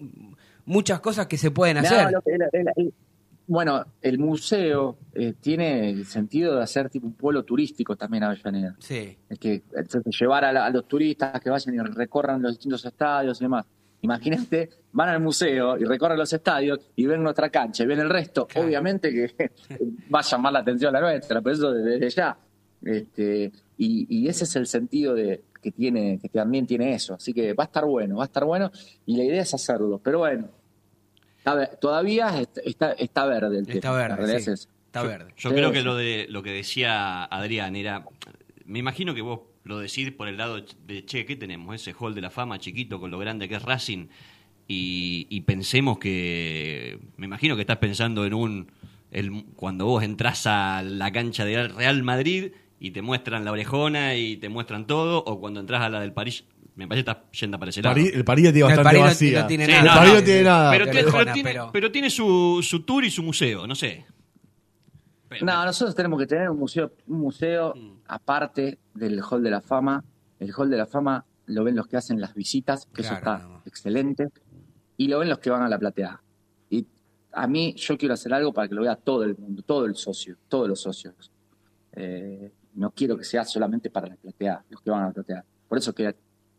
muchas 0.64 1.00
cosas 1.00 1.26
que 1.26 1.36
se 1.36 1.50
pueden 1.50 1.76
No, 1.76 1.82
hacer. 1.82 2.14
el- 2.24 2.64
el- 2.76 2.94
bueno, 3.46 3.84
el 4.00 4.18
museo 4.18 4.96
eh, 5.12 5.34
tiene 5.40 5.90
el 5.90 6.06
sentido 6.06 6.56
de 6.56 6.62
hacer 6.62 6.88
tipo 6.90 7.06
un 7.06 7.12
pueblo 7.14 7.42
turístico 7.42 7.94
también 7.96 8.24
Avellaneda. 8.24 8.74
sí 8.78 9.16
Es 9.28 9.38
que 9.38 9.62
entonces, 9.76 10.16
llevar 10.18 10.44
a, 10.44 10.52
la- 10.52 10.66
a 10.66 10.70
los 10.70 10.86
turistas 10.88 11.40
que 11.40 11.50
vayan 11.50 11.74
y 11.74 11.78
recorran 11.78 12.40
los 12.42 12.52
distintos 12.52 12.84
estadios 12.84 13.40
y 13.40 13.44
demás. 13.44 13.66
Imagínate, 14.02 14.68
van 14.92 15.08
al 15.08 15.20
museo 15.20 15.78
y 15.78 15.84
recorren 15.84 16.18
los 16.18 16.30
estadios 16.32 16.78
y 16.96 17.06
ven 17.06 17.22
nuestra 17.22 17.48
cancha 17.48 17.84
y 17.84 17.86
ven 17.86 18.00
el 18.00 18.10
resto. 18.10 18.46
Claro. 18.46 18.66
Obviamente 18.66 19.10
que 19.10 19.50
va 20.14 20.20
a 20.20 20.22
llamar 20.22 20.52
la 20.52 20.58
atención 20.60 20.92
la 20.92 21.00
nuestra, 21.00 21.40
pero 21.40 21.54
eso 21.54 21.72
desde 21.72 22.10
ya. 22.10 22.36
Este, 22.82 23.50
y, 23.78 24.06
y 24.08 24.28
ese 24.28 24.44
es 24.44 24.56
el 24.56 24.66
sentido 24.66 25.14
de, 25.14 25.42
que 25.62 25.70
tiene, 25.72 26.18
que 26.18 26.28
también 26.28 26.66
tiene 26.66 26.94
eso. 26.94 27.14
Así 27.14 27.32
que 27.32 27.54
va 27.54 27.64
a 27.64 27.66
estar 27.66 27.84
bueno, 27.86 28.16
va 28.16 28.24
a 28.24 28.26
estar 28.26 28.44
bueno 28.44 28.70
y 29.06 29.16
la 29.16 29.24
idea 29.24 29.40
es 29.42 29.54
hacerlo. 29.54 29.98
Pero 30.04 30.18
bueno, 30.18 30.48
está 31.44 31.76
todavía 31.76 32.40
está, 32.40 32.60
está, 32.62 32.92
está 32.92 33.26
verde 33.26 33.58
el 33.58 33.68
está 33.68 33.80
tema. 33.80 34.08
La 34.08 34.16
verde 34.16 34.40
sí, 34.40 34.50
está 34.50 35.02
yo, 35.02 35.08
verde 35.08 35.34
yo 35.36 35.50
Sí, 35.50 35.54
creo 35.54 35.72
que 35.72 35.82
lo 35.82 35.96
de 35.96 36.26
lo 36.30 36.42
que 36.42 36.50
decía 36.50 37.24
Adrián 37.24 37.76
era. 37.76 38.04
Me 38.64 38.78
imagino 38.78 39.14
que 39.14 39.20
vos 39.20 39.40
lo 39.64 39.78
decís 39.78 40.10
por 40.12 40.28
el 40.28 40.38
lado 40.38 40.64
de 40.86 41.04
che, 41.04 41.26
¿qué 41.26 41.36
tenemos? 41.36 41.74
Ese 41.74 41.92
hall 41.92 42.14
de 42.14 42.22
la 42.22 42.30
fama 42.30 42.58
chiquito 42.58 42.98
con 42.98 43.10
lo 43.10 43.18
grande 43.18 43.48
que 43.48 43.56
es 43.56 43.62
Racing. 43.62 44.08
Y, 44.66 45.26
y 45.28 45.42
pensemos 45.42 45.98
que. 45.98 46.98
Me 47.16 47.26
imagino 47.26 47.56
que 47.56 47.62
estás 47.62 47.78
pensando 47.78 48.24
en 48.24 48.32
un. 48.34 48.72
El, 49.10 49.44
cuando 49.54 49.84
vos 49.86 50.02
entras 50.02 50.46
a 50.46 50.82
la 50.82 51.12
cancha 51.12 51.44
del 51.44 51.74
Real 51.74 52.02
Madrid 52.02 52.52
y 52.80 52.90
te 52.90 53.02
muestran 53.02 53.44
la 53.44 53.52
orejona 53.52 54.16
y 54.16 54.36
te 54.38 54.48
muestran 54.48 54.86
todo, 54.86 55.22
o 55.24 55.40
cuando 55.40 55.60
entras 55.60 55.82
a 55.82 55.88
la 55.90 56.00
del 56.00 56.12
París. 56.12 56.44
Me 56.76 56.88
parece 56.88 57.04
que 57.04 57.10
estás 57.12 57.40
yendo 57.40 57.58
para 57.58 57.70
ese 57.70 57.82
lado. 57.82 57.94
París- 57.94 58.12
el 58.14 58.24
París 58.24 58.42
tiene 58.52 58.58
No, 58.60 58.66
el 58.66 58.76
bastante 58.76 58.84
París 58.88 59.00
no- 59.00 59.06
vacía. 59.06 59.40
no 59.42 59.46
tiene 59.46 59.66
Sí, 59.66 59.70
nada. 59.72 59.80
el 59.82 59.86
no, 59.86 59.94
París 59.94 60.12
no, 60.14 60.18
no. 60.18 60.24
tiene 60.24 60.42
nada. 60.42 60.70
Pero, 60.72 60.84
tiene, 60.84 61.00
Orejona, 61.00 61.24
pero 61.24 61.34
tiene- 61.34 61.50
pero- 61.50 61.70
pero 61.72 61.92
tiene 61.92 62.10
su, 62.10 62.60
su 62.62 62.82
tour 62.82 63.04
y 63.04 63.10
su 63.10 63.22
museo, 63.22 63.66
no 63.66 63.74
sé. 63.74 64.04
Pero- 65.28 65.46
No, 65.46 65.64
nosotros 65.64 65.94
tenemos 65.94 66.18
que 66.18 66.26
tener 66.26 66.50
un 66.50 66.58
museo, 66.58 66.92
un 67.06 67.18
museo 67.20 67.74
aparte 68.06 68.78
del 68.94 69.20
Hall 69.22 69.42
de 69.42 69.50
la 69.50 69.60
Fama. 69.60 70.04
El 70.38 70.52
Hall 70.56 70.68
de 70.70 70.76
la 70.76 70.86
Fama 70.86 71.24
lo 71.46 71.64
ven 71.64 71.76
los 71.76 71.86
que 71.86 71.96
hacen 71.96 72.20
las 72.20 72.34
visitas, 72.34 72.86
que 72.92 73.02
eso 73.02 73.14
está 73.14 73.38
no. 73.38 73.62
excelente, 73.66 74.28
y 74.96 75.08
lo 75.08 75.18
ven 75.20 75.28
los 75.28 75.38
que 75.38 75.50
van 75.50 75.62
a 75.62 75.68
la 75.68 75.78
platea. 75.78 76.20
Y 76.70 76.86
a 77.32 77.46
mí 77.46 77.74
yo 77.76 77.96
quiero 77.98 78.14
hacer 78.14 78.32
algo 78.34 78.52
para 78.52 78.68
que 78.68 78.74
lo 78.74 78.82
vea 78.82 78.96
todo 78.96 79.22
el 79.24 79.36
mundo, 79.36 79.62
todo 79.62 79.84
el 79.86 79.94
socio, 79.96 80.36
todos 80.48 80.68
los 80.68 80.80
socios. 80.80 81.30
Eh, 81.92 82.50
no 82.74 82.90
quiero 82.90 83.16
que 83.16 83.24
sea 83.24 83.44
solamente 83.44 83.90
para 83.90 84.08
la 84.08 84.16
platea, 84.16 84.64
los 84.68 84.80
que 84.80 84.90
van 84.90 85.02
a 85.04 85.06
la 85.08 85.12
platea. 85.12 85.44
Por 85.68 85.78
eso 85.78 85.94
queda 85.94 86.14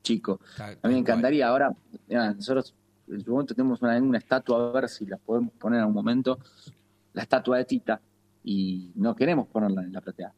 chico. 0.05 0.39
A 0.81 0.87
mí 0.87 0.93
me 0.93 0.99
encantaría 0.99 1.47
ahora, 1.47 1.73
mira, 2.07 2.31
nosotros 2.33 2.73
en 3.09 3.23
su 3.23 3.31
momento 3.31 3.53
tenemos 3.53 3.81
una, 3.81 3.97
una 3.97 4.17
estatua, 4.19 4.69
a 4.69 4.71
ver 4.71 4.87
si 4.87 5.05
la 5.05 5.17
podemos 5.17 5.51
poner 5.53 5.81
en 5.81 5.87
un 5.87 5.93
momento, 5.93 6.39
la 7.13 7.23
estatua 7.23 7.57
de 7.57 7.65
Tita, 7.65 7.99
y 8.43 8.91
no 8.95 9.15
queremos 9.15 9.47
ponerla 9.47 9.81
en 9.83 9.91
la 9.91 10.01
platea. 10.01 10.31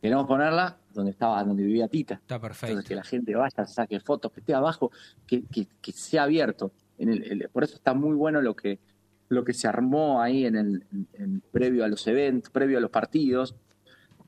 Queremos 0.00 0.26
ponerla 0.26 0.76
donde 0.92 1.10
estaba, 1.12 1.42
donde 1.44 1.62
vivía 1.64 1.88
Tita. 1.88 2.14
está 2.14 2.38
perfecto 2.40 2.72
Entonces 2.72 2.88
que 2.88 2.94
la 2.96 3.04
gente 3.04 3.34
vaya, 3.34 3.66
saque 3.66 3.98
fotos, 4.00 4.30
que 4.32 4.40
esté 4.40 4.54
abajo, 4.54 4.90
que, 5.26 5.42
que, 5.44 5.66
que 5.80 5.92
sea 5.92 6.24
abierto. 6.24 6.72
En 6.98 7.08
el, 7.08 7.22
el- 7.24 7.48
por 7.50 7.64
eso 7.64 7.76
está 7.76 7.94
muy 7.94 8.14
bueno 8.14 8.40
lo 8.42 8.54
que, 8.54 8.78
lo 9.28 9.44
que 9.44 9.54
se 9.54 9.66
armó 9.68 10.20
ahí 10.20 10.44
en 10.44 10.56
el 10.56 10.84
en- 10.92 11.06
en- 11.14 11.40
previo 11.52 11.84
a 11.84 11.88
los 11.88 12.06
eventos, 12.06 12.50
previo 12.50 12.78
a 12.78 12.80
los 12.80 12.90
partidos. 12.90 13.54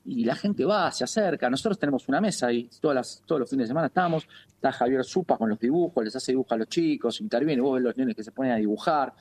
Y 0.07 0.25
la 0.25 0.35
gente 0.37 0.65
va, 0.67 0.93
se 0.93 1.05
acerca. 1.05 1.49
Nosotros 1.49 1.79
tenemos 1.79 2.07
una 2.09 2.21
mesa 2.21 2.49
ahí, 2.49 2.69
todas 2.81 2.95
las, 2.95 3.23
todos 3.25 3.41
los 3.41 3.49
fines 3.51 3.65
de 3.65 3.69
semana 3.69 3.87
estamos. 3.87 4.27
Está 4.49 4.71
Javier 4.73 5.05
Zupa 5.05 5.39
con 5.39 5.49
los 5.49 5.59
dibujos, 5.59 6.05
les 6.05 6.15
hace 6.15 6.33
dibujos 6.33 6.53
a 6.53 6.57
los 6.57 6.69
chicos, 6.69 7.21
interviene, 7.23 7.63
vos 7.63 7.75
ves 7.75 7.83
los 7.85 7.97
nenes 7.97 8.15
que 8.15 8.23
se 8.23 8.31
ponen 8.31 8.53
a 8.53 8.57
dibujar. 8.57 9.15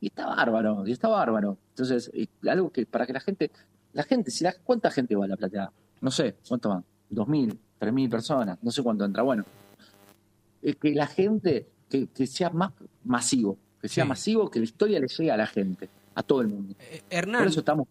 Y 0.00 0.08
está 0.08 0.26
bárbaro, 0.26 0.86
y 0.86 0.92
está 0.92 1.08
bárbaro. 1.08 1.56
Entonces, 1.70 2.10
y 2.14 2.28
algo 2.48 2.70
que 2.70 2.84
para 2.86 3.06
que 3.06 3.12
la 3.14 3.20
gente, 3.20 3.50
la 3.94 4.02
gente, 4.02 4.30
si 4.30 4.44
la, 4.44 4.52
¿cuánta 4.64 4.90
gente 4.90 5.16
va 5.16 5.24
a 5.24 5.28
la 5.28 5.36
platea? 5.36 5.70
No 6.02 6.10
sé, 6.10 6.36
¿cuánto 6.48 6.68
van? 6.70 6.84
¿Dos 7.08 7.26
mil? 7.28 7.58
¿Tres 7.78 7.92
mil 7.92 8.08
personas? 8.10 8.58
No 8.62 8.70
sé 8.70 8.82
cuánto 8.82 9.04
entra. 9.04 9.22
Bueno, 9.22 9.44
es 10.62 10.76
que 10.76 10.94
la 10.94 11.06
gente, 11.06 11.66
que, 11.88 12.08
que 12.08 12.26
sea 12.26 12.50
más 12.50 12.72
masivo, 13.04 13.56
que 13.80 13.88
sea 13.88 14.04
Sí. 14.04 14.08
masivo, 14.08 14.50
que 14.50 14.58
la 14.58 14.64
historia 14.66 15.00
le 15.00 15.08
llegue 15.08 15.30
a 15.30 15.36
la 15.38 15.46
gente, 15.46 15.88
a 16.14 16.22
todo 16.22 16.40
el 16.40 16.48
mundo. 16.48 16.74
Eh, 16.80 17.02
Hernán 17.10 17.42
Por 17.42 17.48
eso 17.48 17.60
estamos, 17.60 17.88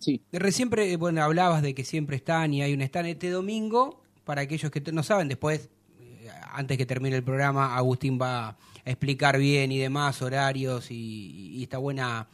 sí. 0.00 0.20
Recién, 0.32 0.68
pre- 0.70 0.96
bueno, 0.96 1.22
hablabas 1.22 1.62
de 1.62 1.74
que 1.74 1.84
siempre 1.84 2.16
están 2.16 2.52
y 2.54 2.62
hay 2.62 2.74
un 2.74 2.82
stand 2.82 3.08
este 3.08 3.30
domingo. 3.30 4.00
Para 4.24 4.42
aquellos 4.42 4.70
que 4.70 4.80
no 4.92 5.02
saben, 5.02 5.28
después, 5.28 5.68
eh, 6.00 6.28
antes 6.52 6.78
que 6.78 6.86
termine 6.86 7.16
el 7.16 7.24
programa, 7.24 7.76
Agustín 7.76 8.18
va 8.20 8.48
a 8.50 8.56
explicar 8.84 9.38
bien 9.38 9.72
y 9.72 9.78
demás, 9.78 10.22
horarios 10.22 10.90
y, 10.90 11.56
y 11.56 11.62
esta 11.62 11.78
buena 11.78 12.28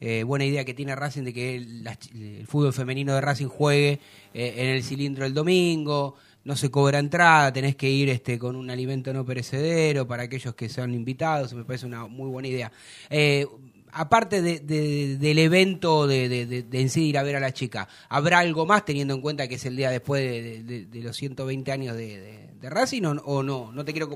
eh, 0.00 0.22
buena 0.22 0.46
idea 0.46 0.64
que 0.64 0.72
tiene 0.72 0.96
Racing 0.96 1.24
de 1.24 1.34
que 1.34 1.56
el 1.56 2.46
fútbol 2.46 2.72
femenino 2.72 3.14
de 3.14 3.20
Racing 3.20 3.48
juegue 3.48 4.00
eh, 4.32 4.54
en 4.56 4.66
el 4.68 4.82
cilindro 4.82 5.26
el 5.26 5.34
domingo. 5.34 6.14
No 6.42 6.56
se 6.56 6.70
cobra 6.70 6.98
entrada, 6.98 7.52
tenés 7.52 7.76
que 7.76 7.90
ir 7.90 8.08
este 8.08 8.38
con 8.38 8.56
un 8.56 8.70
alimento 8.70 9.12
no 9.12 9.26
perecedero 9.26 10.06
para 10.08 10.22
aquellos 10.22 10.54
que 10.54 10.70
sean 10.70 10.94
invitados. 10.94 11.52
Me 11.52 11.64
parece 11.64 11.84
una 11.84 12.06
muy 12.06 12.30
buena 12.30 12.48
idea. 12.48 12.72
Eh, 13.10 13.46
aparte 13.92 14.42
de- 14.42 14.60
de- 14.60 15.16
del 15.18 15.38
evento 15.38 16.06
de, 16.06 16.28
de, 16.28 16.66
en 16.80 16.88
sí 16.90 17.08
ir 17.08 17.18
a 17.18 17.22
ver 17.22 17.36
a 17.36 17.40
la 17.40 17.52
chica, 17.52 17.88
¿habrá 18.08 18.38
algo 18.40 18.66
más 18.66 18.84
teniendo 18.84 19.14
en 19.14 19.20
cuenta 19.20 19.48
que 19.48 19.56
es 19.56 19.64
el 19.66 19.76
día 19.76 19.90
después 19.90 20.22
de, 20.22 20.86
los 21.02 21.16
120 21.16 21.72
años 21.72 21.96
de, 21.96 22.48
Racing 22.62 23.02
o, 23.04 23.10
o 23.24 23.42
no? 23.42 23.72
No 23.72 23.84
te 23.84 23.92
quiero... 23.92 24.08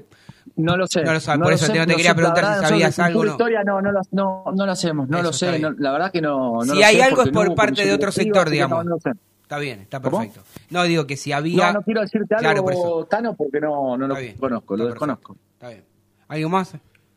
No 0.56 0.76
lo 0.76 0.86
sé. 0.86 1.02
No 1.02 1.12
lo 1.14 1.20
sabes, 1.20 1.42
por 1.42 1.52
eso 1.52 1.72
te- 1.72 1.78
no 1.78 1.86
te 1.86 1.96
quería 1.96 2.10
sé, 2.10 2.16
preguntar 2.16 2.60
si 2.60 2.66
sabías 2.68 2.94
sobre 2.94 3.06
algo 3.08 3.24
no. 3.24 3.30
historia 3.32 3.64
no, 3.64 3.80
no, 3.82 3.90
lo, 3.92 4.00
no, 4.12 4.44
no 4.54 4.66
lo 4.66 4.72
hacemos, 4.72 5.08
no 5.08 5.18
Eso 5.18 5.26
lo 5.26 5.32
sé. 5.32 5.58
no- 5.58 5.70
la 5.78 5.92
verdad 5.92 6.12
que 6.12 6.20
no. 6.20 6.62
no 6.64 6.74
Si 6.74 6.82
hay 6.82 7.00
algo 7.00 7.22
es 7.22 7.30
por 7.30 7.48
no 7.48 7.54
parte 7.54 7.84
de 7.84 7.92
otro 7.92 8.12
sector, 8.12 8.50
digamos. 8.50 8.78
No, 8.78 8.84
no 8.84 8.90
lo 8.90 9.00
sé. 9.00 9.10
Está 9.42 9.58
bien, 9.58 9.80
está 9.80 10.00
¿Cómo? 10.00 10.18
perfecto. 10.18 10.42
No, 10.70 10.84
digo 10.84 11.06
que 11.06 11.16
si 11.16 11.32
había... 11.32 11.66
No, 11.68 11.74
no 11.80 11.82
quiero 11.82 12.00
decirte 12.02 12.34
Claro, 12.36 12.62
por 12.62 12.72
algo. 12.72 13.04
Tano, 13.06 13.34
porque 13.34 13.60
no, 13.60 13.96
no 13.96 14.06
lo 14.08 14.14
bien, 14.16 14.36
conozco, 14.36 14.76
lo 14.76 14.86
desconozco. 14.86 15.36
Está 15.54 15.68
bien. 15.68 15.84
¿Algo 16.28 16.48
más? 16.48 16.74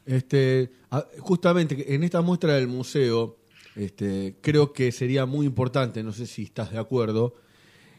Este, 0.08 0.72
justamente 1.20 1.94
en 1.94 2.04
esta 2.04 2.22
muestra 2.22 2.54
del 2.56 2.68
museo, 2.68 3.38
este, 3.76 4.36
creo 4.42 4.72
que 4.74 4.92
sería 4.92 5.26
muy 5.26 5.46
importante, 5.46 6.02
no 6.02 6.14
sé 6.14 6.26
si 6.26 6.44
estás 6.44 6.72
de 6.72 6.80
acuerdo, 6.80 7.36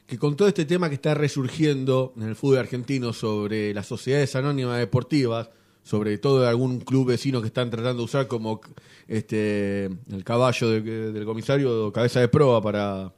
que 0.07 0.19
con 0.19 0.35
todo 0.35 0.49
este 0.49 0.65
tema 0.65 0.89
que 0.89 0.95
está 0.95 1.13
resurgiendo 1.13 2.15
en 2.17 2.23
el 2.23 2.35
fútbol 2.35 2.59
argentino 2.59 3.13
sobre 3.13 3.75
las 3.75 3.87
sociedades 3.87 4.35
anónimas 4.37 4.79
deportivas, 4.79 5.51
sobre 5.83 6.17
todo 6.19 6.41
de 6.41 6.49
algún 6.49 6.81
club 6.81 7.09
vecino 7.09 7.41
que 7.43 7.49
están 7.49 7.71
tratando 7.71 7.99
de 7.99 8.05
usar 8.05 8.27
como 8.27 8.61
este 9.07 9.85
el 10.11 10.25
caballo 10.25 10.71
de- 10.71 11.13
del 11.13 11.25
comisario 11.25 11.93
cabeza 11.93 12.21
de 12.21 12.29
proa 12.29 12.61
para 12.63 13.13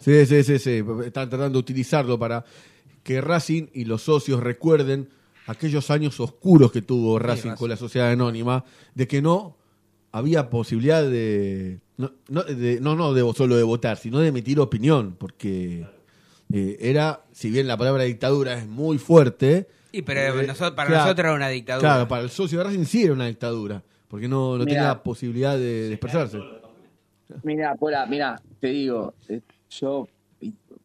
Sí, 0.00 0.26
sí, 0.26 0.42
sí, 0.42 0.58
sí. 0.58 0.82
Están 1.06 1.30
tratando 1.30 1.50
de 1.52 1.58
utilizarlo 1.58 2.18
para 2.18 2.44
que 3.02 3.20
Racing 3.22 3.68
y 3.72 3.84
los 3.86 4.02
socios 4.02 4.42
recuerden 4.42 5.08
aquellos 5.46 5.90
años 5.90 6.18
oscuros 6.20 6.72
que 6.72 6.82
tuvo 6.82 7.18
Racing 7.18 7.50
con 7.56 7.68
la 7.70 7.76
sociedad 7.76 8.10
anónima, 8.10 8.64
de 8.94 9.06
que 9.06 9.20
no 9.22 9.56
había 10.12 10.48
posibilidad 10.50 11.02
de 11.02 11.80
no, 11.96 12.12
no, 12.28 12.42
de- 12.42 12.80
no, 12.80 12.96
no 12.96 13.12
de 13.14 13.32
solo 13.34 13.56
de 13.56 13.62
votar, 13.62 13.96
sino 13.96 14.18
de 14.20 14.28
emitir 14.28 14.58
opinión, 14.60 15.16
porque 15.18 15.86
eh, 16.52 16.76
era, 16.80 17.22
si 17.32 17.50
bien 17.50 17.66
la 17.66 17.76
palabra 17.76 18.04
dictadura 18.04 18.54
es 18.54 18.66
muy 18.66 18.98
fuerte, 18.98 19.68
Y 19.92 20.02
pero 20.02 20.40
eh, 20.40 20.46
nosotros- 20.46 20.72
para 20.74 20.88
claro, 20.88 21.04
nosotros 21.04 21.24
era 21.26 21.34
una 21.34 21.48
dictadura. 21.48 21.88
Claro, 21.88 22.08
para 22.08 22.22
el 22.22 22.30
socio 22.30 22.58
de 22.58 22.64
Racing 22.64 22.84
sí 22.84 23.04
era 23.04 23.12
una 23.12 23.26
dictadura, 23.26 23.82
porque 24.08 24.26
no, 24.28 24.56
no 24.58 24.64
Mirá. 24.64 24.66
tenía 24.76 25.02
posibilidad 25.02 25.56
de, 25.56 25.88
de 25.88 25.92
expresarse. 25.94 26.38
Mira, 27.42 27.74
Pola, 27.74 28.06
mira, 28.06 28.40
te 28.60 28.68
digo, 28.68 29.14
eh, 29.28 29.40
yo, 29.70 30.06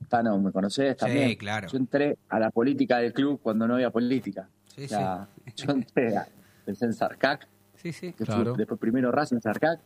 Tano, 0.09 0.37
me 0.39 0.51
conocés 0.51 0.97
también. 0.97 1.35
claro. 1.37 1.67
Yo 1.69 1.77
entré 1.77 2.17
a 2.27 2.39
la 2.39 2.49
política 2.51 2.97
del 2.97 3.13
club 3.13 3.39
cuando 3.41 3.67
no 3.67 3.75
había 3.75 3.89
política. 3.91 4.49
Sí, 4.75 4.85
o 4.85 4.87
sea, 4.87 5.27
yo 5.55 5.71
entré 5.71 6.17
a, 6.17 6.27
pensé 6.65 6.85
en 6.85 6.93
Sarcac, 6.93 7.47
Sí, 7.75 7.93
sí. 7.93 8.11
que 8.13 8.25
Claro. 8.25 8.51
fue 8.55 8.57
después 8.57 8.79
primero 8.79 9.11
Racing 9.11 9.39
Sarcac, 9.39 9.79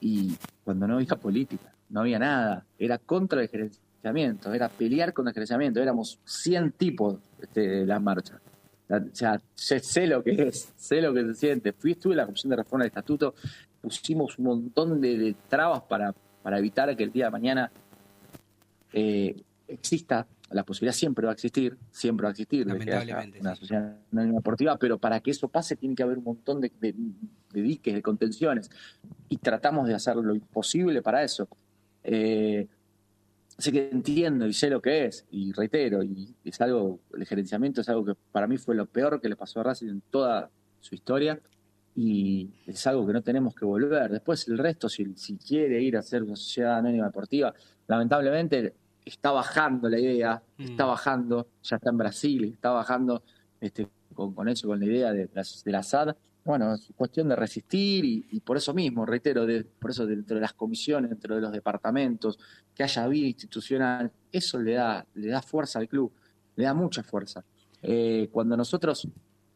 y 0.00 0.36
cuando 0.64 0.86
no 0.86 0.96
había 0.96 1.16
política, 1.16 1.72
no 1.88 2.00
había 2.00 2.18
nada. 2.18 2.64
Era 2.78 2.98
contra 2.98 3.40
el 3.40 3.48
gerenciamiento, 3.48 4.52
era 4.52 4.68
pelear 4.68 5.12
contra 5.14 5.30
el 5.30 5.34
gerenciamiento. 5.34 5.80
Éramos 5.80 6.18
100 6.24 6.72
tipos 6.72 7.16
este, 7.40 7.60
de 7.68 7.86
la 7.86 7.98
marcha. 7.98 8.38
O 8.90 9.00
sea, 9.12 9.40
sé, 9.54 9.80
sé 9.80 10.06
lo 10.06 10.22
que 10.22 10.30
es, 10.48 10.72
sé 10.76 11.00
lo 11.02 11.12
que 11.12 11.24
se 11.24 11.34
siente. 11.34 11.72
Fui, 11.72 11.92
estuve 11.92 12.12
en 12.12 12.18
la 12.18 12.26
Comisión 12.26 12.50
de 12.50 12.56
Reforma 12.56 12.84
del 12.84 12.90
Estatuto, 12.90 13.34
pusimos 13.80 14.38
un 14.38 14.44
montón 14.44 15.00
de, 15.00 15.18
de 15.18 15.34
trabas 15.48 15.82
para, 15.82 16.14
para 16.42 16.58
evitar 16.58 16.94
que 16.96 17.04
el 17.04 17.12
día 17.12 17.26
de 17.26 17.30
mañana 17.30 17.70
eh, 18.92 19.42
exista, 19.68 20.26
la 20.50 20.64
posibilidad 20.64 20.94
siempre 20.94 21.26
va 21.26 21.32
a 21.32 21.34
existir, 21.34 21.76
siempre 21.90 22.24
va 22.24 22.30
a 22.30 22.32
existir, 22.32 22.66
Lamentablemente, 22.66 23.38
una 23.40 23.54
sí. 23.54 23.60
sociedad 23.60 23.96
anónima 24.12 24.38
deportiva, 24.38 24.76
pero 24.78 24.98
para 24.98 25.20
que 25.20 25.30
eso 25.30 25.48
pase 25.48 25.76
tiene 25.76 25.94
que 25.94 26.02
haber 26.02 26.18
un 26.18 26.24
montón 26.24 26.60
de, 26.60 26.72
de- 26.80 26.94
de 27.52 27.62
diques, 27.62 27.94
de 27.94 28.02
contenciones, 28.02 28.70
y 29.28 29.36
tratamos 29.36 29.86
de 29.88 29.94
hacer 29.94 30.16
lo 30.16 30.34
imposible 30.34 31.02
para 31.02 31.22
eso. 31.22 31.48
Eh, 32.04 32.66
así 33.58 33.72
que 33.72 33.88
entiendo 33.90 34.46
y 34.46 34.52
sé 34.52 34.70
lo 34.70 34.80
que 34.80 35.06
es, 35.06 35.26
y 35.30 35.52
reitero, 35.52 36.02
y 36.02 36.34
es 36.44 36.60
algo, 36.60 37.00
el 37.14 37.26
gerenciamiento 37.26 37.80
es 37.82 37.88
algo 37.88 38.04
que 38.04 38.14
para 38.32 38.46
mí 38.46 38.56
fue 38.56 38.74
lo 38.74 38.86
peor 38.86 39.20
que 39.20 39.28
le 39.28 39.36
pasó 39.36 39.60
a 39.60 39.64
Racing 39.64 39.88
en 39.88 40.00
toda 40.10 40.50
su 40.80 40.94
historia, 40.94 41.40
y 41.96 42.48
es 42.66 42.86
algo 42.86 43.06
que 43.06 43.12
no 43.12 43.22
tenemos 43.22 43.54
que 43.54 43.64
volver. 43.64 44.10
Después 44.10 44.46
el 44.48 44.56
resto, 44.56 44.88
si, 44.88 45.12
si 45.16 45.36
quiere 45.36 45.82
ir 45.82 45.96
a 45.96 46.02
ser 46.02 46.22
una 46.22 46.36
sociedad 46.36 46.78
anónima 46.78 47.06
deportiva, 47.06 47.52
lamentablemente 47.88 48.72
está 49.08 49.30
bajando 49.32 49.88
la 49.88 49.98
idea, 49.98 50.42
Mm. 50.58 50.62
está 50.64 50.84
bajando, 50.84 51.48
ya 51.62 51.76
está 51.76 51.90
en 51.90 51.96
Brasil, 51.98 52.44
está 52.54 52.70
bajando 52.70 53.22
este, 53.60 53.88
con, 54.14 54.34
con 54.34 54.48
eso, 54.48 54.68
con 54.68 54.78
la 54.78 54.86
idea 54.86 55.12
de, 55.12 55.28
la- 55.32 55.42
de 55.64 55.72
la 55.72 55.82
SAD. 55.82 56.14
Bueno, 56.44 56.74
es 56.74 56.88
cuestión 56.96 57.28
de 57.28 57.36
resistir 57.36 58.04
y, 58.04 58.26
y 58.30 58.40
por 58.40 58.56
eso 58.56 58.72
mismo, 58.72 59.04
reitero, 59.04 59.44
de- 59.44 59.64
por 59.64 59.90
eso 59.90 60.06
dentro 60.06 60.36
de 60.36 60.40
las 60.40 60.54
comisiones, 60.54 61.10
dentro 61.10 61.34
de 61.34 61.40
los 61.42 61.52
departamentos, 61.52 62.38
que 62.74 62.82
haya 62.84 63.06
vida 63.08 63.26
institucional, 63.26 64.10
eso 64.32 64.58
le 64.60 64.74
da, 64.74 65.04
le 65.14 65.28
da 65.28 65.42
fuerza 65.42 65.78
al 65.78 65.88
club, 65.88 66.12
le 66.56 66.64
da 66.64 66.72
mucha 66.74 67.02
fuerza. 67.02 67.44
Eh, 67.82 68.28
cuando 68.32 68.56
nosotros, 68.56 69.06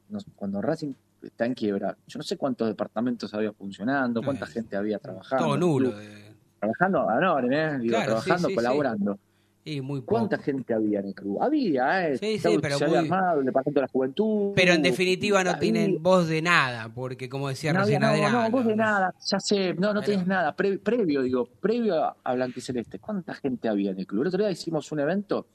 nos- 0.09 0.27
cuando 0.37 0.61
Racing 0.61 0.93
está 1.23 1.47
en 1.47 1.55
quiebra, 1.55 1.97
yo 2.07 2.19
no 2.19 2.23
sé 2.25 2.37
cuántos 2.37 2.69
departamentos 2.69 3.33
había 3.33 3.53
funcionando, 3.53 4.23
cuánta 4.23 4.45
Ay, 4.47 4.53
gente 4.53 4.77
había 4.77 4.99
trabajando. 4.99 5.45
Todo 5.47 5.57
nulo. 5.57 5.91
club. 5.91 6.01
eh. 6.03 6.35
Trabajando 6.59 7.09
a 7.09 7.17
¿eh? 7.17 7.49
Claro, 7.51 7.81
sí, 7.81 8.07
trabajando, 8.07 8.49
sí, 8.49 8.49
sí. 8.49 8.55
colaborando. 8.55 9.19
Y 9.65 9.81
muy 9.81 10.01
poco. 10.01 10.15
¿Cuánta 10.15 10.39
gente 10.39 10.75
había 10.75 10.99
en 11.01 11.07
el 11.07 11.15
club? 11.15 11.41
Había, 11.41 12.09
¿eh? 12.09 12.19
Sí, 12.19 12.39
sí, 12.39 12.59
pero 12.61 12.79
se 12.79 12.85
había 12.85 13.01
muy- 13.03 13.09
armado 13.11 13.39
el 13.41 13.47
departamento 13.47 13.79
de 13.81 13.87
la 13.87 13.89
juventud. 13.93 14.53
Pero 14.57 14.73
en 14.73 14.83
definitiva 14.83 15.45
no 15.45 15.51
había- 15.51 15.61
tienen 15.61 16.03
voz 16.03 16.27
de 16.29 16.43
nada, 16.43 16.89
porque 16.93 17.29
como 17.29 17.49
decía 17.49 17.73
no, 17.73 17.81
había- 17.83 17.99
recién 18.01 18.03
no, 18.23 18.27
Adrián. 18.29 18.51
no, 18.51 18.57
vos 18.59 18.67
de 18.67 18.75
nada, 18.77 19.15
ya 19.25 19.39
sé, 19.39 19.75
no, 19.75 19.95
no 19.95 20.01
Pero- 20.01 20.13
tenés 20.13 20.27
nada. 20.27 20.57
Pre- 20.57 20.79
previo, 20.79 21.23
digo, 21.23 21.47
previo 21.61 21.95
a, 22.25 22.35
Blanquiceleste, 22.35 22.99
¿cuánta 22.99 23.35
gente 23.35 23.69
había 23.69 23.93
en 23.93 24.01
el 24.01 24.07
club? 24.07 24.23
El 24.23 24.29
otro 24.29 24.41
día 24.41 24.51
hicimos 24.51 24.91
un 24.91 24.99
evento 25.01 25.47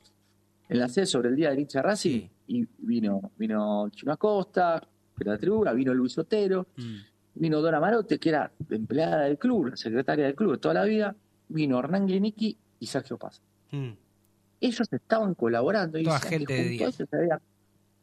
en 0.70 0.80
la 0.80 0.88
sede 0.88 1.06
sobre 1.06 1.30
el 1.30 1.36
Día 1.36 1.50
del 1.50 1.60
hincha 1.60 1.82
Racing 1.82 2.10
Sí. 2.22 2.30
y 2.48 2.66
vino, 2.80 3.32
vino 3.38 3.90
Chino 3.90 4.14
Acosta, 4.14 4.82
que 5.18 5.24
era 5.24 5.32
de 5.34 5.38
la 5.38 5.42
tribuna, 5.42 5.74
vino 5.74 5.94
Luis 5.94 6.18
Otero, 6.18 6.68
Mm. 6.78 6.96
vino 7.36 7.60
Dora 7.62 7.80
Marote, 7.82 8.20
que 8.20 8.30
era 8.30 8.52
empleada 8.70 9.24
del 9.24 9.38
club, 9.38 9.76
secretaria 9.76 10.26
del 10.26 10.36
club 10.36 10.54
de 10.54 10.58
toda 10.60 10.74
la 10.76 10.84
vida, 10.86 11.14
vino 11.50 11.78
Hernán 11.80 12.06
Glenicky 12.08 12.58
y 12.80 12.86
Sergio 12.88 13.18
Paz. 13.18 13.42
Mm. 13.72 13.92
Ellos 14.60 14.88
estaban 14.92 15.34
colaborando 15.36 15.98
y 16.00 16.04
Toda 16.04 16.16
decían 16.16 16.32
gente 16.32 16.46
que 16.48 16.54
de 16.54 16.70
junto 16.70 16.84
a 16.84 16.88
10. 16.88 17.00
ellos 17.00 17.10
había 17.14 17.42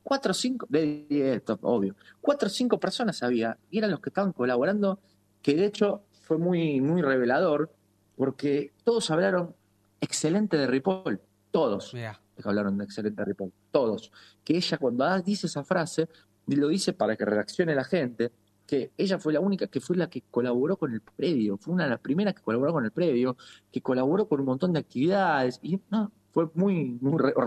cuatro 0.03 0.31
o 0.31 0.35
cinco, 0.35 0.67
de 0.69 1.07
10, 1.09 1.45
to- 1.45 1.59
obvio, 1.62 1.97
cuatro 2.21 2.47
o 2.47 2.51
cinco 2.51 2.79
personas 2.79 3.23
había, 3.23 3.57
y 3.71 3.79
eran 3.79 3.91
los 3.91 4.01
que 4.01 4.11
estaban 4.11 4.33
colaborando, 4.33 4.99
que 5.43 5.55
de 5.55 5.65
hecho 5.67 6.03
fue 6.23 6.39
muy, 6.39 6.81
muy 6.81 7.03
revelador, 7.03 7.73
porque 8.17 8.73
todos 8.85 9.11
hablaron 9.11 9.55
excelente 10.01 10.57
de 10.57 10.67
Ripoll, 10.67 11.21
todos 11.51 11.93
que 12.37 12.49
hablaron 12.49 12.77
de 12.79 12.85
excelente 12.85 13.21
de 13.23 13.25
Ripoll, 13.27 13.53
todos. 13.71 14.12
Que 14.45 14.57
ella 14.57 14.77
cuando 14.79 15.05
da- 15.05 15.21
dice 15.21 15.47
esa 15.47 15.65
frase, 15.65 16.09
lo 16.47 16.69
dice 16.69 16.93
para 16.93 17.17
que 17.17 17.25
reaccione 17.25 17.75
la 17.75 17.85
gente, 17.85 18.31
que 18.67 18.93
ella 18.97 19.19
fue 19.19 19.33
la 19.33 19.41
única 19.41 19.67
que 19.67 19.81
fue 19.81 19.97
la 19.97 20.09
que 20.09 20.23
colaboró 20.31 20.77
con 20.77 20.93
el 20.93 21.01
predio, 21.01 21.57
fue 21.59 21.75
una 21.75 21.85
de 21.85 21.91
las 21.91 22.01
primeras 22.01 22.35
que 22.35 22.43
colaboró 22.43 22.73
con 22.73 22.85
el 22.85 22.91
predio, 22.91 23.37
que 23.71 23.81
colaboró 23.81 24.27
con 24.27 24.41
un 24.41 24.47
montón 24.47 24.73
de 24.73 24.81
actividades, 24.81 25.61
y 25.62 25.79
no, 25.91 26.11
fue 26.33 26.49
muy, 26.55 26.99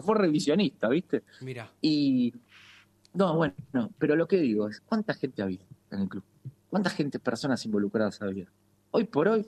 fue 0.01 0.15
revisionista, 0.15 0.87
¿viste? 0.89 1.23
Mira. 1.41 1.71
Y 1.81 2.33
no, 3.13 3.35
bueno, 3.35 3.53
no, 3.73 3.89
pero 3.97 4.15
lo 4.15 4.27
que 4.27 4.37
digo 4.37 4.69
es, 4.69 4.79
¿cuánta 4.81 5.13
gente 5.13 5.41
había 5.41 5.65
en 5.91 6.01
el 6.01 6.07
club? 6.07 6.23
¿Cuántas 6.69 6.93
gente, 6.93 7.19
personas 7.19 7.65
involucradas 7.65 8.21
había? 8.21 8.45
Hoy 8.91 9.05
por 9.05 9.27
hoy, 9.27 9.45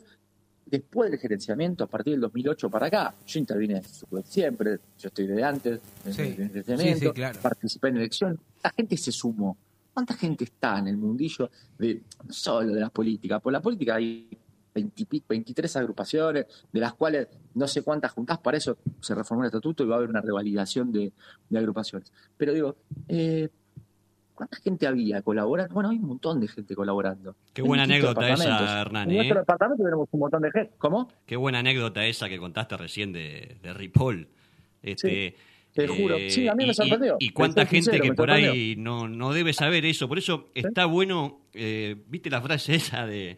después 0.65 1.11
del 1.11 1.19
gerenciamiento, 1.19 1.83
a 1.83 1.87
partir 1.87 2.13
del 2.13 2.21
2008 2.21 2.69
para 2.69 2.87
acá, 2.87 3.15
yo 3.25 3.39
intervine 3.39 3.81
siempre, 4.23 4.79
yo 4.97 5.07
estoy 5.07 5.27
de 5.27 5.43
antes, 5.43 5.79
Sí, 6.09 6.21
el 6.21 6.35
gerenciamiento, 6.35 6.99
sí, 6.99 7.05
sí, 7.05 7.11
claro. 7.13 7.39
participé 7.41 7.89
en 7.89 7.97
elecciones, 7.97 8.39
¿cuánta 8.39 8.75
gente 8.75 8.97
se 8.97 9.11
sumó? 9.11 9.57
¿Cuánta 9.93 10.13
gente 10.13 10.45
está 10.45 10.79
en 10.79 10.87
el 10.87 10.97
mundillo 10.97 11.49
de 11.77 12.01
no 12.25 12.33
solo 12.33 12.73
de 12.73 12.79
las 12.79 12.91
políticas? 12.91 13.41
Por 13.41 13.51
la 13.51 13.61
política 13.61 13.95
hay 13.95 14.29
20 14.73 15.01
y 15.01 15.05
pico, 15.05 15.25
23 15.29 15.75
agrupaciones, 15.77 16.45
de 16.71 16.79
las 16.79 16.93
cuales 16.93 17.27
no 17.55 17.67
sé 17.67 17.81
cuántas 17.81 18.11
juntás, 18.11 18.37
para 18.39 18.57
eso 18.57 18.77
se 19.01 19.15
reformó 19.15 19.43
el 19.43 19.47
estatuto 19.47 19.83
y 19.83 19.87
va 19.87 19.95
a 19.95 19.97
haber 19.97 20.09
una 20.09 20.21
revalidación 20.21 20.91
de, 20.91 21.11
de 21.49 21.59
agrupaciones. 21.59 22.11
Pero 22.37 22.53
digo, 22.53 22.75
eh, 23.07 23.49
¿cuánta 24.35 24.57
gente 24.57 24.87
había 24.87 25.21
colaborando? 25.21 25.73
Bueno, 25.73 25.89
hay 25.89 25.97
un 25.97 26.07
montón 26.07 26.39
de 26.39 26.47
gente 26.47 26.75
colaborando. 26.75 27.35
Qué 27.53 27.61
En 27.61 27.67
buena 27.67 27.83
anécdota 27.83 28.29
esa. 28.29 28.81
Hernán, 28.81 29.09
En 29.09 29.11
¿eh? 29.11 29.15
nuestro 29.17 29.39
departamento 29.39 29.83
tenemos 29.83 30.07
un 30.11 30.19
montón 30.19 30.41
de 30.43 30.51
gente. 30.51 30.71
¿Cómo? 30.77 31.09
Qué 31.25 31.35
buena 31.35 31.59
anécdota 31.59 32.05
esa 32.05 32.29
que 32.29 32.39
contaste 32.39 32.77
recién 32.77 33.11
de, 33.11 33.57
de 33.61 33.73
Ripoll. 33.73 34.29
Este, 34.81 35.27
eh, 35.27 35.35
te 35.73 35.87
juro. 35.87 36.17
Sí, 36.29 36.47
a 36.47 36.55
mí 36.55 36.65
me 36.65 36.71
y- 36.71 36.73
sorprendió. 36.73 37.17
Y, 37.19 37.29
cuánta 37.29 37.65
gente 37.65 37.91
sincero, 37.91 38.03
que 38.03 38.13
por 38.13 38.31
ahí 38.31 38.75
no, 38.77 39.07
no 39.07 39.31
debe 39.33 39.53
saber 39.53 39.85
eso. 39.85 40.07
Por 40.07 40.17
eso 40.17 40.49
está 40.55 40.85
bueno, 40.85 41.41
eh, 41.53 41.95
¿viste 42.07 42.29
la 42.29 42.41
frase 42.41 42.75
esa 42.75 43.05
de 43.05 43.37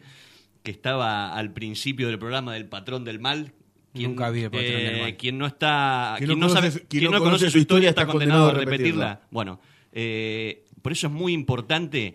que 0.62 0.70
estaba 0.70 1.34
al 1.34 1.52
principio 1.52 2.08
del 2.08 2.18
programa 2.18 2.54
del 2.54 2.66
patrón 2.66 3.04
del 3.04 3.20
mal? 3.20 3.52
Nunca 3.94 4.30
vi 4.30 4.42
el 4.44 4.50
patrón 4.50 4.70
del 4.70 5.00
mal. 5.02 5.16
Quien 5.16 5.36
no 5.38 5.46
está, 5.46 6.14
Quien 6.18 6.28
quien, 6.28 6.40
no 6.40 6.46
no, 6.46 6.52
conoce 6.54 6.70
sabe, 6.70 6.80
su- 6.82 6.88
quien 6.88 7.10
no 7.10 7.18
conoce 7.18 7.50
su 7.50 7.58
historia 7.58 7.90
está 7.90 8.06
condenado 8.06 8.48
a 8.48 8.54
repetirla. 8.54 9.20
Bueno, 9.30 9.60
eh, 9.92 10.64
por 10.80 10.92
eso 10.92 11.08
es 11.08 11.12
muy 11.12 11.32
importante 11.32 12.14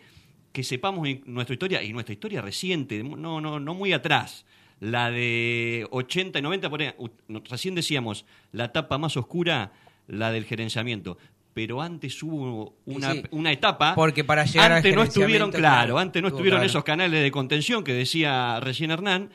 que 0.51 0.63
sepamos 0.63 1.07
nuestra 1.25 1.53
historia 1.53 1.83
y 1.83 1.93
nuestra 1.93 2.13
historia 2.13 2.41
reciente, 2.41 3.03
no, 3.03 3.39
no, 3.39 3.59
no 3.59 3.73
muy 3.75 3.93
atrás. 3.93 4.45
La 4.79 5.09
de 5.11 5.87
80 5.91 6.39
y 6.39 6.41
90, 6.41 6.69
por 6.69 6.81
ahí, 6.81 6.91
no, 7.27 7.43
recién 7.49 7.75
decíamos, 7.75 8.25
la 8.51 8.65
etapa 8.65 8.97
más 8.97 9.17
oscura, 9.17 9.71
la 10.07 10.31
del 10.31 10.45
gerenciamiento. 10.45 11.17
Pero 11.53 11.81
antes 11.81 12.21
hubo 12.21 12.75
una, 12.85 13.13
Sí, 13.13 13.23
una 13.31 13.51
etapa. 13.51 13.95
Porque 13.95 14.23
para 14.23 14.45
llegar 14.45 14.71
al 14.71 14.77
antes 14.77 14.95
no 14.95 15.03
estuvieron, 15.03 15.49
claro, 15.51 15.61
claro, 15.63 15.97
antes 15.97 16.21
no 16.21 16.27
estuvieron 16.27 16.57
claro. 16.59 16.69
esos 16.69 16.83
canales 16.83 17.21
de 17.23 17.31
contención 17.31 17.83
que 17.83 17.93
decía 17.93 18.59
recién 18.59 18.91
Hernán, 18.91 19.29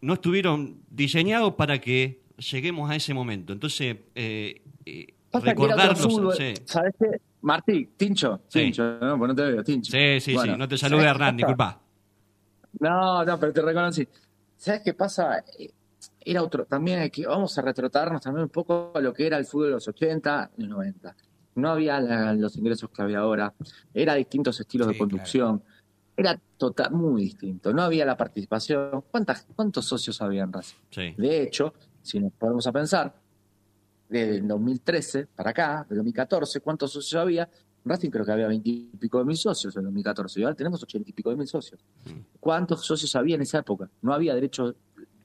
no 0.00 0.14
estuvieron 0.14 0.80
diseñados 0.88 1.54
para 1.54 1.80
que 1.80 2.20
lleguemos 2.38 2.88
a 2.90 2.94
ese 2.96 3.12
momento. 3.12 3.52
Entonces, 3.52 3.96
eh, 4.14 4.62
eh, 4.86 5.14
recordarlos. 5.32 6.36
sí. 6.36 6.54
¿Sabes 6.64 6.94
qué? 6.98 7.20
Martí, 7.40 7.88
Tincho, 7.96 8.40
Sí. 8.48 8.60
Tincho, 8.60 8.98
no, 9.00 9.18
pues 9.18 9.28
no 9.28 9.34
te 9.34 9.42
veo, 9.42 9.64
Tincho. 9.64 9.90
Sí, 9.92 10.20
sí, 10.20 10.34
Bueno, 10.34 10.52
sí. 10.54 10.58
No 10.58 10.68
te 10.68 10.78
salude 10.78 11.02
¿sabes 11.02 11.12
qué 11.12 11.16
Hernán, 11.16 11.36
disculpa. 11.36 11.80
No, 12.80 13.24
no, 13.24 13.40
pero 13.40 13.52
te 13.52 13.62
reconocí. 13.62 14.06
¿Sabes 14.56 14.82
qué 14.84 14.94
pasa? 14.94 15.42
Era 16.30 16.42
otro, 16.42 16.66
también 16.66 16.98
hay 16.98 17.08
que, 17.08 17.26
vamos 17.26 17.56
a 17.56 17.62
retrotraernos 17.62 18.20
también 18.20 18.42
un 18.44 18.50
poco 18.50 18.92
a 18.94 19.00
lo 19.00 19.14
que 19.14 19.26
era 19.26 19.38
el 19.38 19.46
fútbol 19.46 19.68
de 19.68 19.72
los 19.72 19.88
80 19.88 20.50
y 20.58 20.62
los 20.62 20.70
90. 20.70 21.16
no 21.54 21.70
había 21.70 21.98
la- 22.00 22.34
los 22.34 22.54
ingresos 22.56 22.88
que 22.90 23.02
había 23.02 23.18
ahora, 23.20 23.52
era 23.92 24.14
distintos 24.14 24.60
estilos 24.60 24.86
Sí, 24.88 24.92
de 24.92 24.98
conducción, 24.98 25.62
era 26.16 26.38
total, 26.56 26.92
muy 26.92 27.22
distinto, 27.22 27.72
no 27.72 27.82
había 27.82 28.04
la 28.04 28.16
participación. 28.16 29.02
¿Cuántas, 29.10 29.44
¿Cuántos 29.56 29.84
socios 29.86 30.20
había 30.22 30.44
en 30.44 30.52
Racing? 30.52 30.76
Sí. 30.90 31.14
De 31.16 31.42
hecho, 31.42 31.72
si 32.02 32.20
nos 32.20 32.32
ponemos 32.34 32.64
a 32.68 32.70
pensar, 32.72 33.12
desde 34.08 34.36
el 34.36 34.46
2013 34.46 35.26
para 35.34 35.50
acá, 35.50 35.86
del 35.88 35.98
2014, 35.98 36.60
¿cuántos 36.60 36.92
socios 36.92 37.20
había? 37.20 37.42
En 37.84 37.90
Racing 37.90 38.10
creo 38.10 38.24
que 38.24 38.32
había 38.32 38.46
20 38.46 38.68
y 38.68 38.90
pico 38.98 39.18
de 39.18 39.24
mil 39.24 39.36
socios 39.36 39.74
en 39.74 39.80
el 39.80 39.84
2014, 39.86 40.38
y 40.40 40.44
ahora 40.44 40.54
tenemos 40.54 40.80
80 40.82 41.10
y 41.10 41.12
pico 41.12 41.30
de 41.30 41.36
mil 41.36 41.48
socios. 41.48 41.80
¿Cuántos 42.38 42.84
socios 42.86 43.16
había 43.16 43.34
en 43.34 43.42
esa 43.42 43.58
época? 43.58 43.90
No 44.02 44.12
había 44.14 44.32
derecho, 44.34 44.76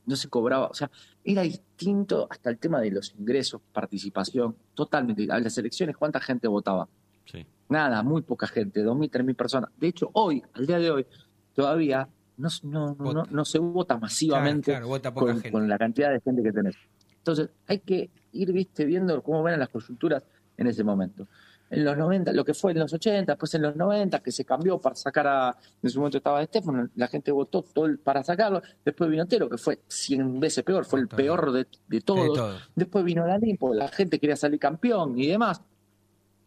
no 0.06 0.16
se 0.16 0.30
cobraba, 0.30 0.68
o 0.68 0.74
sea, 0.74 0.89
era 1.24 1.41
distinto 1.43 2.28
hasta 2.30 2.49
el 2.49 2.58
tema 2.58 2.82
de 2.82 2.91
los 2.91 3.14
ingresos, 3.18 3.62
participación, 3.72 4.56
totalmente. 4.74 5.28
A 5.32 5.39
las 5.39 5.58
elecciones, 5.58 5.95
¿cuánta 5.97 6.20
gente 6.20 6.47
votaba? 6.47 6.88
Sí. 7.26 7.45
Nada, 7.70 8.04
muy 8.04 8.22
poca 8.22 8.47
gente, 8.47 8.84
2.000, 8.84 9.10
3.000 9.10 9.36
personas. 9.36 9.70
De 9.78 9.88
hecho, 9.88 10.10
hoy, 10.14 10.43
al 10.54 10.68
día 10.68 10.80
de 10.80 10.91
hoy, 10.91 11.06
todavía 11.54 12.08
no, 12.38 12.49
no, 12.64 12.95
no, 12.95 13.24
no 13.30 13.45
se 13.45 13.60
vota 13.60 13.97
masivamente 13.97 14.72
Claro, 14.72 14.80
claro, 14.80 14.88
vota 14.88 15.14
poca 15.14 15.26
con, 15.26 15.36
gente. 15.36 15.51
con 15.51 15.70
la 15.70 15.78
cantidad 15.78 16.12
de 16.12 16.20
gente 16.20 16.43
que 16.43 16.51
tenés. 16.51 16.76
Entonces, 17.18 17.49
hay 17.68 17.80
que 17.80 18.10
ir 18.34 18.51
viste 18.51 18.86
viendo 18.86 19.22
cómo 19.22 19.43
van 19.43 19.60
las 19.60 19.70
coyunturas 19.70 20.24
en 20.58 20.68
ese 20.68 20.84
momento. 20.84 21.28
En 21.74 21.84
los 21.86 21.98
90, 21.98 22.32
lo 22.34 22.46
que 22.46 22.54
fue 22.54 22.72
en 22.72 22.80
los 22.80 22.94
80, 22.94 23.32
después 23.34 23.54
en 23.56 23.64
los 23.64 23.76
90, 23.76 24.20
que 24.20 24.32
se 24.32 24.46
cambió 24.46 24.80
para 24.80 24.96
sacar 24.96 25.28
a. 25.28 25.58
En 25.82 25.90
su 25.90 26.00
momento 26.00 26.18
estaba 26.18 26.42
Estefano, 26.42 26.88
la 26.96 27.08
gente 27.08 27.32
votó 27.32 27.62
todo 27.64 27.86
el- 27.86 27.98
para 28.00 28.24
sacarlo. 28.24 28.62
Después 28.86 29.10
vino 29.10 29.24
Otero, 29.24 29.50
que 29.50 29.58
fue 29.58 29.80
100 29.88 30.40
veces 30.40 30.64
peor, 30.64 30.86
fue 30.86 31.00
el 31.00 31.08
peor 31.08 31.52
de, 31.52 31.68
de 31.88 32.02
todos. 32.02 32.38
Después 32.76 33.04
vino 33.04 33.26
la 33.26 33.38
Limpo, 33.38 33.74
la 33.74 33.88
gente 33.88 34.20
quería 34.20 34.36
salir 34.36 34.60
campeón 34.60 35.18
y 35.20 35.28
demás. 35.28 35.62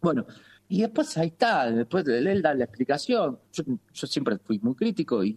Bueno, 0.01 0.27
y 0.69 0.83
después 0.83 1.17
ahí 1.19 1.29
está, 1.29 1.71
después 1.71 2.05
de 2.05 2.19
él 2.19 2.43
da 2.43 2.55
la 2.55 2.65
explicación. 2.65 3.39
Yo, 3.53 3.65
yo 3.93 4.07
siempre 4.07 4.39
fui 4.39 4.59
muy 4.61 4.75
crítico 4.75 5.25
y, 5.25 5.37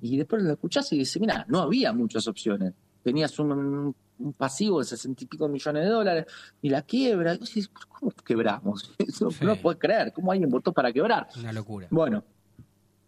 y 0.00 0.16
después 0.16 0.42
lo 0.42 0.52
escuchás 0.52 0.92
y 0.92 0.98
dices, 0.98 1.20
mira, 1.20 1.44
no 1.48 1.60
había 1.62 1.92
muchas 1.92 2.26
opciones. 2.26 2.72
Tenías 3.02 3.38
un, 3.38 3.94
un 4.18 4.32
pasivo 4.32 4.80
de 4.80 4.84
sesenta 4.84 5.22
y 5.24 5.26
pico 5.26 5.48
millones 5.48 5.84
de 5.84 5.88
dólares 5.90 6.26
y 6.62 6.68
la 6.70 6.82
quiebra. 6.82 7.34
Y 7.34 7.38
vos 7.38 7.48
decís, 7.48 7.68
¿cómo 7.68 8.12
quebramos? 8.24 8.92
No, 9.20 9.30
Sí. 9.30 9.44
no 9.44 9.56
puedes 9.56 9.78
creer, 9.80 10.12
¿cómo 10.12 10.32
alguien 10.32 10.50
votó 10.50 10.72
para 10.72 10.92
quebrar? 10.92 11.28
Una 11.38 11.52
locura. 11.52 11.86
Bueno, 11.90 12.24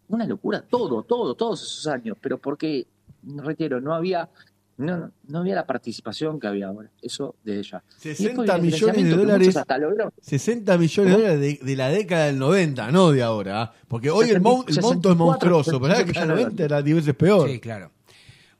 una 0.08 0.26
locura, 0.26 0.62
todo, 0.68 1.02
todo, 1.02 1.34
todos 1.34 1.62
esos 1.62 1.86
años, 1.86 2.16
pero 2.20 2.38
porque, 2.38 2.86
reitero, 3.22 3.80
no 3.80 3.94
había, 3.94 4.28
no, 4.76 5.12
no 5.28 5.38
había 5.40 5.54
la 5.54 5.66
participación 5.66 6.40
que 6.40 6.46
había 6.48 6.66
ahora, 6.68 6.90
eso 7.00 7.36
de 7.44 7.58
ella. 7.61 7.82
Y 8.02 8.08
después 8.08 8.18
60 8.18 8.42
vino 8.42 8.54
el 8.54 8.62
millones 8.72 9.04
de 9.04 9.16
dólares. 9.16 9.56
hasta 9.56 9.78
lograron. 9.78 10.12
60 10.20 10.78
millones 10.78 11.12
de 11.16 11.20
dólares 11.22 11.40
de, 11.40 11.64
de 11.66 11.76
la 11.76 11.88
década 11.90 12.24
del 12.26 12.38
90, 12.38 12.90
no 12.90 13.12
de 13.12 13.22
ahora. 13.22 13.62
¿ah? 13.62 13.72
Porque 13.86 14.11
hoy 14.11 14.30
el, 14.30 14.40
mon- 14.40 14.64
el 14.66 14.74
64, 14.74 14.88
monto 14.94 15.11
es 15.12 15.16
monstruoso, 15.16 15.72
pero 15.80 15.88
la 15.88 15.96
65 15.96 16.06
década 16.06 16.26
del 16.26 16.34
millones 16.36 16.56
de 16.56 16.62
90 16.62 16.64
era 16.64 16.82
10 16.82 16.96
veces 16.96 17.14
peor. 17.14 17.48
Sí, 17.48 17.61
claro. 17.61 17.90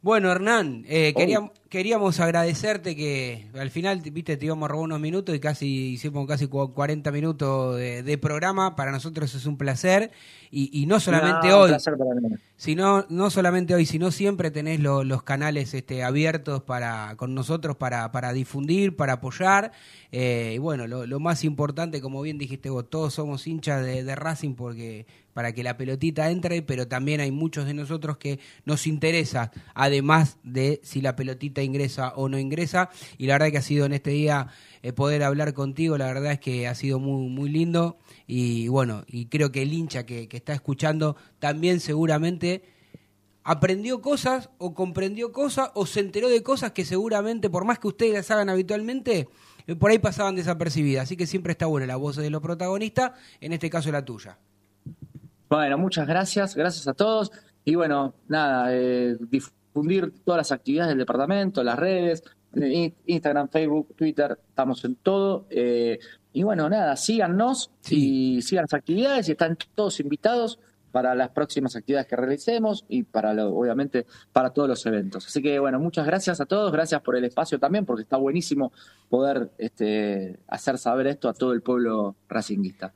Bueno, 0.03 0.33
Hernán, 0.33 0.87
eh, 0.89 1.13
Oh. 1.15 1.19
queríamos, 1.19 1.51
queríamos 1.69 2.21
agradecerte 2.21 2.97
que 2.97 3.49
al 3.53 3.71
final, 3.71 4.01
viste, 4.01 4.39
te 4.39 4.47
íbamos 4.47 4.65
a 4.65 4.69
robar 4.73 4.85
unos 4.87 4.99
minutos 5.01 5.35
y 5.37 5.41
casi 5.41 5.67
hicimos 5.93 6.27
casi 6.27 6.47
cu- 6.47 6.73
40 6.73 7.13
minutos 7.13 7.77
de, 7.77 8.03
de 8.03 8.17
programa. 8.19 8.77
Para 8.77 8.93
nosotros 8.93 9.35
es 9.35 9.45
un 9.45 9.59
placer. 9.59 10.11
Y, 10.51 10.71
y 10.83 10.87
no 10.87 11.01
solamente 11.01 11.49
No, 11.49 11.59
hoy, 11.61 11.73
sino 12.57 13.05
no 13.11 13.29
solamente 13.31 13.75
hoy, 13.75 13.85
sino 13.85 14.11
siempre 14.11 14.51
tenés 14.51 14.81
lo- 14.81 15.05
los 15.05 15.23
canales 15.23 15.75
este, 15.75 16.03
abiertos 16.03 16.63
para 16.63 17.15
con 17.17 17.35
nosotros 17.35 17.77
para, 17.77 18.11
para 18.11 18.33
difundir, 18.33 18.97
para 18.97 19.15
apoyar. 19.15 19.71
Eh, 20.13 20.53
y 20.55 20.59
bueno, 20.59 20.87
lo, 20.87 21.07
lo 21.07 21.21
más 21.21 21.45
importante, 21.45 22.01
como 22.01 22.23
bien 22.23 22.39
dijiste 22.39 22.71
vos, 22.71 22.89
todos 22.89 23.13
somos 23.13 23.47
hinchas 23.47 23.85
de, 23.85 24.03
de 24.03 24.15
Racing 24.17 24.55
porque 24.55 25.07
para 25.41 25.55
que 25.55 25.63
la 25.63 25.79
pelotita 25.79 26.31
entre, 26.31 26.61
pero 26.61 26.87
también 26.87 27.19
hay 27.23 27.31
muchos 27.31 27.65
de 27.65 27.73
nosotros 27.73 28.19
que 28.19 28.41
nos 28.67 28.87
interesa, 28.87 29.51
además 29.73 30.37
de 30.43 30.83
si 30.83 31.01
la 31.01 31.17
pelotita 31.17 31.63
ingresa 31.63 32.13
o 32.15 32.29
no 32.29 32.39
ingresa. 32.39 32.91
Y 33.17 33.25
la 33.25 33.37
verdad 33.37 33.51
que 33.51 33.57
ha 33.57 33.63
sido 33.63 33.87
en 33.87 33.95
este 33.95 34.11
día 34.11 34.49
eh, 34.83 34.93
poder 34.93 35.23
hablar 35.23 35.55
contigo, 35.55 35.97
la 35.97 36.09
verdad 36.09 36.33
es 36.33 36.41
que 36.41 36.69
ha 36.69 36.75
sido 36.75 36.99
muy, 36.99 37.31
muy 37.31 37.49
lindo. 37.49 37.97
Y 38.27 38.69
bueno, 38.69 39.05
y 39.07 39.29
creo 39.29 39.51
que 39.51 39.63
el 39.63 39.73
hincha 39.73 40.05
que, 40.05 40.29
está 40.31 40.53
escuchando 40.53 41.17
también 41.39 41.81
seguramente 41.81 42.63
aprendió 43.43 44.03
cosas 44.03 44.51
o 44.59 44.75
comprendió 44.75 45.33
cosas 45.33 45.71
o 45.73 45.87
se 45.87 46.01
enteró 46.01 46.29
de 46.29 46.43
cosas 46.43 46.73
que 46.73 46.85
seguramente, 46.85 47.49
por 47.49 47.65
más 47.65 47.79
que 47.79 47.89
ustedes 47.89 48.13
las 48.13 48.31
hagan 48.31 48.51
habitualmente, 48.51 49.31
eh, 49.67 49.75
por 49.75 49.91
ahí 49.91 49.99
pasaban 49.99 50.37
desapercibidas. 50.37 51.05
Así 51.05 51.17
que 51.17 51.27
siempre 51.27 51.53
está 51.53 51.65
buena 51.65 51.87
la 51.87 51.97
voz 51.97 52.17
de 52.17 52.29
los 52.29 52.43
protagonistas, 52.43 53.13
en 53.41 53.55
este 53.55 53.71
caso 53.71 53.91
la 53.91 54.05
tuya. 54.05 54.37
Bueno, 55.51 55.79
muchas 55.79 56.07
gracias, 56.07 56.55
gracias 56.55 56.87
a 56.87 56.95
todos. 56.95 57.33
Y 57.65 57.75
bueno, 57.75 58.15
nada, 58.29 58.69
eh, 58.73 59.17
difundir 59.29 60.13
todas 60.25 60.39
las 60.39 60.53
actividades 60.53 60.91
del 60.91 60.99
departamento, 60.99 61.65
las 61.65 61.77
redes, 61.77 62.23
eh, 62.55 62.95
Instagram, 63.07 63.49
Facebook, 63.49 63.95
Twitter, 63.97 64.39
estamos 64.49 64.85
en 64.85 64.95
todo. 64.95 65.47
eh, 65.51 65.99
y 66.33 66.45
bueno, 66.45 66.69
nada, 66.69 66.95
síganos 66.95 67.73
Sí. 67.81 68.37
y 68.37 68.43
sigan 68.43 68.63
las 68.71 68.75
actividades 68.75 69.29
y 69.29 69.33
están 69.33 69.59
todos 69.75 69.99
invitados 69.99 70.61
para 70.93 71.17
las 71.17 71.31
próximas 71.31 71.75
actividades 71.75 72.07
que 72.07 72.15
realicemos 72.15 72.85
y 72.89 73.03
para 73.03 73.35
lo, 73.35 73.49
obviamente 73.53 74.07
para 74.33 74.51
todos 74.51 74.69
los 74.69 74.87
eventos. 74.87 75.27
Así 75.27 75.43
que 75.43 75.59
bueno, 75.59 75.81
muchas 75.81 76.07
gracias 76.07 76.41
a 76.41 76.47
todos, 76.47 76.71
gracias 76.71 77.01
por 77.03 77.17
el 77.17 77.25
espacio 77.25 77.59
también, 77.59 77.85
porque 77.85 78.03
está 78.03 78.17
buenísimo 78.17 78.73
poder 79.09 79.51
este, 79.59 80.39
hacer 80.47 80.79
saber 80.79 81.09
esto 81.09 81.29
a 81.29 81.35
todo 81.35 81.53
el 81.53 81.63
pueblo 81.63 82.15
racinguista. 82.29 82.93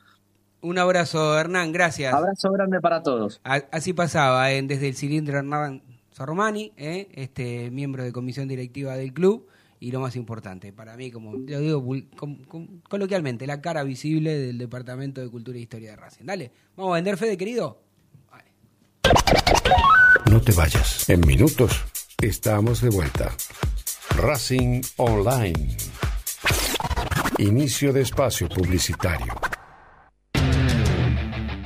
Un 0.65 0.79
abrazo, 0.79 1.39
Hernán, 1.39 1.73
gracias. 1.73 2.15
Abrazo 2.15 2.51
grande 2.51 2.81
para 2.81 3.03
todos. 3.03 3.39
A- 3.45 3.65
Así 3.71 3.93
pasaba, 3.93 4.51
eh, 4.51 4.63
desde 4.63 4.89
el 4.89 4.95
cilindro 4.97 5.37
Hernán 5.39 5.83
Sormani, 6.11 6.73
eh, 6.79 7.09
este 7.13 7.71
miembro 7.71 8.03
de 8.03 8.13
comisión 8.13 8.49
directiva 8.49 8.97
del 8.97 9.13
club, 9.13 9.47
y 9.79 9.93
lo 9.93 10.01
más 10.01 10.17
importante, 10.17 10.73
para 10.73 10.97
mí, 10.97 11.11
como 11.11 11.35
lo 11.35 11.61
digo 11.61 11.83
vul- 11.83 12.09
com- 12.17 12.43
com- 12.45 12.81
coloquialmente, 12.89 13.47
la 13.47 13.61
cara 13.61 13.83
visible 13.83 14.39
del 14.39 14.57
Departamento 14.57 15.21
de 15.21 15.29
Cultura 15.29 15.59
e 15.59 15.61
Historia 15.61 15.91
de 15.91 15.97
Racing. 15.97 16.25
Dale, 16.25 16.51
vamos 16.77 16.93
a 16.93 16.95
vender, 16.95 17.19
Fede, 17.19 17.37
querido. 17.37 17.83
Vale. 18.31 18.45
No 20.31 20.41
te 20.41 20.53
vayas. 20.53 21.11
En 21.11 21.21
minutos 21.27 21.85
estamos 22.23 22.81
de 22.81 22.89
vuelta. 22.89 23.31
Racing 24.17 24.81
Online. 24.97 25.77
Inicio 27.37 27.93
de 27.93 28.01
espacio 28.01 28.49
publicitario. 28.49 29.35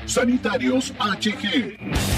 Sanitarios 0.09 0.91
HG. 0.99 2.18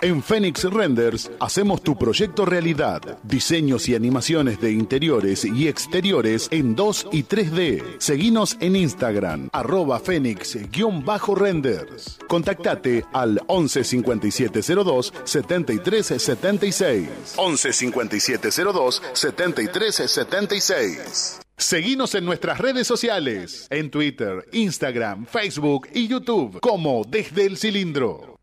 En 0.00 0.22
Phoenix 0.22 0.62
Renders 0.62 1.28
hacemos 1.40 1.82
tu 1.82 1.98
proyecto 1.98 2.44
realidad. 2.44 3.18
Diseños 3.24 3.88
y 3.88 3.96
animaciones 3.96 4.60
de 4.60 4.70
interiores 4.70 5.44
y 5.44 5.66
exteriores 5.66 6.46
en 6.52 6.76
2 6.76 7.08
y 7.10 7.24
3D. 7.24 7.96
Seguinos 7.98 8.56
en 8.60 8.76
Instagram, 8.76 9.48
arroba 9.52 9.98
Fénix-renders. 9.98 12.18
Contactate 12.28 13.04
al 13.12 13.42
11 13.48 13.82
5702 13.82 15.12
7376. 15.24 17.08
11 17.36 17.72
5702 17.72 19.02
7376. 19.14 21.40
Seguinos 21.56 22.14
en 22.14 22.24
nuestras 22.24 22.58
redes 22.58 22.86
sociales, 22.86 23.66
en 23.68 23.90
Twitter, 23.90 24.46
Instagram, 24.52 25.26
Facebook 25.26 25.88
y 25.92 26.06
YouTube 26.06 26.60
como 26.60 27.02
Desde 27.04 27.46
el 27.46 27.56
Cilindro. 27.56 28.38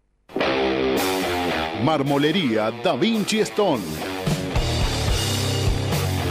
Marmolería 1.85 2.71
Da 2.83 2.95
Vinci 2.95 3.41
Stone. 3.41 4.04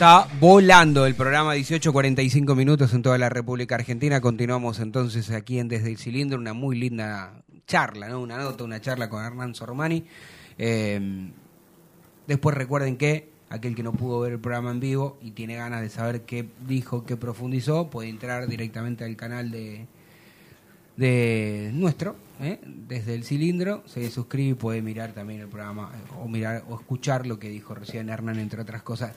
Está 0.00 0.26
volando 0.40 1.04
el 1.04 1.14
programa 1.14 1.54
18.45 1.56 2.56
minutos 2.56 2.94
en 2.94 3.02
toda 3.02 3.18
la 3.18 3.28
República 3.28 3.74
Argentina. 3.74 4.18
Continuamos 4.22 4.80
entonces 4.80 5.30
aquí 5.30 5.58
en 5.58 5.68
Desde 5.68 5.90
el 5.90 5.98
Cilindro, 5.98 6.38
una 6.38 6.54
muy 6.54 6.78
linda 6.78 7.44
charla, 7.66 8.08
¿no? 8.08 8.22
Una 8.22 8.38
nota, 8.38 8.64
una 8.64 8.80
charla 8.80 9.10
con 9.10 9.22
Hernán 9.22 9.54
Sormani. 9.54 10.06
Eh, 10.56 11.28
después 12.26 12.56
recuerden 12.56 12.96
que 12.96 13.28
aquel 13.50 13.74
que 13.74 13.82
no 13.82 13.92
pudo 13.92 14.20
ver 14.20 14.32
el 14.32 14.40
programa 14.40 14.70
en 14.70 14.80
vivo 14.80 15.18
y 15.20 15.32
tiene 15.32 15.56
ganas 15.56 15.82
de 15.82 15.90
saber 15.90 16.22
qué 16.22 16.48
dijo, 16.66 17.04
qué 17.04 17.18
profundizó, 17.18 17.90
puede 17.90 18.08
entrar 18.08 18.46
directamente 18.46 19.04
al 19.04 19.16
canal 19.16 19.50
de, 19.50 19.86
de 20.96 21.72
nuestro, 21.74 22.16
¿eh? 22.40 22.58
desde 22.64 23.14
el 23.14 23.24
cilindro, 23.24 23.82
se 23.86 24.10
suscribe 24.10 24.48
y 24.48 24.54
puede 24.54 24.80
mirar 24.80 25.12
también 25.12 25.40
el 25.40 25.48
programa 25.48 25.92
eh, 25.94 26.12
o 26.18 26.26
mirar 26.26 26.64
o 26.70 26.76
escuchar 26.76 27.26
lo 27.26 27.38
que 27.38 27.50
dijo 27.50 27.74
recién 27.74 28.08
Hernán, 28.08 28.38
entre 28.38 28.62
otras 28.62 28.82
cosas. 28.82 29.12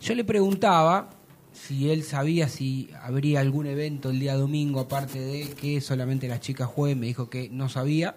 Yo 0.00 0.14
le 0.14 0.24
preguntaba 0.24 1.10
si 1.52 1.90
él 1.90 2.02
sabía 2.02 2.48
si 2.48 2.88
habría 3.02 3.40
algún 3.40 3.66
evento 3.66 4.10
el 4.10 4.20
día 4.20 4.34
domingo, 4.34 4.80
aparte 4.80 5.18
de 5.18 5.50
que 5.54 5.80
solamente 5.80 6.28
las 6.28 6.40
chicas 6.40 6.68
jueguen, 6.68 7.00
me 7.00 7.06
dijo 7.06 7.30
que 7.30 7.48
no 7.50 7.68
sabía. 7.68 8.16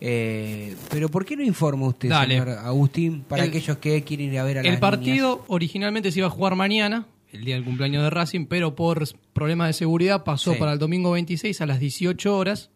Eh, 0.00 0.76
pero 0.90 1.08
¿por 1.08 1.24
qué 1.24 1.34
no 1.36 1.42
informa 1.42 1.88
usted, 1.88 2.08
Dale. 2.10 2.38
señor 2.38 2.50
Agustín, 2.50 3.22
para 3.26 3.42
El- 3.42 3.48
aquellos 3.50 3.78
que 3.78 4.02
quieren 4.04 4.32
ir 4.32 4.38
a 4.38 4.44
ver 4.44 4.58
a 4.58 4.62
las 4.62 4.72
El 4.72 4.78
partido 4.78 5.44
originalmente 5.48 6.12
se 6.12 6.20
iba 6.20 6.28
a 6.28 6.30
jugar 6.30 6.54
mañana, 6.54 7.06
el 7.32 7.44
día 7.44 7.56
del 7.56 7.64
cumpleaños 7.64 8.04
de 8.04 8.10
Racing, 8.10 8.46
pero 8.46 8.76
por 8.76 9.02
problemas 9.32 9.68
de 9.68 9.72
seguridad 9.72 10.22
pasó 10.22 10.52
Sí. 10.52 10.58
para 10.60 10.72
el 10.74 10.78
domingo 10.78 11.10
26 11.10 11.60
a 11.62 11.66
las 11.66 11.80
18 11.80 12.36
horas. 12.36 12.70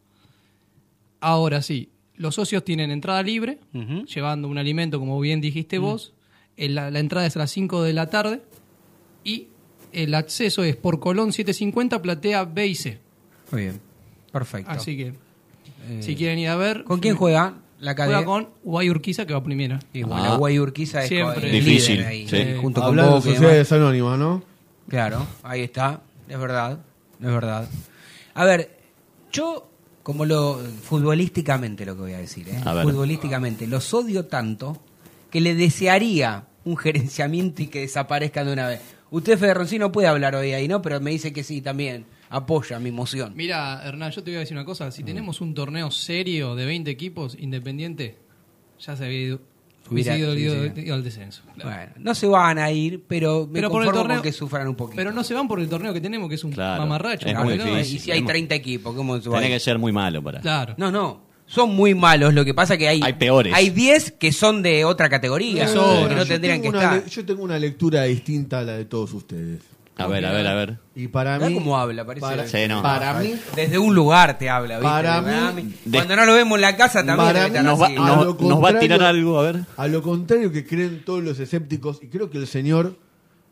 Ahora 1.21 1.63
sí, 1.63 1.91
los 2.17 2.35
socios 2.35 2.65
tienen 2.65 2.91
entrada 2.91 3.23
libre, 3.23 3.59
llevando 4.13 4.49
un 4.49 4.59
alimento, 4.59 4.99
como 4.99 5.21
bien 5.21 5.41
dijiste 5.41 5.79
vos. 5.79 6.13
El- 6.57 6.75
la, 6.75 6.91
la 6.91 6.99
entrada 6.99 7.27
es 7.27 7.37
a 7.37 7.41
las 7.41 7.51
5 7.51 7.83
de 7.83 7.93
la 7.93 8.09
tarde 8.11 8.43
y 9.25 9.49
el 9.93 10.15
acceso 10.15 10.63
es 10.65 10.77
por 10.77 11.01
Colón 11.01 11.33
750, 11.33 12.01
platea 12.03 12.45
B 12.45 12.67
y 12.67 12.75
C. 12.75 12.99
Muy 13.51 13.63
bien, 13.63 13.81
perfecto. 14.33 14.71
Así 14.71 14.97
que, 14.97 15.13
Eh, 15.89 16.01
si 16.01 16.15
quieren 16.15 16.39
ir 16.39 16.49
a 16.49 16.57
ver... 16.57 16.85
¿Con 16.85 17.01
quién 17.01 17.17
juega 17.17 17.55
la 17.81 17.93
Juega 17.95 17.95
cadena? 18.13 18.25
con 18.25 18.49
Guay 18.63 18.89
Urquiza, 18.91 19.27
que 19.27 19.35
va 19.35 19.43
primero. 19.43 19.79
Y 19.93 20.05
bueno, 20.05 20.35
Ah. 20.35 20.37
Guay 20.37 20.59
Urquiza 20.61 21.03
es 21.03 21.09
Siempre. 21.09 21.51
Difícil, 21.51 21.97
líder 21.97 22.07
ahí, 22.09 22.29
sí. 22.29 22.37
eh, 22.37 22.59
junto 22.61 22.81
con 22.81 22.91
Hablando 22.91 23.11
demás. 23.21 23.25
sociedades 23.25 23.73
anónimas, 23.73 24.19
¿no? 24.19 24.43
Claro, 24.89 25.27
ahí 25.43 25.63
está, 25.63 26.03
es 26.29 26.39
verdad, 26.39 26.79
es 27.21 27.27
verdad. 27.27 27.69
A 28.35 28.45
ver, 28.45 28.79
yo, 29.33 29.69
como 30.05 30.25
lo 30.25 30.59
futbolísticamente 30.83 31.85
lo 31.85 31.95
que 31.97 32.01
voy 32.03 32.13
a 32.13 32.19
decir, 32.19 32.49
¿eh? 32.49 32.61
A 32.65 32.75
ver. 32.75 32.85
futbolísticamente, 32.85 33.67
los 33.67 33.93
odio 33.93 34.27
tanto 34.27 34.79
que 35.33 35.41
le 35.41 35.57
desearía 35.57 36.45
un 36.65 36.77
gerenciamiento 36.77 37.63
y 37.63 37.67
que 37.67 37.81
desaparezcan 37.81 38.47
de 38.47 38.53
una 38.53 38.69
vez. 38.69 38.81
Usted, 39.11 39.37
Federroncín, 39.39 39.81
no 39.81 39.91
puede 39.91 40.07
hablar 40.07 40.35
hoy 40.37 40.53
ahí, 40.53 40.69
¿no? 40.69 40.81
Pero 40.81 41.01
me 41.01 41.11
dice 41.11 41.33
que 41.33 41.43
sí, 41.43 41.61
también 41.61 42.07
apoya 42.31 42.79
mi 42.79 42.91
moción. 42.93 43.33
Mira, 43.37 43.83
Hernán, 43.85 44.11
yo 44.13 44.23
te 44.23 44.31
voy 44.31 44.37
a 44.37 44.41
decir 44.41 44.57
una 44.57 44.65
cosa. 44.65 44.91
Si 44.91 45.03
tenemos 45.03 45.41
un 45.41 45.53
torneo 45.55 45.91
serio 45.91 46.55
de 46.55 46.65
20 46.65 46.91
equipos, 46.91 47.37
independiente, 47.39 48.17
ya 48.81 48.97
se 48.97 49.05
había 49.05 49.21
ido, 49.21 49.41
Hubiera- 49.91 50.15
hubiese 50.15 50.19
ido, 50.19 50.35
sí, 50.35 50.41
ido- 50.41 50.75
sí. 50.75 50.81
ido 50.81 50.95
al 50.95 51.05
descenso. 51.05 51.43
claro. 51.57 51.71
Bueno, 51.71 51.93
no 51.99 52.15
se 52.15 52.27
van 52.27 52.59
a 52.59 52.71
ir, 52.71 53.03
pero 53.07 53.47
me 53.47 53.55
Pero 53.55 53.71
por 53.71 53.83
el 53.83 53.87
conformo 53.89 54.09
torneo- 54.09 54.17
con 54.19 54.23
que 54.23 54.33
sufran 54.33 54.67
un 54.69 54.77
poquito. 54.77 54.97
Pero 54.97 55.13
no 55.13 55.23
se 55.25 55.35
van 55.35 55.47
por 55.47 55.61
el 55.61 55.69
torneo 55.69 55.93
que 55.93 56.01
tenemos, 56.01 56.29
que 56.31 56.37
es 56.37 56.45
un 56.45 56.53
Claro, 56.53 56.83
mamarracho. 56.83 57.27
es 57.27 57.33
Claro, 57.35 57.45
muy 57.51 57.59
¿no? 57.59 57.79
Y 57.81 57.85
si 57.85 58.11
hay 58.11 58.23
30 58.25 58.55
equipos, 58.55 58.95
¿cómo 58.95 59.21
se 59.21 59.29
va 59.29 59.37
a 59.37 59.41
Tiene 59.41 59.55
que 59.55 59.61
ser 59.61 59.79
muy 59.79 59.93
malo 59.93 60.23
para. 60.23 60.41
Claro. 60.41 60.75
No, 60.79 60.91
no. 60.91 61.32
Son 61.53 61.75
muy 61.75 61.95
malos. 61.95 62.33
Lo 62.35 62.45
que 62.45 62.55
pasa 62.55 62.77
que 62.79 62.89
hay. 62.89 63.01
Hay 63.03 63.13
peores. 63.15 63.53
Hay 63.55 63.71
10 63.71 64.13
que 64.13 64.33
son 64.33 64.63
de 64.63 64.85
otra 64.85 65.09
categoría. 65.11 65.65
Eso, 65.65 66.09
que 66.09 66.15
no 66.15 66.25
tendrían 66.27 66.63
que 66.63 66.69
estar. 66.69 67.03
le- 67.05 67.11
yo 67.11 67.25
tengo 67.27 67.43
una 67.43 67.59
lectura 67.59 68.05
distinta 68.05 68.61
a 68.61 68.63
la 68.63 68.73
de 68.79 68.85
todos 68.87 69.13
ustedes. 69.13 69.61
A 69.99 70.07
ver, 70.07 70.25
a 70.25 70.33
ver, 70.33 70.47
a 70.47 70.55
ver. 70.55 70.79
Y 70.97 71.09
para 71.09 71.39
mí. 71.39 71.53
cómo 71.53 71.77
habla, 71.79 72.05
parece- 72.07 72.23
Para, 72.23 72.49
Sí, 72.49 72.67
no. 72.67 72.83
para 72.83 73.13
mí. 73.21 73.35
Desde 73.55 73.79
un 73.79 73.95
lugar 73.95 74.39
te 74.39 74.49
habla, 74.49 74.77
¿viste? 74.79 74.89
Para 74.91 75.21
mí- 75.53 75.75
Cuando 75.93 76.17
no 76.17 76.25
lo 76.25 76.33
vemos 76.35 76.57
en 76.57 76.63
la 76.63 76.77
casa 76.77 77.05
también. 77.05 77.53
Mí- 77.53 77.59
Nos 77.61 77.81
va, 77.81 77.87
a 77.87 77.91
nos- 77.91 77.99
lo 78.01 78.25
nos 78.25 78.25
va 78.25 78.35
a 78.35 78.73
contrario- 78.73 78.81
tirar 78.81 79.03
algo, 79.03 79.39
a 79.39 79.43
ver. 79.53 79.61
A 79.77 79.87
lo 79.89 80.03
contrario 80.03 80.51
que 80.51 80.67
creen 80.67 81.03
todos 81.05 81.23
los 81.23 81.39
escépticos, 81.39 81.99
y 82.03 82.07
creo 82.07 82.31
que 82.31 82.39
el 82.39 82.47
señor 82.47 82.97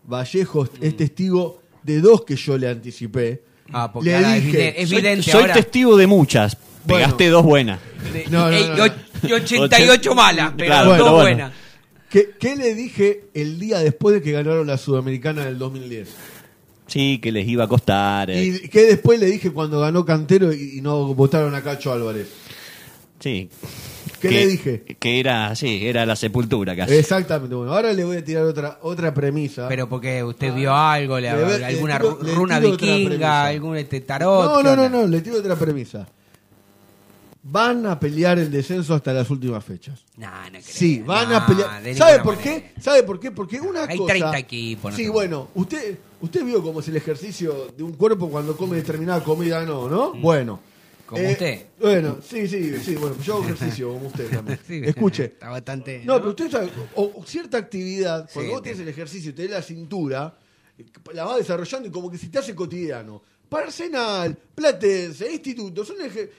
Vallejos 0.08 0.70
es 0.80 0.96
testigo 0.96 1.60
de 1.82 2.00
dos 2.00 2.24
que 2.24 2.36
yo 2.36 2.56
le 2.56 2.68
anticipé. 2.68 3.42
Ah, 3.72 3.92
porque 3.92 4.08
le 4.08 4.16
ahora 4.16 4.36
es 4.38 4.44
dije, 4.46 4.82
es 4.82 4.88
Soy, 4.88 4.98
evidente 4.98 5.30
soy 5.30 5.40
ahora. 5.42 5.54
testigo 5.54 5.96
de 5.96 6.06
muchas. 6.06 6.56
Bueno. 6.84 7.04
Pegaste 7.06 7.28
dos 7.28 7.44
buenas. 7.44 7.80
No, 8.30 8.48
no, 8.48 8.50
Ey, 8.50 8.64
no, 8.68 8.74
y 8.74 8.76
no. 8.78 8.84
och- 8.84 8.92
y 9.28 9.32
88 9.32 10.14
malas, 10.14 10.52
pero 10.56 10.66
Claro, 10.68 10.88
dos 10.90 10.98
pero 10.98 11.04
bueno. 11.12 11.22
buenas. 11.22 11.52
¿Qué, 12.08 12.30
qué 12.40 12.56
le 12.56 12.74
dije 12.74 13.24
el 13.34 13.58
día 13.60 13.78
después 13.80 14.14
de 14.14 14.22
que 14.22 14.32
ganaron 14.32 14.66
la 14.66 14.78
Sudamericana 14.78 15.44
del 15.44 15.58
2010? 15.58 16.08
Sí, 16.86 17.18
que 17.22 17.30
les 17.30 17.46
iba 17.46 17.64
a 17.64 17.68
costar. 17.68 18.30
eh. 18.30 18.42
¿Y 18.44 18.68
qué 18.68 18.82
después 18.86 19.20
le 19.20 19.26
dije 19.26 19.52
cuando 19.52 19.78
ganó 19.80 20.04
Cantero 20.04 20.52
y, 20.52 20.78
y 20.78 20.80
no 20.80 21.14
votaron 21.14 21.54
a 21.54 21.62
Cacho 21.62 21.92
Álvarez? 21.92 22.26
Sí. 23.20 23.48
¿Qué 24.20 24.28
Que- 24.28 24.34
le 24.34 24.46
dije? 24.48 24.82
Que 24.98 25.20
era, 25.20 25.54
sí, 25.54 25.86
era 25.86 26.04
la 26.04 26.16
sepultura 26.16 26.74
casi. 26.74 26.94
Exactamente. 26.94 27.54
Bueno, 27.54 27.72
ahora 27.74 27.92
le 27.92 28.02
voy 28.04 28.16
a 28.16 28.24
tirar 28.24 28.44
otra 28.44 28.78
otra 28.82 29.14
premisa. 29.14 29.68
Pero 29.68 29.88
porque 29.88 30.24
usted 30.24 30.52
vio 30.54 30.74
algo, 30.74 31.20
le, 31.20 31.30
Le 31.30 31.64
alguna 31.64 31.98
tiro- 31.98 32.18
ru- 32.18 32.22
le 32.24 32.34
runa 32.34 32.58
vikinga, 32.58 33.46
algún 33.46 33.76
este 33.76 34.00
tarot. 34.00 34.46
no, 34.46 34.56
¿qué 34.58 34.64
no, 34.64 34.76
no, 34.76 34.88
no, 34.88 35.06
le 35.06 35.20
tiro 35.20 35.36
otra 35.38 35.54
premisa. 35.56 36.08
Van 37.42 37.86
a 37.86 37.98
pelear 37.98 38.38
el 38.38 38.50
descenso 38.50 38.94
hasta 38.94 39.12
las 39.14 39.30
últimas 39.30 39.64
fechas. 39.64 40.04
No, 40.18 40.28
no 40.30 40.50
creo. 40.50 40.62
Sí, 40.62 41.00
van 41.00 41.30
No, 41.30 41.36
a 41.36 41.46
pelear. 41.46 41.96
¿Sabe 41.96 42.18
por 42.20 42.36
manera. 42.36 42.60
qué? 42.74 42.80
¿Sabe 42.82 43.02
por 43.02 43.18
qué? 43.18 43.30
Porque 43.30 43.60
una 43.60 43.84
Hay 43.84 43.96
cosa. 43.96 44.12
30 44.12 44.38
equipos, 44.38 44.90
no 44.92 44.96
Sí, 44.96 45.08
bueno, 45.08 45.48
usted 45.54 45.98
Usted 46.22 46.44
vio 46.44 46.62
cómo 46.62 46.80
es 46.80 46.88
el 46.88 46.96
ejercicio 46.98 47.68
de 47.74 47.82
un 47.82 47.92
cuerpo 47.94 48.28
cuando 48.28 48.54
come 48.54 48.76
determinada 48.76 49.24
comida, 49.24 49.64
no, 49.64 49.88
¿no? 49.88 50.12
Bueno. 50.12 50.60
Como 51.06 51.22
Eh, 51.22 51.32
usted. 51.32 51.66
Bueno, 51.80 52.18
sí, 52.22 52.46
sí, 52.46 52.76
sí, 52.78 52.94
bueno, 52.96 53.16
yo 53.22 53.36
hago 53.36 53.44
ejercicio 53.44 53.88
como 53.94 54.08
usted 54.08 54.28
también. 54.30 54.58
Sí, 54.66 54.82
Escuche. 54.84 55.24
Está 55.24 55.48
bastante. 55.48 56.02
No, 56.04 56.18
pero 56.18 56.28
usted 56.30 56.50
sabe, 56.50 56.68
o, 56.94 57.24
cierta 57.26 57.56
actividad, 57.56 58.28
cuando 58.34 58.50
Sí, 58.50 58.54
vos 58.54 58.62
tienes 58.62 58.80
el 58.82 58.88
ejercicio 58.88 59.30
y 59.30 59.32
tenés 59.32 59.50
la 59.52 59.62
cintura, 59.62 60.36
eh, 60.76 60.84
la 61.14 61.24
vas 61.24 61.38
desarrollando 61.38 61.88
y 61.88 61.90
como 61.90 62.10
que 62.10 62.18
se 62.18 62.28
te 62.28 62.38
hace 62.38 62.54
cotidiano. 62.54 63.22
Para 63.50 63.66
Arsenal, 63.66 64.38
Platense, 64.54 65.30
Instituto, 65.32 65.84
son 65.84 65.96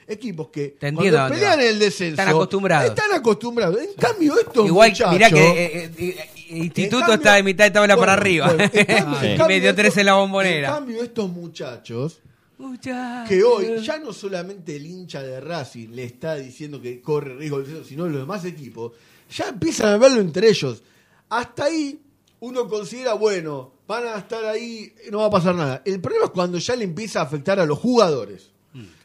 equipos 0.07 0.47
que 0.47 0.69
Te 0.79 0.87
entiendo 0.87 1.17
cuando 1.17 1.35
pelean 1.35 1.59
en 1.59 1.67
el 1.67 1.77
descenso 1.79 2.13
Están 2.13 2.29
acostumbrados. 2.29 2.89
Están 2.89 3.11
acostumbrados. 3.13 3.77
En 3.81 3.93
cambio, 3.95 4.39
estos 4.39 4.65
Igual, 4.65 4.89
muchachos... 4.91 5.13
mirá 5.13 5.29
que 5.29 5.43
eh, 5.49 5.83
eh, 5.85 5.91
eh, 5.97 6.57
Instituto 6.57 6.99
cambio- 7.01 7.15
está 7.15 7.33
de 7.35 7.43
mitad 7.43 7.65
de 7.65 7.71
tabla 7.71 7.97
para 7.97 8.13
arriba. 8.13 8.47
bueno, 8.47 8.63
en 8.73 8.85
cambio- 8.87 9.29
en 9.29 9.37
cambio 9.37 9.75
tres 9.75 9.97
en 9.97 10.05
la 10.05 10.11
estos- 10.13 10.21
bombonera. 10.21 10.67
En 10.69 10.73
cambio, 10.73 11.03
estos 11.03 11.29
muchachos 11.29 12.21
Muchachos. 12.57 13.27
que 13.29 13.43
hoy 13.43 13.81
ya 13.83 13.97
no 13.99 14.13
solamente 14.13 14.75
el 14.77 14.85
hincha 14.85 15.21
de 15.21 15.41
Racing 15.41 15.89
le 15.89 16.05
está 16.05 16.35
diciendo 16.35 16.81
que 16.81 17.01
corre 17.01 17.35
riesgo 17.35 17.57
el 17.57 17.65
descenso, 17.65 17.87
sino 17.89 18.07
los 18.07 18.21
demás 18.21 18.45
equipos, 18.45 18.93
ya 19.35 19.49
empiezan 19.49 19.89
a 19.93 19.97
verlo 19.97 20.21
entre 20.21 20.47
ellos. 20.47 20.81
Hasta 21.29 21.65
ahí 21.65 21.99
uno 22.39 22.67
considera, 22.69 23.13
bueno, 23.15 23.73
van 23.91 24.07
a 24.07 24.17
estar 24.17 24.43
ahí, 24.45 24.93
no 25.11 25.19
va 25.19 25.25
a 25.27 25.29
pasar 25.29 25.53
nada. 25.55 25.81
El 25.85 25.99
problema 26.01 26.25
es 26.25 26.31
cuando 26.31 26.57
ya 26.57 26.75
le 26.75 26.83
empieza 26.85 27.19
a 27.19 27.23
afectar 27.23 27.59
a 27.59 27.65
los 27.65 27.77
jugadores. 27.77 28.51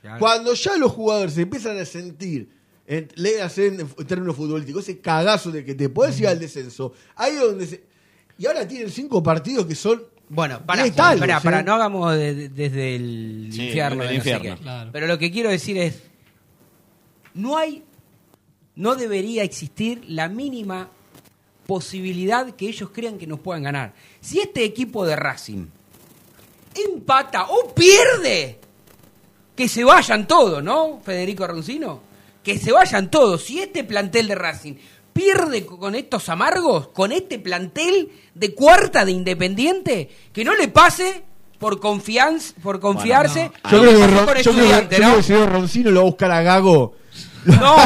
claro. 0.00 0.18
Cuando 0.18 0.54
ya 0.54 0.76
los 0.76 0.92
jugadores 0.92 1.34
se 1.34 1.42
empiezan 1.42 1.76
a 1.78 1.84
sentir, 1.84 2.48
en, 2.86 3.08
le 3.16 3.42
hacen 3.42 3.80
en 3.80 4.06
términos 4.06 4.36
futbolísticos, 4.36 4.84
ese 4.88 5.00
cagazo 5.00 5.50
de 5.50 5.64
que 5.64 5.74
te 5.74 5.88
puedes 5.88 6.18
ir 6.20 6.28
al 6.28 6.38
descenso, 6.38 6.92
ahí 7.16 7.34
es 7.34 7.40
donde 7.40 7.66
se... 7.66 7.84
Y 8.38 8.46
ahora 8.46 8.66
tienen 8.68 8.90
cinco 8.90 9.22
partidos 9.22 9.66
que 9.66 9.74
son 9.74 10.02
Bueno, 10.28 10.60
para, 10.64 10.84
letales, 10.84 11.18
para, 11.20 11.40
para, 11.40 11.60
¿eh? 11.60 11.62
no 11.64 11.74
hagamos 11.74 12.14
de- 12.14 12.34
de- 12.34 12.48
desde 12.50 12.94
el 12.96 13.48
Sí, 13.52 13.66
infierno. 13.66 14.02
el 14.02 14.08
de 14.10 14.18
no 14.18 14.22
sé 14.22 14.30
infierno. 14.30 14.56
qué. 14.56 14.62
Claro. 14.62 14.90
Pero 14.92 15.06
lo 15.08 15.18
que 15.18 15.30
quiero 15.32 15.50
decir 15.50 15.76
es, 15.78 16.02
no 17.34 17.56
hay, 17.58 17.82
no 18.74 18.94
debería 18.94 19.42
existir 19.42 20.04
la 20.08 20.28
mínima 20.28 20.90
posibilidad 21.66 22.54
que 22.54 22.68
ellos 22.68 22.90
crean 22.92 23.18
que 23.18 23.26
nos 23.26 23.40
puedan 23.40 23.62
ganar. 23.64 23.94
Si 24.20 24.40
este 24.40 24.64
equipo 24.64 25.04
de 25.04 25.16
Racing 25.16 25.66
empata 26.74 27.46
o 27.48 27.74
pierde, 27.74 28.58
que 29.54 29.68
se 29.68 29.84
vayan 29.84 30.26
todos, 30.28 30.62
¿no, 30.62 31.00
Federico 31.04 31.46
Roncino? 31.46 32.00
Que 32.42 32.58
se 32.58 32.72
vayan 32.72 33.10
todos. 33.10 33.42
Si 33.44 33.58
este 33.60 33.84
plantel 33.84 34.28
de 34.28 34.34
Racing 34.34 34.74
pierde 35.12 35.64
con 35.64 35.94
estos 35.94 36.28
amargos, 36.28 36.88
con 36.88 37.10
este 37.12 37.38
plantel 37.38 38.10
de 38.34 38.54
cuarta 38.54 39.04
de 39.04 39.12
Independiente, 39.12 40.10
que 40.32 40.44
no 40.44 40.54
le 40.54 40.68
pase 40.68 41.22
por 41.58 41.80
confianza, 41.80 42.54
por 42.62 42.78
confiarse. 42.80 43.50
Yo 43.70 43.80
creo 43.80 43.96
que, 43.98 44.06
Ron- 44.06 44.10
yo 44.14 44.26
creo 44.26 44.34
que- 44.34 44.40
Estudiante, 44.40 44.96
yo 44.96 45.02
¿no? 45.02 45.06
creo 45.08 45.12
que 45.14 45.18
el 45.20 45.24
señor 45.24 45.48
Roncino 45.52 45.90
lo 45.90 46.00
va 46.00 46.02
a 46.02 46.10
buscar 46.10 46.30
a 46.30 46.42
Gago. 46.42 46.94
No, 47.46 47.76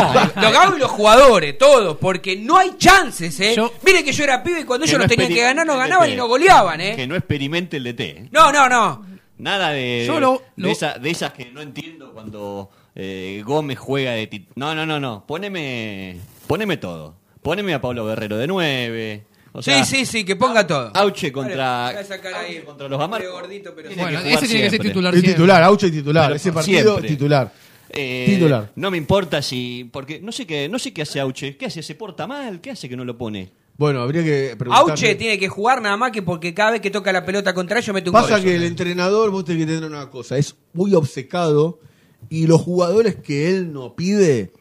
los 0.42 0.52
Gago 0.52 0.76
y 0.76 0.78
los 0.78 0.90
jugadores, 0.90 1.56
todos, 1.58 1.96
porque 1.98 2.36
no 2.36 2.56
hay 2.58 2.76
chances, 2.78 3.38
¿eh? 3.40 3.54
Yo- 3.56 3.72
Mire 3.82 4.02
que 4.04 4.12
yo 4.12 4.24
era 4.24 4.42
pibe 4.42 4.60
y 4.60 4.64
cuando 4.64 4.86
ellos 4.86 4.94
no 4.98 5.04
los 5.04 5.08
tenían 5.10 5.32
que 5.32 5.42
ganar, 5.42 5.66
no 5.66 5.76
ganaban 5.76 6.10
y 6.10 6.16
no 6.16 6.26
goleaban, 6.28 6.80
¿eh? 6.80 6.96
Que 6.96 7.06
no 7.06 7.14
experimente 7.16 7.76
el 7.76 7.84
DT. 7.84 8.00
¿eh? 8.00 8.28
No, 8.32 8.50
no, 8.52 8.68
no. 8.68 9.04
Nada 9.38 9.70
de, 9.70 10.04
Yo 10.06 10.20
lo- 10.20 10.42
de, 10.56 10.62
lo- 10.64 10.68
esa- 10.70 10.98
de 10.98 11.10
esas 11.10 11.32
que 11.32 11.46
no 11.46 11.60
entiendo 11.62 12.12
cuando 12.12 12.70
eh, 12.94 13.42
Gómez 13.46 13.78
juega 13.78 14.12
de 14.12 14.28
tit- 14.28 14.48
No, 14.54 14.74
no, 14.74 14.84
no, 14.84 15.00
no. 15.00 15.24
Poneme, 15.26 16.16
poneme 16.46 16.76
todo. 16.76 17.14
Poneme 17.42 17.72
a 17.74 17.80
Pablo 17.80 18.04
Guerrero 18.06 18.36
de 18.36 18.46
9. 18.46 19.24
O 19.52 19.62
sea, 19.62 19.82
sí, 19.84 19.96
sí, 19.96 20.06
sí, 20.06 20.24
que 20.24 20.36
ponga 20.36 20.66
todo. 20.66 20.90
Auche 20.94 21.32
contra, 21.32 21.66
Vale, 21.84 21.94
voy 21.94 22.02
a 22.04 22.06
sacar 22.06 22.34
ahí. 22.34 22.46
Auche 22.56 22.64
contra 22.64 22.88
los 22.88 22.98
gordito, 23.32 23.72
pero 23.74 23.88
Tiene 23.88 24.02
Bueno, 24.02 24.18
que 24.18 24.24
jugar 24.24 24.38
ese 24.44 24.46
tiene 24.46 24.62
que 24.62 24.70
ser 24.70 24.70
siempre. 24.70 24.88
titular 24.90 25.14
El 25.14 25.20
siempre. 25.20 25.34
titular, 25.34 25.62
Auche 25.64 25.86
y 25.86 25.90
titular. 25.90 26.24
Pero 26.26 26.36
Ese 26.36 26.52
partido, 26.52 26.82
siempre. 26.92 27.08
titular. 27.08 27.52
Eh, 27.92 28.26
Titular. 28.28 28.72
No 28.76 28.90
me 28.90 28.96
importa 28.96 29.42
si. 29.42 29.88
Porque 29.92 30.20
no 30.20 30.32
sé 30.32 30.46
qué, 30.46 30.68
no 30.68 30.78
sé 30.78 30.92
qué 30.92 31.02
hace 31.02 31.20
Auche. 31.20 31.56
¿Qué 31.56 31.66
hace? 31.66 31.82
¿Se 31.82 31.94
porta 31.94 32.26
mal? 32.26 32.60
¿Qué 32.60 32.70
hace 32.70 32.88
que 32.88 32.96
no 32.96 33.04
lo 33.04 33.16
pone? 33.18 33.50
Bueno, 33.76 34.00
habría 34.02 34.22
que 34.22 34.54
preguntarle. 34.58 34.92
Auche 34.92 35.14
tiene 35.14 35.38
que 35.38 35.48
jugar 35.48 35.80
nada 35.80 35.96
más 35.96 36.10
que 36.12 36.20
porque 36.22 36.52
cada 36.52 36.72
vez 36.72 36.80
que 36.82 36.90
toca 36.90 37.12
la 37.12 37.24
pelota 37.24 37.54
contra 37.54 37.78
ellos 37.78 37.94
mete 37.94 38.10
un 38.10 38.12
Pasa 38.12 38.36
gol. 38.36 38.42
que 38.44 38.54
el 38.54 38.64
entrenador, 38.64 39.30
vos 39.30 39.44
tenés 39.44 39.66
que 39.66 39.72
tener 39.72 39.88
una 39.90 40.10
cosa, 40.10 40.36
es 40.36 40.54
muy 40.74 40.94
obcecado 40.94 41.80
y 42.28 42.46
los 42.46 42.60
jugadores 42.60 43.16
que 43.16 43.48
él 43.48 43.72
no 43.72 43.96
pide, 43.96 44.52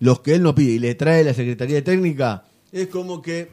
los 0.00 0.20
que 0.20 0.34
él 0.34 0.42
no 0.42 0.54
pide 0.54 0.72
y 0.72 0.78
le 0.78 0.94
trae 0.94 1.24
la 1.24 1.32
Secretaría 1.32 1.82
Técnica, 1.82 2.44
es 2.70 2.88
como 2.88 3.22
que 3.22 3.48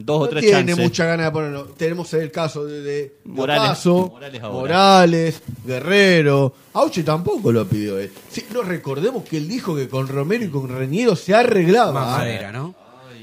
Dos 0.00 0.22
o 0.22 0.28
tres 0.28 0.44
tiene 0.44 0.58
chances. 0.58 0.78
mucha 0.78 1.06
ganas 1.06 1.26
de 1.26 1.32
ponerlo. 1.32 1.64
Tenemos 1.76 2.14
el 2.14 2.30
caso 2.30 2.64
de, 2.64 2.82
de 2.82 3.16
Morales. 3.24 3.64
Opaso, 3.64 4.08
Morales 4.12 4.42
ahora. 4.42 4.60
Morales, 4.60 5.42
Guerrero. 5.66 6.54
Auche 6.74 7.02
tampoco 7.02 7.50
lo 7.50 7.66
pidió 7.66 7.98
él. 7.98 8.08
Sí, 8.30 8.44
no 8.54 8.62
recordemos 8.62 9.24
que 9.24 9.38
él 9.38 9.48
dijo 9.48 9.74
que 9.74 9.88
con 9.88 10.06
Romero 10.06 10.44
y 10.44 10.48
con 10.50 10.68
Reñero 10.68 11.16
se 11.16 11.34
arreglaba. 11.34 11.92
Mamadera, 11.92 12.52
¿no? 12.52 12.76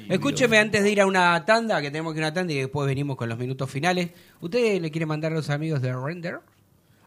Escúcheme 0.10 0.60
antes 0.60 0.84
de 0.84 0.92
ir 0.92 1.00
a 1.00 1.06
una 1.06 1.46
tanda, 1.46 1.82
que 1.82 1.90
tenemos 1.90 2.14
que 2.14 2.20
ir 2.20 2.26
a 2.26 2.28
una 2.28 2.34
tanda 2.34 2.52
y 2.54 2.58
después 2.58 2.86
venimos 2.86 3.16
con 3.16 3.30
los 3.30 3.38
minutos 3.40 3.70
finales. 3.72 4.10
¿Usted 4.42 4.82
le 4.82 4.92
quiere 4.92 5.06
mandar 5.06 5.32
a 5.32 5.36
los 5.36 5.50
amigos 5.50 5.82
de 5.82 5.96
Render? 5.96 6.40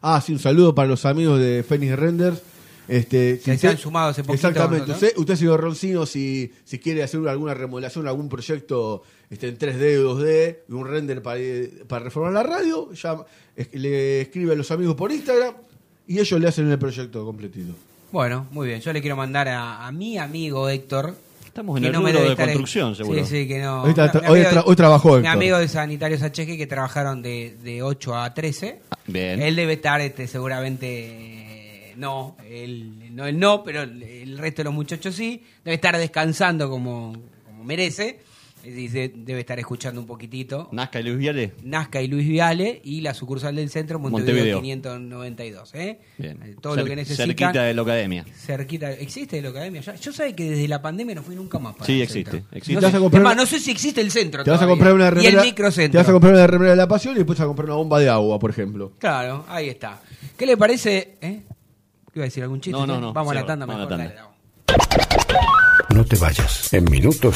Ah, 0.01 0.19
sí, 0.19 0.33
un 0.33 0.39
saludo 0.39 0.73
para 0.73 0.87
los 0.87 1.05
amigos 1.05 1.39
de 1.39 1.63
Phoenix 1.63 1.95
Renders. 1.95 2.41
Este, 2.87 3.39
Que 3.45 3.55
se 3.55 3.67
han 3.67 3.77
sumado 3.77 4.09
hace 4.09 4.23
poquito, 4.23 4.47
Exactamente. 4.47 4.87
¿no? 4.87 4.93
Usted, 4.95 5.13
usted 5.15 5.35
señor 5.35 5.61
Roncino, 5.61 6.07
si, 6.07 6.51
si 6.65 6.79
quiere 6.79 7.03
hacer 7.03 7.25
alguna 7.27 7.53
remodelación, 7.53 8.07
algún 8.07 8.29
proyecto 8.29 9.03
este, 9.29 9.47
en 9.49 9.57
3D 9.57 9.97
o 10.05 10.15
2D, 10.17 10.57
y 10.69 10.73
un 10.73 10.87
render 10.87 11.21
para, 11.21 11.39
para 11.87 12.05
reformar 12.05 12.33
la 12.33 12.43
radio, 12.43 12.91
ya 12.93 13.17
es- 13.55 13.73
le 13.73 14.21
escribe 14.21 14.53
a 14.53 14.55
los 14.55 14.69
amigos 14.71 14.95
por 14.95 15.11
Instagram 15.11 15.53
y 16.07 16.19
ellos 16.19 16.39
le 16.39 16.47
hacen 16.47 16.69
el 16.71 16.79
proyecto 16.79 17.23
completito. 17.25 17.73
Bueno, 18.11 18.47
muy 18.51 18.67
bien. 18.67 18.81
Yo 18.81 18.91
le 18.91 19.01
quiero 19.01 19.15
mandar 19.15 19.47
a, 19.49 19.85
a 19.85 19.91
mi 19.91 20.17
amigo 20.17 20.67
Héctor. 20.67 21.15
Estamos 21.45 21.77
en 21.77 21.85
el 21.85 21.91
no 21.91 22.01
debe 22.03 22.29
de 22.29 22.35
construcción, 22.35 22.95
seguro. 22.95 23.19
Sí, 23.25 23.41
sí, 23.43 23.47
que 23.47 23.59
no. 23.59 23.83
Hoy 23.83 23.93
tra- 23.93 24.21
Mi 24.21 24.27
hoy 24.29 24.39
tra- 24.41 24.63
hoy 24.65 24.75
trabajó 24.75 25.09
Mi 25.09 25.15
Héctor. 25.17 25.31
amigo 25.31 25.57
de 25.59 25.67
Sanitarios 25.67 26.21
HG 26.21 26.57
que 26.57 26.67
trabajaron 26.67 27.21
de, 27.21 27.55
de 27.63 27.81
8 27.83 28.15
a 28.15 28.33
13. 28.33 28.79
Bien. 29.07 29.41
Él 29.41 29.55
debe 29.55 29.73
estar 29.73 29.99
este, 30.01 30.27
seguramente. 30.27 31.93
No, 31.97 32.37
él 32.49 33.13
no, 33.15 33.25
él 33.27 33.37
no, 33.39 33.63
pero 33.63 33.81
el- 33.83 34.01
el 34.03 34.37
resto 34.37 34.61
de 34.61 34.65
los 34.65 34.73
muchachos 34.73 35.13
sí. 35.15 35.43
Debe 35.63 35.75
estar 35.75 35.97
descansando 35.97 36.69
como, 36.69 37.15
como 37.45 37.63
merece. 37.63 38.19
Y 38.63 38.71
dice, 38.71 39.11
debe 39.15 39.39
estar 39.41 39.57
escuchando 39.59 40.01
un 40.01 40.07
poquitito. 40.07 40.69
Nazca 40.71 40.99
y 40.99 41.03
Luis 41.03 41.17
Viale. 41.17 41.53
Nazca 41.63 42.01
y 42.01 42.07
Luis 42.07 42.27
Viale 42.27 42.81
y 42.83 43.01
la 43.01 43.13
sucursal 43.13 43.55
del 43.55 43.69
centro 43.69 43.99
Montevideo, 43.99 44.57
Montevideo. 44.57 44.61
592. 44.61 45.75
¿eh? 45.75 45.99
Bien. 46.17 46.39
Eh, 46.43 46.55
Todo 46.61 46.75
lo 46.75 46.85
que 46.85 46.95
necesitan. 46.95 47.27
Cerquita 47.27 47.63
de 47.63 47.73
la 47.73 47.81
academia. 47.81 48.25
Cerquita. 48.35 48.91
¿Existe 48.91 49.41
la 49.41 49.49
academia 49.49 49.81
ya? 49.81 49.95
Yo 49.95 50.11
sé 50.11 50.33
que 50.35 50.49
desde 50.51 50.67
la 50.67 50.81
pandemia 50.81 51.15
no 51.15 51.23
fui 51.23 51.35
nunca 51.35 51.57
más 51.59 51.73
para 51.75 51.85
Sí, 51.85 51.93
el 51.97 52.01
existe, 52.01 52.31
centro. 52.31 52.57
existe. 52.57 52.81
No, 52.81 52.89
sé, 52.91 52.97
a 52.97 52.99
comprar 52.99 53.35
no 53.37 53.45
sé 53.45 53.59
si 53.59 53.71
existe 53.71 54.01
el 54.01 54.11
centro 54.11 54.43
Te 54.43 54.51
vas 54.51 54.61
a 54.61 54.67
comprar 54.67 54.93
una 54.93 55.07
Y 55.07 55.11
remera. 55.11 55.41
el 55.41 55.45
microcentro. 55.47 55.91
Te 55.91 55.97
vas 55.97 56.09
a 56.09 56.11
comprar 56.11 56.33
una 56.33 56.47
remera 56.47 56.71
de 56.71 56.77
la 56.77 56.87
pasión 56.87 57.13
y 57.15 57.17
después 57.19 57.37
vas 57.39 57.45
a 57.45 57.47
comprar 57.47 57.65
una 57.67 57.75
bomba 57.75 57.99
de 57.99 58.09
agua, 58.09 58.39
por 58.39 58.49
ejemplo. 58.51 58.91
Claro, 58.99 59.45
ahí 59.47 59.69
está. 59.69 60.01
¿Qué 60.37 60.45
le 60.45 60.57
parece? 60.57 61.17
¿Eh? 61.21 61.41
¿Qué 62.11 62.19
iba 62.19 62.23
a 62.23 62.25
decir? 62.27 62.43
¿Algún 62.43 62.59
chiste? 62.61 62.77
No, 62.77 62.85
no, 62.87 62.99
no, 62.99 63.13
Vamos 63.13 63.31
a 63.31 63.35
la 63.35 63.45
tanda 63.45 63.65
vamos 63.65 63.83
a 63.83 63.85
mejor. 63.85 63.97
la 63.97 63.97
dale, 63.97 64.15
tanda. 64.15 64.23
vamos. 64.23 65.95
No 65.95 66.05
te 66.05 66.15
vayas. 66.17 66.73
En 66.73 66.83
minutos 66.85 67.35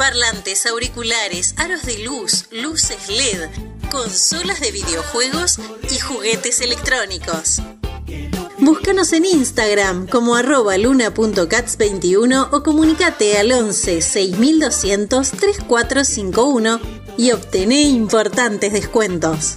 Parlantes, 0.00 0.64
auriculares, 0.64 1.54
aros 1.58 1.82
de 1.82 1.98
luz, 1.98 2.46
luces 2.50 3.10
LED, 3.10 3.50
consolas 3.90 4.58
de 4.58 4.72
videojuegos 4.72 5.58
y 5.90 5.98
juguetes 5.98 6.62
electrónicos. 6.62 7.60
Búscanos 8.56 9.12
en 9.12 9.26
Instagram 9.26 10.06
como 10.06 10.36
arroba 10.36 10.78
luna.cats21 10.78 12.48
o 12.50 12.62
comunicate 12.62 13.36
al 13.36 13.52
11 13.52 14.00
6200 14.00 15.32
3451 15.32 16.80
y 17.18 17.32
obtené 17.32 17.82
importantes 17.82 18.72
descuentos. 18.72 19.56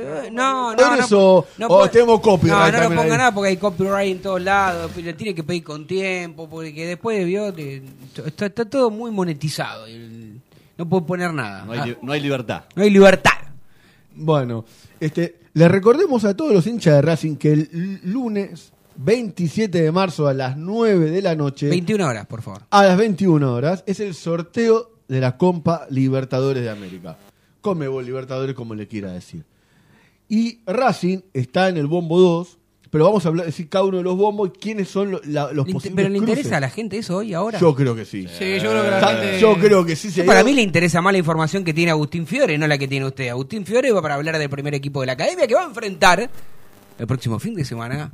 no, 0.29 0.75
no, 0.75 0.95
no, 0.95 0.95
eso, 1.03 1.47
no, 1.57 1.65
oh, 1.67 1.77
puede- 1.79 1.89
tenemos 1.89 2.19
copyright 2.21 2.71
No, 2.73 2.79
no 2.79 2.83
lo 2.83 2.89
ponga 2.89 3.01
ahí. 3.03 3.09
nada 3.17 3.33
porque 3.33 3.49
hay 3.49 3.57
copyright 3.57 4.11
en 4.17 4.21
todos 4.21 4.41
lados. 4.41 4.95
Le 4.97 5.13
tiene 5.13 5.33
que 5.33 5.43
pedir 5.43 5.63
con 5.63 5.87
tiempo 5.87 6.47
porque 6.49 6.85
después 6.87 7.25
vio 7.25 7.47
está, 8.25 8.45
está 8.45 8.65
todo 8.65 8.89
muy 8.91 9.11
monetizado. 9.11 9.85
El- 9.87 10.39
No 10.77 10.87
puedo 10.87 11.05
poner 11.05 11.33
nada. 11.33 11.63
No 11.65 11.71
hay, 11.73 11.89
li- 11.89 11.97
no 12.01 12.11
hay 12.11 12.19
libertad. 12.21 12.63
no 12.75 12.83
hay 12.83 12.89
libertad. 12.89 13.31
Bueno, 14.15 14.65
este, 14.99 15.39
le 15.53 15.67
recordemos 15.67 16.25
a 16.25 16.35
todos 16.35 16.53
los 16.53 16.67
hinchas 16.67 16.95
de 16.95 17.01
Racing 17.01 17.35
que 17.37 17.53
el 17.53 17.99
lunes 18.03 18.73
27 18.97 19.81
de 19.81 19.91
marzo 19.91 20.27
a 20.27 20.33
las 20.33 20.57
9 20.57 21.09
de 21.11 21.21
la 21.21 21.35
noche, 21.35 21.69
21 21.69 22.05
horas, 22.07 22.25
por 22.27 22.41
favor. 22.41 22.63
a 22.69 22.83
las 22.83 22.97
21 22.97 23.53
horas, 23.53 23.83
es 23.87 23.99
el 23.99 24.13
sorteo 24.15 24.91
de 25.07 25.19
la 25.21 25.37
Compa 25.37 25.87
Libertadores 25.89 26.63
de 26.63 26.69
América. 26.69 27.17
Comebol 27.61 28.05
Libertadores, 28.05 28.55
como 28.55 28.75
le 28.75 28.87
quiera 28.87 29.11
decir. 29.11 29.43
Y 30.33 30.59
Racing 30.65 31.19
está 31.33 31.67
en 31.67 31.75
el 31.75 31.87
bombo 31.87 32.17
2, 32.17 32.57
pero 32.89 33.03
vamos 33.03 33.25
a 33.25 33.27
hablar, 33.29 33.45
decir 33.47 33.67
cada 33.67 33.83
uno 33.83 33.97
de 33.97 34.03
los 34.03 34.15
bombos 34.15 34.49
y 34.55 34.59
quiénes 34.59 34.87
son 34.87 35.11
lo- 35.11 35.21
la- 35.25 35.51
los 35.51 35.65
Le 35.65 35.71
inter- 35.71 35.73
posibles 35.73 35.95
¿Pero 35.97 36.07
le 36.09 36.17
cruces. 36.19 36.35
interesa 36.37 36.55
a 36.57 36.59
la 36.61 36.69
gente 36.69 36.97
eso 36.97 37.17
hoy, 37.17 37.33
ahora? 37.33 37.59
Yo 37.59 37.75
creo 37.75 37.93
que 37.93 38.05
sí. 38.05 38.27
Sí, 38.39 38.59
yo 38.61 38.69
creo 38.71 38.83
que 38.83 38.91
la 38.91 39.07
gente... 39.07 39.39
Yo 39.41 39.57
creo 39.57 39.85
que 39.85 39.95
sí. 39.97 40.09
se 40.09 40.23
Para 40.23 40.39
ido- 40.39 40.45
mí 40.49 40.53
le 40.53 40.61
interesa 40.61 41.01
más 41.01 41.11
la 41.11 41.19
información 41.19 41.65
que 41.65 41.73
tiene 41.73 41.91
Agustín 41.91 42.25
Fiore, 42.25 42.57
no 42.57 42.65
la 42.65 42.77
que 42.77 42.87
tiene 42.87 43.05
usted. 43.05 43.27
Agustín 43.27 43.65
Fiore 43.65 43.91
va 43.91 44.01
para 44.01 44.15
hablar 44.15 44.37
del 44.39 44.49
primer 44.49 44.73
equipo 44.73 45.01
de 45.01 45.07
la 45.07 45.13
academia 45.13 45.45
que 45.47 45.53
va 45.53 45.63
a 45.63 45.67
enfrentar 45.67 46.29
el 46.97 47.07
próximo 47.07 47.37
fin 47.37 47.53
de 47.53 47.65
semana 47.65 48.11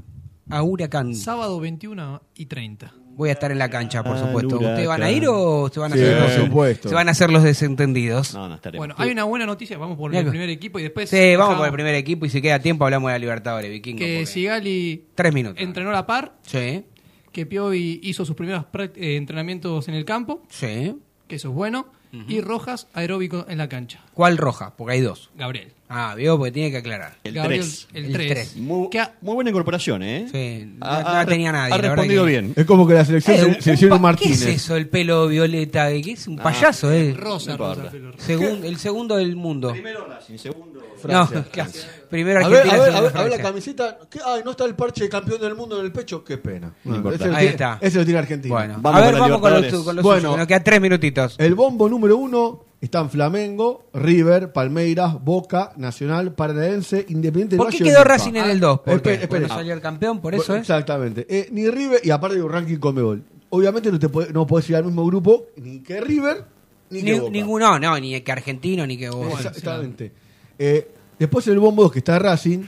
a 0.50 0.64
Huracán. 0.64 1.14
Sábado 1.14 1.60
21 1.60 2.22
y 2.36 2.48
30. 2.48 2.94
Voy 3.18 3.30
a 3.30 3.32
estar 3.34 3.52
en 3.52 3.58
la 3.58 3.68
cancha, 3.70 4.04
por 4.04 4.16
Al 4.16 4.28
supuesto. 4.28 4.56
¿Ustedes 4.58 4.88
van 4.88 5.02
a 5.02 5.12
ir 5.12 5.26
o 5.28 5.70
se 5.74 5.80
van 5.80 5.92
a, 5.92 5.96
Sí, 5.96 6.04
hacer, 6.04 6.20
por 6.22 6.46
supuesto. 6.46 6.88
se 6.90 6.94
van 6.96 7.08
a 7.08 7.12
hacer 7.12 7.32
los 7.32 7.42
desentendidos? 7.44 8.34
No, 8.36 8.48
no 8.48 8.56
estaremos. 8.56 8.80
Bueno, 8.88 8.96
hay 8.98 9.10
una 9.10 9.24
buena 9.24 9.46
noticia. 9.48 9.78
Vamos 9.78 9.98
por 9.98 10.14
el 10.16 10.26
primer 10.28 10.50
equipo 10.50 10.78
y 10.80 10.84
después... 10.84 11.10
Sí, 11.10 11.36
vamos 11.36 11.58
por 11.58 11.66
el 11.66 11.74
primer 11.74 11.96
equipo 11.96 12.26
y 12.28 12.30
si 12.30 12.42
queda 12.44 12.60
tiempo 12.60 12.86
hablamos 12.86 13.10
de 13.10 13.14
la 13.16 13.20
Libertadores, 13.20 13.72
Vikingo. 13.72 13.98
Que 14.00 14.26
Sigali 14.28 15.06
Tres 15.16 15.34
minutos. 15.34 15.60
entrenó 15.62 15.90
a 15.90 15.94
la 15.94 16.06
par, 16.06 16.36
Sí, 16.44 16.86
que 17.32 17.46
Piovi 17.48 18.00
hizo 18.04 18.24
sus 18.24 18.36
primeros 18.36 18.66
eh, 18.96 19.16
entrenamientos 19.18 19.88
en 19.88 19.96
el 19.96 20.06
campo, 20.06 20.44
sí. 20.50 20.96
que 21.28 21.36
eso 21.38 21.50
es 21.50 21.54
bueno, 21.56 21.88
y 22.12 22.42
Rojas 22.42 22.88
aeróbico 22.94 23.46
en 23.50 23.58
la 23.58 23.70
cancha. 23.70 24.00
¿Cuál 24.14 24.38
roja? 24.38 24.74
Porque 24.76 24.94
hay 24.94 25.02
dos. 25.02 25.30
Gabriel. 25.36 25.72
Ah, 25.90 26.16
vio, 26.18 26.38
porque 26.38 26.52
tiene 26.52 26.70
que 26.72 26.78
aclarar. 26.78 27.16
El 27.24 27.34
Gabriel, 27.34 27.62
3. 27.62 27.88
El 27.94 28.06
El 28.06 28.12
3. 28.14 28.28
tres. 28.30 28.56
Muy, 28.58 28.90
ha- 28.98 29.14
muy 29.22 29.36
buena 29.36 29.52
incorporación, 29.52 30.04
¿eh? 30.04 30.28
Sí, 30.30 30.66
no, 30.78 30.86
Ha- 30.86 31.02
no 31.02 31.08
ha 31.10 31.14
la 31.14 31.26
tenía 31.26 31.52
nadie. 31.54 31.74
Ha 31.74 31.78
respondido 31.78 32.26
que- 32.26 32.30
bien. 32.32 32.54
Es 32.58 32.66
como 32.66 32.86
que 32.86 32.94
la 32.94 33.06
selección 33.06 33.36
Eh, 33.36 33.40
se, 33.40 33.46
un- 33.46 33.62
se 33.62 33.70
un 33.70 33.74
hicieron 33.76 33.98
pa- 34.00 34.02
Martínez. 34.02 34.44
¿Qué 34.44 34.50
es 34.52 34.56
eso, 34.64 34.76
el 34.76 34.90
pelo 34.90 35.28
violeta? 35.28 35.90
¿Qué 35.90 36.12
es? 36.12 36.28
Un 36.28 36.38
payaso, 36.38 36.92
eh. 36.92 37.14
Rosa, 37.18 37.52
No 37.52 37.58
Rosa, 37.58 37.90
pelo 37.92 38.12
rosa. 38.12 38.26
Segun- 38.28 38.66
el 38.66 38.78
segundo 38.78 39.16
del 39.16 39.36
mundo. 39.38 39.72
Primero 39.72 40.06
Racing, 40.08 40.38
segundo 40.38 40.82
No, 41.08 41.28
claro. 41.52 41.72
Primero 42.10 42.46
A 42.46 42.48
ver, 42.50 42.60
a 42.62 42.64
ver, 42.64 42.72
segundo 42.72 42.98
a 42.98 43.02
ver, 43.02 43.18
a 43.18 43.24
ver 43.24 43.32
la 43.32 43.38
camiseta. 43.44 43.98
¿Qué? 44.10 44.20
Ay, 44.26 44.42
no 44.46 44.52
está 44.52 44.66
el 44.66 44.76
parche 44.76 45.04
de 45.04 45.10
campeón 45.10 45.42
del 45.42 45.56
mundo 45.56 45.80
en 45.80 45.86
el 45.86 45.92
pecho. 45.92 46.24
Qué 46.24 46.38
pena. 46.38 46.74
No 46.86 46.96
importa. 46.96 47.16
ese, 47.18 47.28
lo 47.28 47.32
Ahí 47.36 47.38
tiene, 47.40 47.52
está. 47.52 47.78
ese 47.82 47.98
lo 48.00 48.06
tiene 48.06 48.20
Argentina. 48.20 48.56
Bueno, 48.56 48.76
Vamos 48.82 49.02
a 49.02 49.06
ver, 49.06 49.12
con 49.14 49.22
vamos 49.22 49.42
con 49.42 49.52
los, 49.54 49.84
con 49.84 49.96
los 49.96 50.04
Bueno. 50.04 50.20
suyos, 50.22 50.34
que 50.34 50.38
nos 50.40 50.48
quedan 50.48 50.64
tres 50.64 50.82
minutitos. 50.82 51.36
El 51.38 51.56
bombo 51.56 51.90
número 51.90 52.18
uno 52.18 52.64
están 52.80 53.10
Flamengo, 53.10 53.86
River, 53.94 54.54
Palmeiras, 54.54 55.16
Boca, 55.24 55.74
Nacional, 55.78 56.34
Paranaense, 56.34 57.06
Independiente 57.10 57.56
del 57.56 57.58
¿Por 57.58 57.70
qué 57.72 57.78
Valle 57.80 57.84
quedó 57.92 58.00
Boca. 58.00 58.10
Racing 58.10 58.36
en 58.36 58.50
el 58.50 58.60
2? 58.60 58.80
¿Por 58.80 58.94
Espere, 58.96 59.18
qué? 59.18 59.24
espere. 59.24 59.42
Porque 59.42 59.56
salió 59.56 59.74
el 59.74 59.82
campeón, 59.82 60.22
por 60.22 60.34
eso, 60.36 60.44
Bueno, 60.46 60.56
¿eh? 60.58 60.62
Exactamente. 60.62 61.26
Eh, 61.30 61.50
ni 61.52 61.70
River, 61.70 62.02
y 62.04 62.10
aparte 62.12 62.36
de 62.38 62.44
un 62.44 62.52
ranking 62.52 62.78
Comebol. 62.78 63.24
Obviamente 63.50 63.92
no, 63.92 63.98
te 64.00 64.10
puede- 64.10 64.32
no 64.32 64.46
podés 64.46 64.70
ir 64.70 64.76
al 64.76 64.84
mismo 64.86 65.06
grupo 65.06 65.46
ni 65.58 65.80
que 65.80 66.02
River 66.02 66.44
ni, 66.90 67.00
que 67.04 67.12
Ni, 67.14 67.20
Boca. 67.20 67.32
ninguno, 67.32 67.80
no, 67.80 68.00
ni 68.00 68.22
que 68.22 68.32
argentino, 68.32 68.86
ni 68.86 68.98
que 68.98 69.10
vos. 69.10 69.34
Exactamente. 69.46 70.12
Eh, 70.60 70.88
después 71.20 71.48
el 71.48 71.60
bombo 71.60 71.84
2 71.84 71.92
que 71.92 72.00
está 72.00 72.20
Racing, 72.20 72.64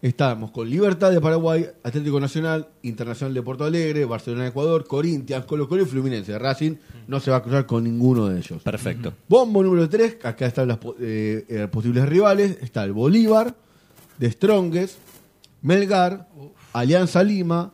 estamos 0.00 0.50
con 0.52 0.68
Libertad 0.70 1.10
de 1.10 1.20
Paraguay, 1.20 1.66
Atlético 1.82 2.20
Nacional, 2.20 2.68
Internacional 2.82 3.34
de 3.34 3.42
Porto 3.42 3.64
Alegre, 3.64 4.04
Barcelona 4.04 4.44
de 4.44 4.48
Ecuador, 4.50 4.86
Corinthians, 4.86 5.44
Colo 5.44 5.68
Colo 5.68 5.82
y 5.82 5.86
Fluminense. 5.86 6.38
Racing 6.38 6.76
no 7.06 7.18
se 7.20 7.30
va 7.30 7.38
a 7.38 7.42
cruzar 7.42 7.66
con 7.66 7.84
ninguno 7.84 8.28
de 8.28 8.38
ellos. 8.38 8.62
Perfecto. 8.62 9.12
Bombo 9.28 9.62
número 9.62 9.88
3, 9.88 10.18
acá 10.24 10.46
están 10.46 10.68
las 10.68 10.78
po- 10.78 10.94
eh, 11.00 11.44
eh, 11.48 11.68
posibles 11.70 12.08
rivales, 12.08 12.58
está 12.62 12.84
el 12.84 12.92
Bolívar, 12.92 13.54
de 14.18 14.30
Strongest, 14.30 14.98
Melgar, 15.62 16.28
Alianza 16.80 17.22
Lima, 17.22 17.72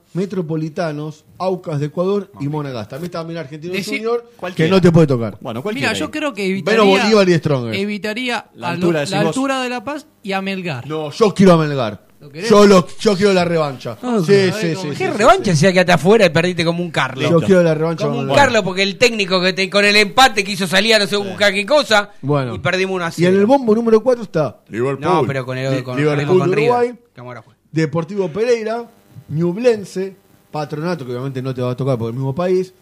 Metropolitanos, 0.48 1.24
Aucas 1.38 1.80
de 1.80 1.86
Ecuador 1.86 2.30
y 2.40 2.48
Monagas. 2.48 2.88
También 2.88 3.06
está 3.06 3.22
bien 3.24 3.38
Argentino 3.38 3.74
Junior, 3.84 4.22
que 4.30 4.36
Cualquiera. 4.36 4.70
no 4.70 4.80
te 4.80 4.92
puede 4.92 5.06
tocar. 5.06 5.36
Bueno, 5.40 5.58
Mira, 5.60 5.62
cualquiera. 5.62 5.92
yo 5.94 6.04
ahí. 6.06 6.10
creo 6.10 6.32
que 6.34 6.46
evitaría, 6.46 6.82
Menos 6.84 7.00
Bolívar 7.02 7.28
y 7.28 7.34
Strongest. 7.34 7.80
evitaría 7.80 8.46
La 8.54 8.68
a 8.68 8.70
lo- 8.70 8.74
altura, 8.76 8.92
la 8.92 9.00
decís 9.04 9.16
vos. 9.18 9.26
altura 9.26 9.62
de 9.62 9.68
La 9.68 9.84
Paz 9.84 10.06
y 10.22 10.32
a 10.32 10.40
Melgar. 10.42 10.86
No, 10.86 11.10
yo 11.10 11.34
quiero 11.34 11.52
a 11.52 11.56
Melgar. 11.56 12.04
¿Lo 12.20 12.30
querés? 12.30 12.48
Yo, 12.48 12.66
lo, 12.66 12.86
yo 13.00 13.16
quiero 13.16 13.34
la 13.34 13.44
revancha. 13.44 13.98
Ah, 14.02 14.18
sí, 14.24 14.32
a 14.32 14.36
ver 14.36 14.52
sí, 14.54 14.74
cómo 14.74 14.92
sí, 14.92 14.98
¿Qué 14.98 15.06
sí, 15.10 15.18
revancha 15.18 15.54
si 15.54 15.66
quedaste 15.70 15.92
afuera 15.92 16.24
y 16.24 16.30
perdiste 16.30 16.64
como 16.64 16.82
un 16.82 16.90
Carlos? 16.90 17.28
Yo 17.30 17.38
quiero 17.42 17.62
la 17.62 17.74
revancha. 17.74 18.04
Como 18.04 18.14
con 18.16 18.20
un 18.20 18.26
Melgar. 18.28 18.44
Carlos, 18.46 18.62
porque 18.64 18.82
el 18.82 18.96
técnico 18.96 19.42
que 19.42 19.52
te- 19.52 19.68
con 19.68 19.84
el 19.84 19.94
empate 19.96 20.42
quiso 20.42 20.66
salir 20.66 20.94
a 20.94 21.00
no 21.00 21.06
sé 21.06 21.16
buscar 21.16 21.52
qué 21.52 21.66
cosa 21.66 22.12
Bueno. 22.22 22.54
y 22.54 22.60
perdimos 22.60 22.96
una 22.96 23.12
Y 23.14 23.26
en 23.26 23.34
el 23.34 23.44
bombo 23.44 23.74
número 23.74 24.02
4 24.02 24.22
está 24.24 24.56
Liverpool, 24.70 25.00
No, 25.04 25.24
pero 25.26 25.44
con 25.44 25.58
el 25.58 25.76
Li- 25.76 25.82
con, 25.82 25.98
Liverpool 25.98 26.38
con 26.38 26.50
River, 26.52 26.70
Uruguay, 26.70 26.94
que. 27.14 27.20
Deportivo 27.74 28.28
Pereira, 28.28 28.88
Ñublense, 29.28 30.16
Patronato, 30.50 31.04
que 31.04 31.12
obviamente 31.12 31.42
no 31.42 31.52
te 31.54 31.60
va 31.62 31.72
a 31.72 31.76
tocar 31.76 31.98
por 31.98 32.08
el 32.08 32.14
mismo 32.14 32.34
país, 32.34 32.72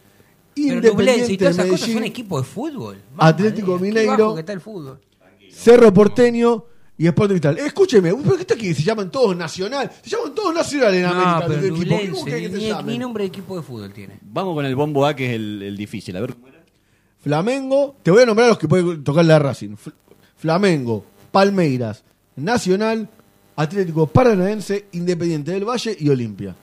Pero 0.54 0.74
Independiente 0.76 0.90
Nublense 0.90 1.32
y 1.32 1.38
todas 1.38 1.56
de 1.56 1.62
esas 1.62 1.72
cosas 1.72 1.90
son 1.94 2.04
equipos 2.04 2.42
de 2.42 2.48
fútbol. 2.48 2.98
Atlético 3.16 3.76
Qué 3.78 3.82
Mineiro. 3.84 4.10
bajo 4.18 4.34
que 4.34 4.40
está 4.40 4.52
el 4.52 4.60
fútbol. 4.60 5.00
Cerro 5.50 5.92
Porteño 5.94 6.64
y 6.98 7.06
Sporting 7.06 7.32
Cristal. 7.34 7.58
Escúcheme, 7.58 8.14
¿pero 8.14 8.34
qué 8.36 8.40
está 8.42 8.54
aquí? 8.54 8.74
Se 8.74 8.82
llaman 8.82 9.10
todos 9.10 9.34
nacional. 9.36 9.90
Se 10.02 10.10
llaman 10.10 10.34
todos 10.34 10.54
nacional 10.54 10.94
en 10.94 11.02
No, 11.02 11.08
América. 11.08 11.44
pero 11.46 11.60
los 11.60 11.64
equipos. 11.64 11.78
¿Cómo 11.88 12.00
Nublense, 12.02 12.24
querés 12.24 12.42
que 12.42 12.48
te 12.50 12.56
ni, 12.58 12.68
llamen? 12.68 12.86
ni 12.86 12.98
nombre 12.98 13.24
de 13.24 13.28
equipo 13.28 13.56
de 13.56 13.62
fútbol 13.62 13.92
tiene. 13.92 14.18
Vamos 14.22 14.54
con 14.54 14.64
el 14.66 14.76
bombo 14.76 15.06
A, 15.06 15.16
que 15.16 15.26
es 15.26 15.32
el, 15.34 15.62
el 15.62 15.76
difícil. 15.76 16.16
A 16.16 16.20
ver. 16.20 16.34
Flamengo, 17.20 17.96
te 18.02 18.10
voy 18.10 18.22
a 18.22 18.26
nombrar 18.26 18.48
los 18.48 18.58
que 18.58 18.68
pueden 18.68 19.04
tocar 19.04 19.24
la 19.24 19.38
Racing. 19.38 19.70
Fl- 19.76 19.92
Flamengo, 20.36 21.04
Palmeiras, 21.30 22.02
Nacional, 22.36 23.08
Atlético 23.56 24.06
Paranaense, 24.06 24.86
Independiente 24.92 25.52
del 25.52 25.64
Valle 25.64 25.96
y 25.98 26.08
Olimpia. 26.08 26.54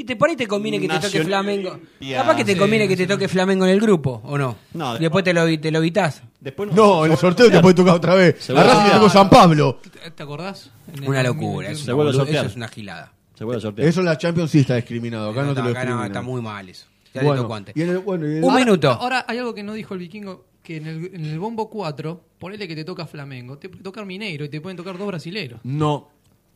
¿Y 0.00 0.04
te 0.04 0.14
por 0.14 0.28
ahí 0.30 0.36
te 0.36 0.46
conviene 0.46 0.78
que 0.80 0.86
te 0.88 0.98
toque 1.00 1.24
Flamengo? 1.24 1.76
Capaz 2.14 2.36
que 2.36 2.44
te 2.44 2.52
Sí, 2.52 2.58
conviene 2.58 2.86
que 2.86 2.96
te 2.96 3.06
toque 3.06 3.26
Flamengo 3.26 3.64
en 3.64 3.72
el 3.72 3.80
grupo, 3.80 4.20
¿o 4.24 4.38
no? 4.38 4.56
No, 4.74 4.96
Y 4.96 5.00
después 5.00 5.24
te 5.24 5.32
lo, 5.34 5.44
te 5.58 5.70
lo. 5.72 5.80
Después 5.80 6.72
No, 6.72 7.04
en 7.04 7.12
el 7.12 7.18
sorteo 7.18 7.50
te 7.50 7.60
puede 7.60 7.74
tocar 7.74 7.94
otra 7.96 8.14
vez. 8.14 8.36
Se 8.38 8.52
A 8.52 8.54
vuelve 8.54 8.68
Racing 8.70 8.80
a 8.80 8.84
te 8.84 8.90
sortear. 8.92 9.00
tocó 9.00 9.10
San 9.12 9.28
Pablo. 9.30 9.80
¿Te, 10.14 10.22
acordás? 10.22 10.70
En 10.92 11.08
Una 11.08 11.22
2021. 11.24 11.24
locura, 11.34 11.70
eso, 11.70 11.84
Se 11.84 11.92
vuelve 11.92 12.10
a 12.10 12.12
boludo, 12.12 12.24
sortear. 12.24 12.44
eso 12.44 12.50
es 12.52 12.56
una 12.56 12.68
gilada. 12.68 13.12
Se 13.34 13.44
vuelve 13.44 13.58
a 13.58 13.62
sortear. 13.62 13.88
Eso 13.88 14.00
en 14.00 14.06
la 14.06 14.18
Champions 14.18 14.50
sí 14.52 14.58
está 14.60 14.76
discriminado. 14.76 15.30
Acá 15.30 15.42
no, 15.42 15.54
te 15.54 15.62
lo 15.62 15.68
acá 15.70 15.84
no, 15.84 16.04
está 16.04 16.22
muy 16.22 16.40
mal 16.40 16.68
eso. 16.68 16.86
Ya 17.12 17.22
le 17.22 17.26
bueno, 17.26 17.42
tocó 17.42 17.54
antes. 17.56 17.76
y 17.76 17.82
en 17.82 17.88
el- 17.90 17.98
bueno, 17.98 18.24
y 18.26 18.30
en 18.30 18.36
el- 18.36 18.44
Un 18.44 18.50
Ahora- 18.50 18.64
minuto. 18.64 18.90
Ahora 18.92 19.24
hay 19.26 19.38
algo 19.38 19.52
que 19.54 19.62
no 19.64 19.72
dijo 19.72 19.94
el 19.94 20.00
vikingo, 20.00 20.44
que 20.68 20.76
en 20.76 20.86
el, 20.86 21.10
en 21.14 21.24
el 21.24 21.38
bombo 21.38 21.70
4, 21.70 22.20
ponele 22.38 22.68
que 22.68 22.76
te 22.76 22.84
toca 22.84 23.06
Flamengo, 23.06 23.56
te 23.56 23.70
puede 23.70 23.82
tocar 23.82 24.04
Mineiro 24.04 24.44
y 24.44 24.50
te 24.50 24.60
pueden 24.60 24.76
tocar 24.76 24.98
dos 24.98 25.06
brasileros. 25.06 25.60
No. 25.64 26.08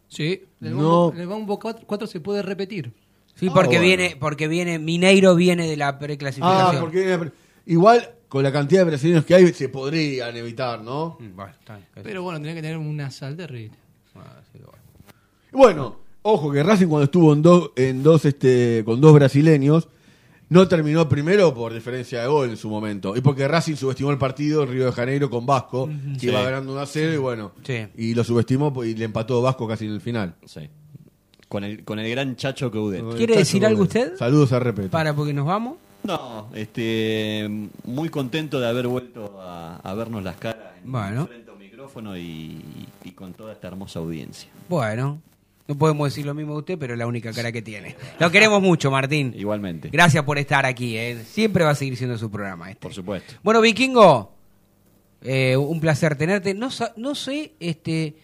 Sí, 0.08 0.42
en 0.60 0.66
el 0.68 0.76
No. 0.76 0.82
bombo, 0.82 1.12
en 1.14 1.20
el 1.22 1.26
bombo 1.26 1.58
4, 1.58 2.06
se 2.06 2.20
puede 2.20 2.42
repetir. 2.42 2.92
Sí, 3.34 3.46
porque 3.48 3.76
Ah, 3.76 3.80
bueno. 3.80 3.96
viene, 3.96 4.16
porque 4.20 4.48
viene, 4.48 4.78
Mineiro 4.78 5.34
viene 5.34 5.66
de 5.66 5.78
la 5.78 5.88
Ah, 5.88 5.98
preclasificación. 5.98 6.80
porque 6.82 7.30
igual 7.64 8.10
con 8.28 8.42
la 8.42 8.52
cantidad 8.52 8.82
de 8.82 8.90
brasileños 8.90 9.24
que 9.24 9.34
hay 9.34 9.50
se 9.54 9.70
podrían 9.70 10.36
evitar, 10.36 10.82
¿no? 10.82 11.16
Mm, 11.18 11.34
bueno, 11.34 11.52
está 11.58 11.76
bien, 11.76 11.88
casi. 11.94 12.04
Pero 12.04 12.22
bueno, 12.22 12.38
tenía 12.38 12.54
que 12.54 12.60
tener 12.62 12.76
una 12.76 13.10
sal 13.10 13.34
terrible. 13.34 13.76
Ah, 14.14 14.40
sí, 14.52 14.58
bueno. 14.58 14.78
Bueno, 15.52 15.96
ojo 16.20 16.52
que 16.52 16.62
Racing 16.62 16.86
cuando 16.88 17.04
estuvo 17.04 17.32
en 17.32 17.40
dos, 17.40 17.70
en 17.76 18.02
dos 18.02 18.26
este, 18.26 18.82
con 18.84 19.00
dos 19.00 19.14
brasileños, 19.14 19.88
no 20.53 20.68
terminó 20.68 21.09
primero 21.09 21.55
por 21.55 21.72
diferencia 21.72 22.20
de 22.20 22.26
gol 22.28 22.50
en 22.50 22.57
su 22.57 22.68
momento. 22.68 23.16
Y 23.16 23.20
porque 23.22 23.48
Racing 23.48 23.74
subestimó 23.76 24.11
el 24.11 24.18
partido 24.18 24.62
en 24.62 24.70
Río 24.70 24.84
de 24.86 24.92
Janeiro 24.92 25.30
con 25.30 25.46
Vasco, 25.46 25.88
que 26.14 26.20
Sí. 26.20 26.26
iba 26.28 26.42
ganando 26.42 26.72
1 26.72 26.80
a 26.80 26.86
0 26.86 27.14
y 27.14 27.16
bueno. 27.16 27.53
Sí. 27.64 27.86
Y 27.96 28.14
lo 28.14 28.22
subestimó 28.24 28.72
y 28.84 28.94
le 28.94 29.05
empató 29.07 29.40
Vasco 29.42 29.66
casi 29.66 29.86
en 29.86 29.92
el 29.92 30.00
final. 30.00 30.34
Sí. 30.44 30.68
Con 31.48 31.64
el, 31.64 31.84
con 31.84 31.98
el 31.98 32.11
gran 32.11 32.36
Chacho 32.36 32.70
Coudet. 32.70 33.03
¿Quiere 33.16 33.36
decir 33.36 33.64
algo 33.66 33.82
usted? 33.82 34.16
Saludos 34.16 34.53
a 34.53 34.59
Repeto. 34.59 34.90
Para, 34.90 35.14
porque 35.14 35.32
nos 35.34 35.46
vamos. 35.46 35.76
No, 36.05 36.48
este, 36.55 37.48
muy 37.84 38.09
contento 38.09 38.59
de 38.59 38.66
haber 38.68 38.88
vuelto 38.88 39.40
a, 39.40 39.76
a 39.76 39.94
vernos 39.94 40.22
las 40.24 40.36
caras 40.36 40.76
en 40.84 40.90
Bueno. 40.90 41.26
frente 41.26 41.50
a 41.50 41.53
un 41.55 41.59
micrófono 41.61 42.16
y, 42.16 42.61
y 43.05 43.11
con 43.12 43.32
toda 43.34 43.53
esta 43.53 43.68
hermosa 43.68 44.00
audiencia. 44.00 44.50
Bueno, 44.68 45.20
no 45.68 45.78
podemos 45.78 46.08
decir 46.08 46.26
lo 46.26 46.34
mismo 46.34 46.52
de 46.54 46.58
usted, 46.60 46.78
pero 46.78 46.94
es 46.94 46.98
la 46.98 47.06
única 47.06 47.32
cara 47.32 47.52
que 47.52 47.62
tiene. 47.62 47.96
Lo 48.18 48.30
queremos 48.30 48.60
mucho, 48.60 48.90
Martín. 48.90 49.32
Igualmente, 49.36 49.88
Gracias 49.90 50.24
por 50.24 50.38
estar 50.38 50.66
aquí. 50.66 50.96
¿eh? 50.96 51.22
Siempre 51.24 51.64
va 51.64 51.70
a 51.70 51.74
seguir 51.74 51.96
siendo 51.96 52.18
su 52.18 52.30
programa. 52.30 52.70
Este. 52.70 52.80
por 52.80 52.92
supuesto. 52.92 53.34
Bueno, 53.42 53.60
Vikingo, 53.60 54.34
eh, 55.22 55.56
un 55.56 55.80
placer 55.80 56.16
tenerte. 56.16 56.54
No, 56.54 56.68
no 56.96 57.14
sé, 57.14 57.52
este, 57.60 58.16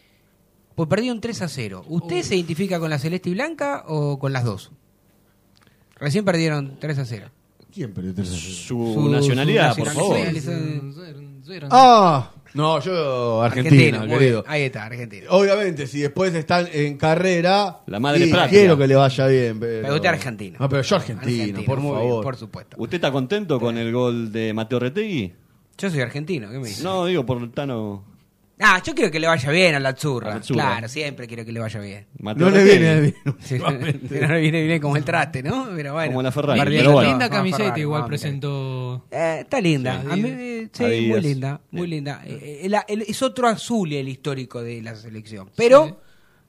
pues 0.74 0.88
perdieron 0.88 1.20
3 1.20 1.42
a 1.42 1.48
0. 1.48 1.84
¿Usted 1.88 2.22
se 2.22 2.36
identifica 2.36 2.78
con 2.80 2.90
la 2.90 2.98
celeste 2.98 3.30
y 3.30 3.34
blanca 3.34 3.84
o 3.86 4.18
con 4.18 4.32
las 4.32 4.44
dos? 4.44 4.72
Recién 5.96 6.24
perdieron 6.24 6.76
3 6.78 6.98
a 6.98 7.04
0. 7.04 7.30
¿Quién 7.72 7.92
perdió 7.92 8.14
tres 8.14 8.28
a 8.28 8.32
cero? 8.32 8.42
Su, 8.42 8.92
Su- 8.94 9.08
nacionalidad, 9.10 9.74
su 9.74 9.84
por 9.84 9.92
favor. 9.92 10.16
Ah, 11.70 12.32
no, 12.58 12.80
yo 12.80 13.42
Argentina, 13.42 14.00
muy 14.00 14.08
querido. 14.08 14.44
Ahí 14.46 14.62
está, 14.62 14.84
Argentina. 14.84 15.26
Obviamente, 15.30 15.86
si 15.86 16.00
después 16.00 16.34
están 16.34 16.68
en 16.72 16.96
carrera, 16.98 17.78
La 17.86 18.00
madre 18.00 18.26
patria. 18.26 18.48
quiero 18.48 18.76
que 18.76 18.86
le 18.88 18.96
vaya 18.96 19.26
bien. 19.28 19.60
Pero, 19.60 19.82
Pero 19.82 19.94
usted 19.94 20.08
argentino. 20.08 20.56
No, 20.58 20.68
pero 20.68 20.82
yo 20.82 20.96
argentino, 20.96 21.42
Argentino, 21.42 21.64
por 21.64 21.78
muy 21.78 21.92
favor. 21.92 22.10
bien, 22.10 22.20
por 22.22 22.36
supuesto. 22.36 22.76
¿Usted 22.80 22.96
está 22.96 23.12
contento 23.12 23.60
con 23.60 23.78
el 23.78 23.92
gol 23.92 24.32
de 24.32 24.52
Mateo 24.52 24.80
Retegui? 24.80 25.32
Yo 25.78 25.88
soy 25.90 26.00
argentino, 26.00 26.50
¿qué 26.50 26.58
me 26.58 26.66
dice? 26.68 26.82
No, 26.82 27.06
digo 27.06 27.24
por 27.24 27.50
Tano. 27.52 28.04
Ah, 28.60 28.82
yo 28.84 28.94
quiero 28.94 29.10
que 29.10 29.20
le 29.20 29.26
vaya 29.28 29.50
bien 29.50 29.74
a 29.76 29.80
la 29.80 29.94
zurra. 29.96 30.28
A 30.30 30.34
la 30.34 30.40
Azzurra. 30.40 30.62
Claro, 30.64 30.88
siempre 30.88 31.26
quiero 31.28 31.44
que 31.44 31.52
le 31.52 31.60
vaya 31.60 31.78
bien. 31.80 32.06
Mateo 32.18 32.50
No 32.50 32.56
le 32.56 32.64
viene 32.64 33.00
bien. 33.00 33.14
Sí, 33.40 33.58
no 33.58 33.70
le 33.70 34.40
viene 34.40 34.62
bien 34.64 34.80
como 34.80 34.96
el 34.96 35.04
traste, 35.04 35.42
¿no? 35.42 35.68
Pero 35.76 35.92
bueno. 35.92 36.10
Como 36.10 36.22
la 36.22 36.32
Ferrari, 36.32 36.58
Perdiendo 36.60 36.90
pero 36.90 36.92
bueno. 36.94 37.10
Linda 37.10 37.30
camiseta 37.30 37.62
Ferrari, 37.64 37.80
igual 37.82 38.06
presentó. 38.06 39.06
Eh, 39.10 39.38
está 39.42 39.60
linda. 39.60 40.02
Sí. 40.02 40.08
A 40.10 40.16
mí, 40.16 40.28
eh, 40.28 40.68
sí, 40.72 40.84
muy 41.08 41.20
linda, 41.20 41.60
muy 41.70 41.86
linda. 41.86 42.22
Eh, 42.26 42.62
eh, 42.64 42.82
el- 42.88 43.02
es 43.02 43.22
otro 43.22 43.46
azul 43.48 43.92
el 43.92 44.08
histórico 44.08 44.62
de 44.62 44.82
la 44.82 44.94
selección. 44.96 45.50
Pero 45.56 45.86
Sí. 45.86 45.94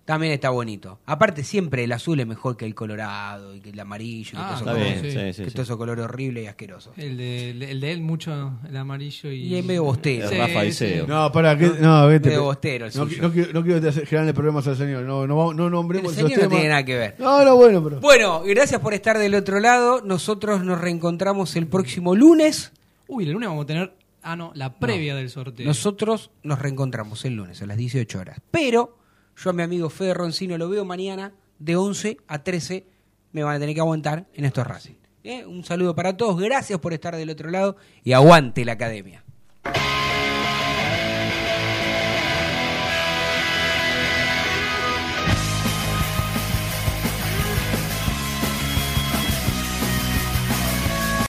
También 0.10 0.34
está 0.34 0.50
bonito. 0.50 0.98
Aparte, 1.06 1.44
siempre 1.44 1.84
el 1.84 1.92
azul 1.92 2.20
es 2.20 2.26
mejor 2.26 2.58
que 2.58 2.66
el 2.66 2.74
colorado 2.74 3.56
y 3.56 3.60
que 3.62 3.70
el 3.70 3.80
amarillo. 3.80 4.32
y 4.32 4.32
que 4.32 4.38
Ah, 4.40 4.48
todo 4.48 4.56
eso 4.56 4.60
Está 4.66 4.72
color- 4.74 4.84
bien, 4.84 5.02
sí. 5.04 5.12
sí, 5.12 5.34
sí, 5.34 5.44
que 5.44 5.50
sí. 5.52 5.54
todo 5.54 5.62
eso 5.62 5.78
color 5.78 6.00
horrible 6.00 6.42
y 6.42 6.48
asqueroso. 6.48 6.94
El 6.98 7.16
de, 7.16 7.52
el 7.52 7.80
de 7.80 7.92
él 7.92 8.02
mucho, 8.02 8.54
el 8.68 8.76
amarillo 8.76 9.32
y. 9.32 9.44
Y 9.44 9.56
es 9.58 9.64
medio 9.64 9.84
bostero. 9.84 10.28
Rafa. 10.32 10.66
Iseo. 10.66 11.06
No, 11.06 11.32
para 11.32 11.56
que. 11.56 11.68
No, 11.80 12.08
vete. 12.08 12.30
Medio 12.30 12.44
bostero 12.46 12.88
el 12.88 12.94
no, 12.96 13.04
suyo. 13.06 13.22
no 13.22 13.32
quiero, 13.32 13.54
no 13.54 13.64
quiero 13.64 13.92
generarle 13.92 14.34
problemas 14.34 14.68
al 14.68 14.78
señor. 14.78 15.04
No, 15.04 15.28
no, 15.28 15.54
no 15.54 15.70
nombremos 15.70 16.14
El 16.14 16.18
esos 16.18 16.30
señor 16.32 16.44
no 16.44 16.50
temas. 16.50 16.58
tiene 16.58 16.70
nada 16.70 16.86
que 16.86 16.98
ver. 16.98 17.16
No, 17.20 17.46
no, 17.46 17.56
bueno, 17.56 17.84
pero. 17.84 18.00
Bueno, 18.00 18.42
gracias 18.44 18.82
por 18.82 18.96
estar 18.96 19.20
del 19.20 19.36
otro 19.36 19.60
lado. 19.60 20.02
Nosotros 20.04 20.64
nos 20.64 20.82
reencontramos 20.82 21.56
el 21.56 21.68
próximo 21.68 22.16
lunes. 22.16 22.72
Uy, 23.08 23.26
el 23.26 23.32
lunes 23.34 23.48
vamos 23.48 23.66
a 23.66 23.68
tener. 23.68 23.94
Ah, 24.24 24.36
no, 24.36 24.52
la 24.56 24.74
previa 24.80 25.14
del 25.16 25.30
sorteo. 25.30 25.66
Nosotros 25.68 26.32
nos 26.44 26.60
reencontramos 26.60 27.24
el 27.26 27.36
lunes 27.36 27.62
a 27.62 27.68
las 27.68 27.78
18 27.78 28.20
horas. 28.20 28.42
Pero 28.52 28.98
yo 29.44 29.50
a 29.50 29.54
mi 29.54 29.64
amigo 29.64 29.90
Fede 29.90 30.14
Roncino 30.14 30.58
lo 30.58 30.70
veo 30.70 30.84
mañana 30.84 31.34
de 31.60 31.76
11 31.76 32.18
a 32.28 32.44
13. 32.44 32.86
Me 33.32 33.44
van 33.44 33.56
a 33.56 33.60
tener 33.60 33.74
que 33.74 33.82
aguantar 33.82 34.28
en 34.34 34.46
estos 34.46 34.68
Racing. 34.68 34.96
¿Eh? 35.24 35.46
Un 35.46 35.64
saludo 35.64 35.96
para 35.96 36.18
todos. 36.18 36.40
Gracias 36.40 36.80
por 36.80 36.94
estar 36.94 37.16
del 37.16 37.30
otro 37.30 37.50
lado 37.50 37.78
y 38.04 38.14
aguante 38.14 38.66
la 38.66 38.74
academia. 38.74 39.24